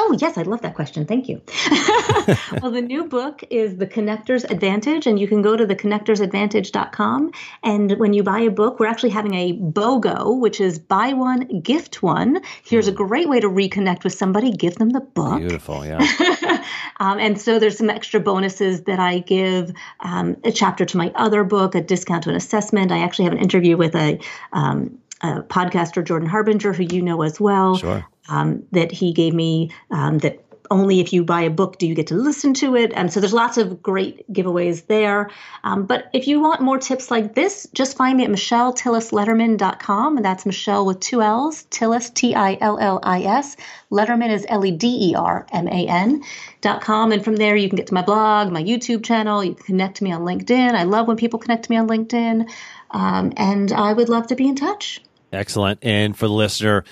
Oh, 0.00 0.16
yes, 0.20 0.38
I 0.38 0.42
love 0.42 0.62
that 0.62 0.76
question. 0.76 1.04
Thank 1.06 1.28
you. 1.28 1.42
well, 2.62 2.70
the 2.70 2.80
new 2.80 3.04
book 3.04 3.42
is 3.50 3.78
The 3.78 3.86
Connector's 3.86 4.44
Advantage, 4.44 5.08
and 5.08 5.18
you 5.18 5.26
can 5.26 5.42
go 5.42 5.56
to 5.56 5.66
theconnectorsadvantage.com. 5.66 7.32
And 7.64 7.98
when 7.98 8.12
you 8.12 8.22
buy 8.22 8.38
a 8.40 8.50
book, 8.50 8.78
we're 8.78 8.86
actually 8.86 9.10
having 9.10 9.34
a 9.34 9.54
BOGO, 9.54 10.38
which 10.38 10.60
is 10.60 10.78
buy 10.78 11.14
one, 11.14 11.60
gift 11.62 12.00
one. 12.00 12.40
Here's 12.64 12.86
a 12.86 12.92
great 12.92 13.28
way 13.28 13.40
to 13.40 13.48
reconnect 13.48 14.04
with 14.04 14.12
somebody, 14.12 14.52
give 14.52 14.76
them 14.76 14.90
the 14.90 15.00
book. 15.00 15.38
Beautiful, 15.40 15.84
yeah. 15.84 15.98
um, 17.00 17.18
and 17.18 17.40
so 17.40 17.58
there's 17.58 17.76
some 17.76 17.90
extra 17.90 18.20
bonuses 18.20 18.82
that 18.82 19.00
I 19.00 19.18
give 19.18 19.72
um, 20.00 20.36
a 20.44 20.52
chapter 20.52 20.84
to 20.84 20.96
my 20.96 21.10
other 21.16 21.42
book, 21.42 21.74
a 21.74 21.80
discount 21.80 22.22
to 22.24 22.30
an 22.30 22.36
assessment. 22.36 22.92
I 22.92 22.98
actually 22.98 23.24
have 23.24 23.34
an 23.34 23.40
interview 23.40 23.76
with 23.76 23.96
a 23.96 24.20
um, 24.52 24.96
uh, 25.20 25.42
podcaster 25.42 26.04
Jordan 26.04 26.28
Harbinger, 26.28 26.72
who 26.72 26.84
you 26.84 27.02
know 27.02 27.22
as 27.22 27.40
well, 27.40 27.76
sure. 27.76 28.06
um, 28.28 28.64
that 28.72 28.92
he 28.92 29.12
gave 29.12 29.34
me 29.34 29.70
um, 29.90 30.18
that 30.18 30.44
only 30.70 31.00
if 31.00 31.12
you 31.12 31.24
buy 31.24 31.42
a 31.42 31.50
book 31.50 31.78
do 31.78 31.86
you 31.86 31.94
get 31.94 32.08
to 32.08 32.14
listen 32.14 32.54
to 32.54 32.76
it. 32.76 32.92
And 32.94 33.12
so 33.12 33.20
there's 33.20 33.32
lots 33.32 33.56
of 33.58 33.82
great 33.82 34.30
giveaways 34.32 34.86
there. 34.86 35.30
Um, 35.64 35.86
but 35.86 36.08
if 36.12 36.26
you 36.26 36.40
want 36.40 36.60
more 36.60 36.78
tips 36.78 37.10
like 37.10 37.34
this, 37.34 37.66
just 37.72 37.96
find 37.96 38.18
me 38.18 38.24
at 38.24 38.30
michelletillislederman.com. 38.30 40.16
And 40.16 40.24
that's 40.24 40.46
Michelle 40.46 40.86
with 40.86 41.00
two 41.00 41.22
L's, 41.22 41.64
Tillis, 41.70 42.12
T 42.12 42.34
I 42.34 42.58
L 42.60 42.78
L 42.78 43.00
I 43.02 43.22
S. 43.22 43.56
Lederman 43.90 44.30
is 44.30 44.46
L 44.48 44.64
E 44.64 44.70
D 44.70 45.10
E 45.10 45.14
R 45.14 45.46
M 45.52 45.68
A 45.68 45.86
N 45.86 46.22
dot 46.60 46.80
com. 46.82 47.12
And 47.12 47.24
from 47.24 47.36
there, 47.36 47.56
you 47.56 47.68
can 47.68 47.76
get 47.76 47.86
to 47.88 47.94
my 47.94 48.02
blog, 48.02 48.52
my 48.52 48.62
YouTube 48.62 49.04
channel. 49.04 49.42
You 49.42 49.54
can 49.54 49.64
connect 49.64 49.96
to 49.98 50.04
me 50.04 50.12
on 50.12 50.22
LinkedIn. 50.22 50.74
I 50.74 50.84
love 50.84 51.08
when 51.08 51.16
people 51.16 51.38
connect 51.38 51.64
to 51.64 51.70
me 51.70 51.76
on 51.76 51.88
LinkedIn. 51.88 52.48
Um, 52.90 53.32
and 53.36 53.72
I 53.72 53.92
would 53.92 54.08
love 54.08 54.28
to 54.28 54.36
be 54.36 54.48
in 54.48 54.56
touch. 54.56 55.00
Excellent. 55.32 55.80
And 55.82 56.16
for 56.16 56.26
the 56.26 56.32
listener, 56.32 56.84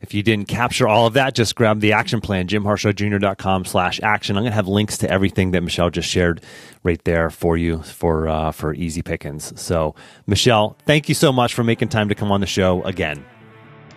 if 0.00 0.12
you 0.12 0.22
didn't 0.22 0.48
capture 0.48 0.86
all 0.86 1.06
of 1.06 1.14
that, 1.14 1.34
just 1.34 1.54
grab 1.54 1.80
the 1.80 1.92
action 1.92 2.20
plan, 2.20 2.46
jimharshawjr.com 2.46 3.64
slash 3.64 4.00
action. 4.02 4.36
I'm 4.36 4.42
going 4.42 4.50
to 4.50 4.54
have 4.56 4.68
links 4.68 4.98
to 4.98 5.10
everything 5.10 5.52
that 5.52 5.62
Michelle 5.62 5.88
just 5.88 6.08
shared 6.08 6.42
right 6.82 7.02
there 7.04 7.30
for 7.30 7.56
you 7.56 7.82
for, 7.82 8.28
uh, 8.28 8.52
for 8.52 8.74
easy 8.74 9.00
pickings. 9.00 9.58
So 9.58 9.94
Michelle, 10.26 10.76
thank 10.84 11.08
you 11.08 11.14
so 11.14 11.32
much 11.32 11.54
for 11.54 11.64
making 11.64 11.88
time 11.88 12.10
to 12.10 12.14
come 12.14 12.30
on 12.30 12.40
the 12.40 12.46
show 12.46 12.82
again. 12.82 13.24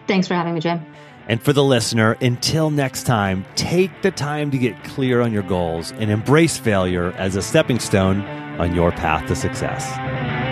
Thanks 0.07 0.27
for 0.27 0.33
having 0.35 0.53
me, 0.53 0.61
Jim. 0.61 0.85
And 1.27 1.43
for 1.43 1.51
the 1.51 1.63
listener, 1.63 2.13
until 2.21 2.69
next 2.69 3.03
time, 3.03 3.45
take 3.55 4.01
the 4.01 4.11
time 4.11 4.49
to 4.51 4.57
get 4.57 4.81
clear 4.85 5.19
on 5.19 5.33
your 5.33 5.43
goals 5.43 5.91
and 5.91 6.09
embrace 6.09 6.57
failure 6.57 7.11
as 7.17 7.35
a 7.35 7.41
stepping 7.41 7.79
stone 7.79 8.21
on 8.61 8.73
your 8.73 8.91
path 8.91 9.27
to 9.27 9.35
success. 9.35 10.46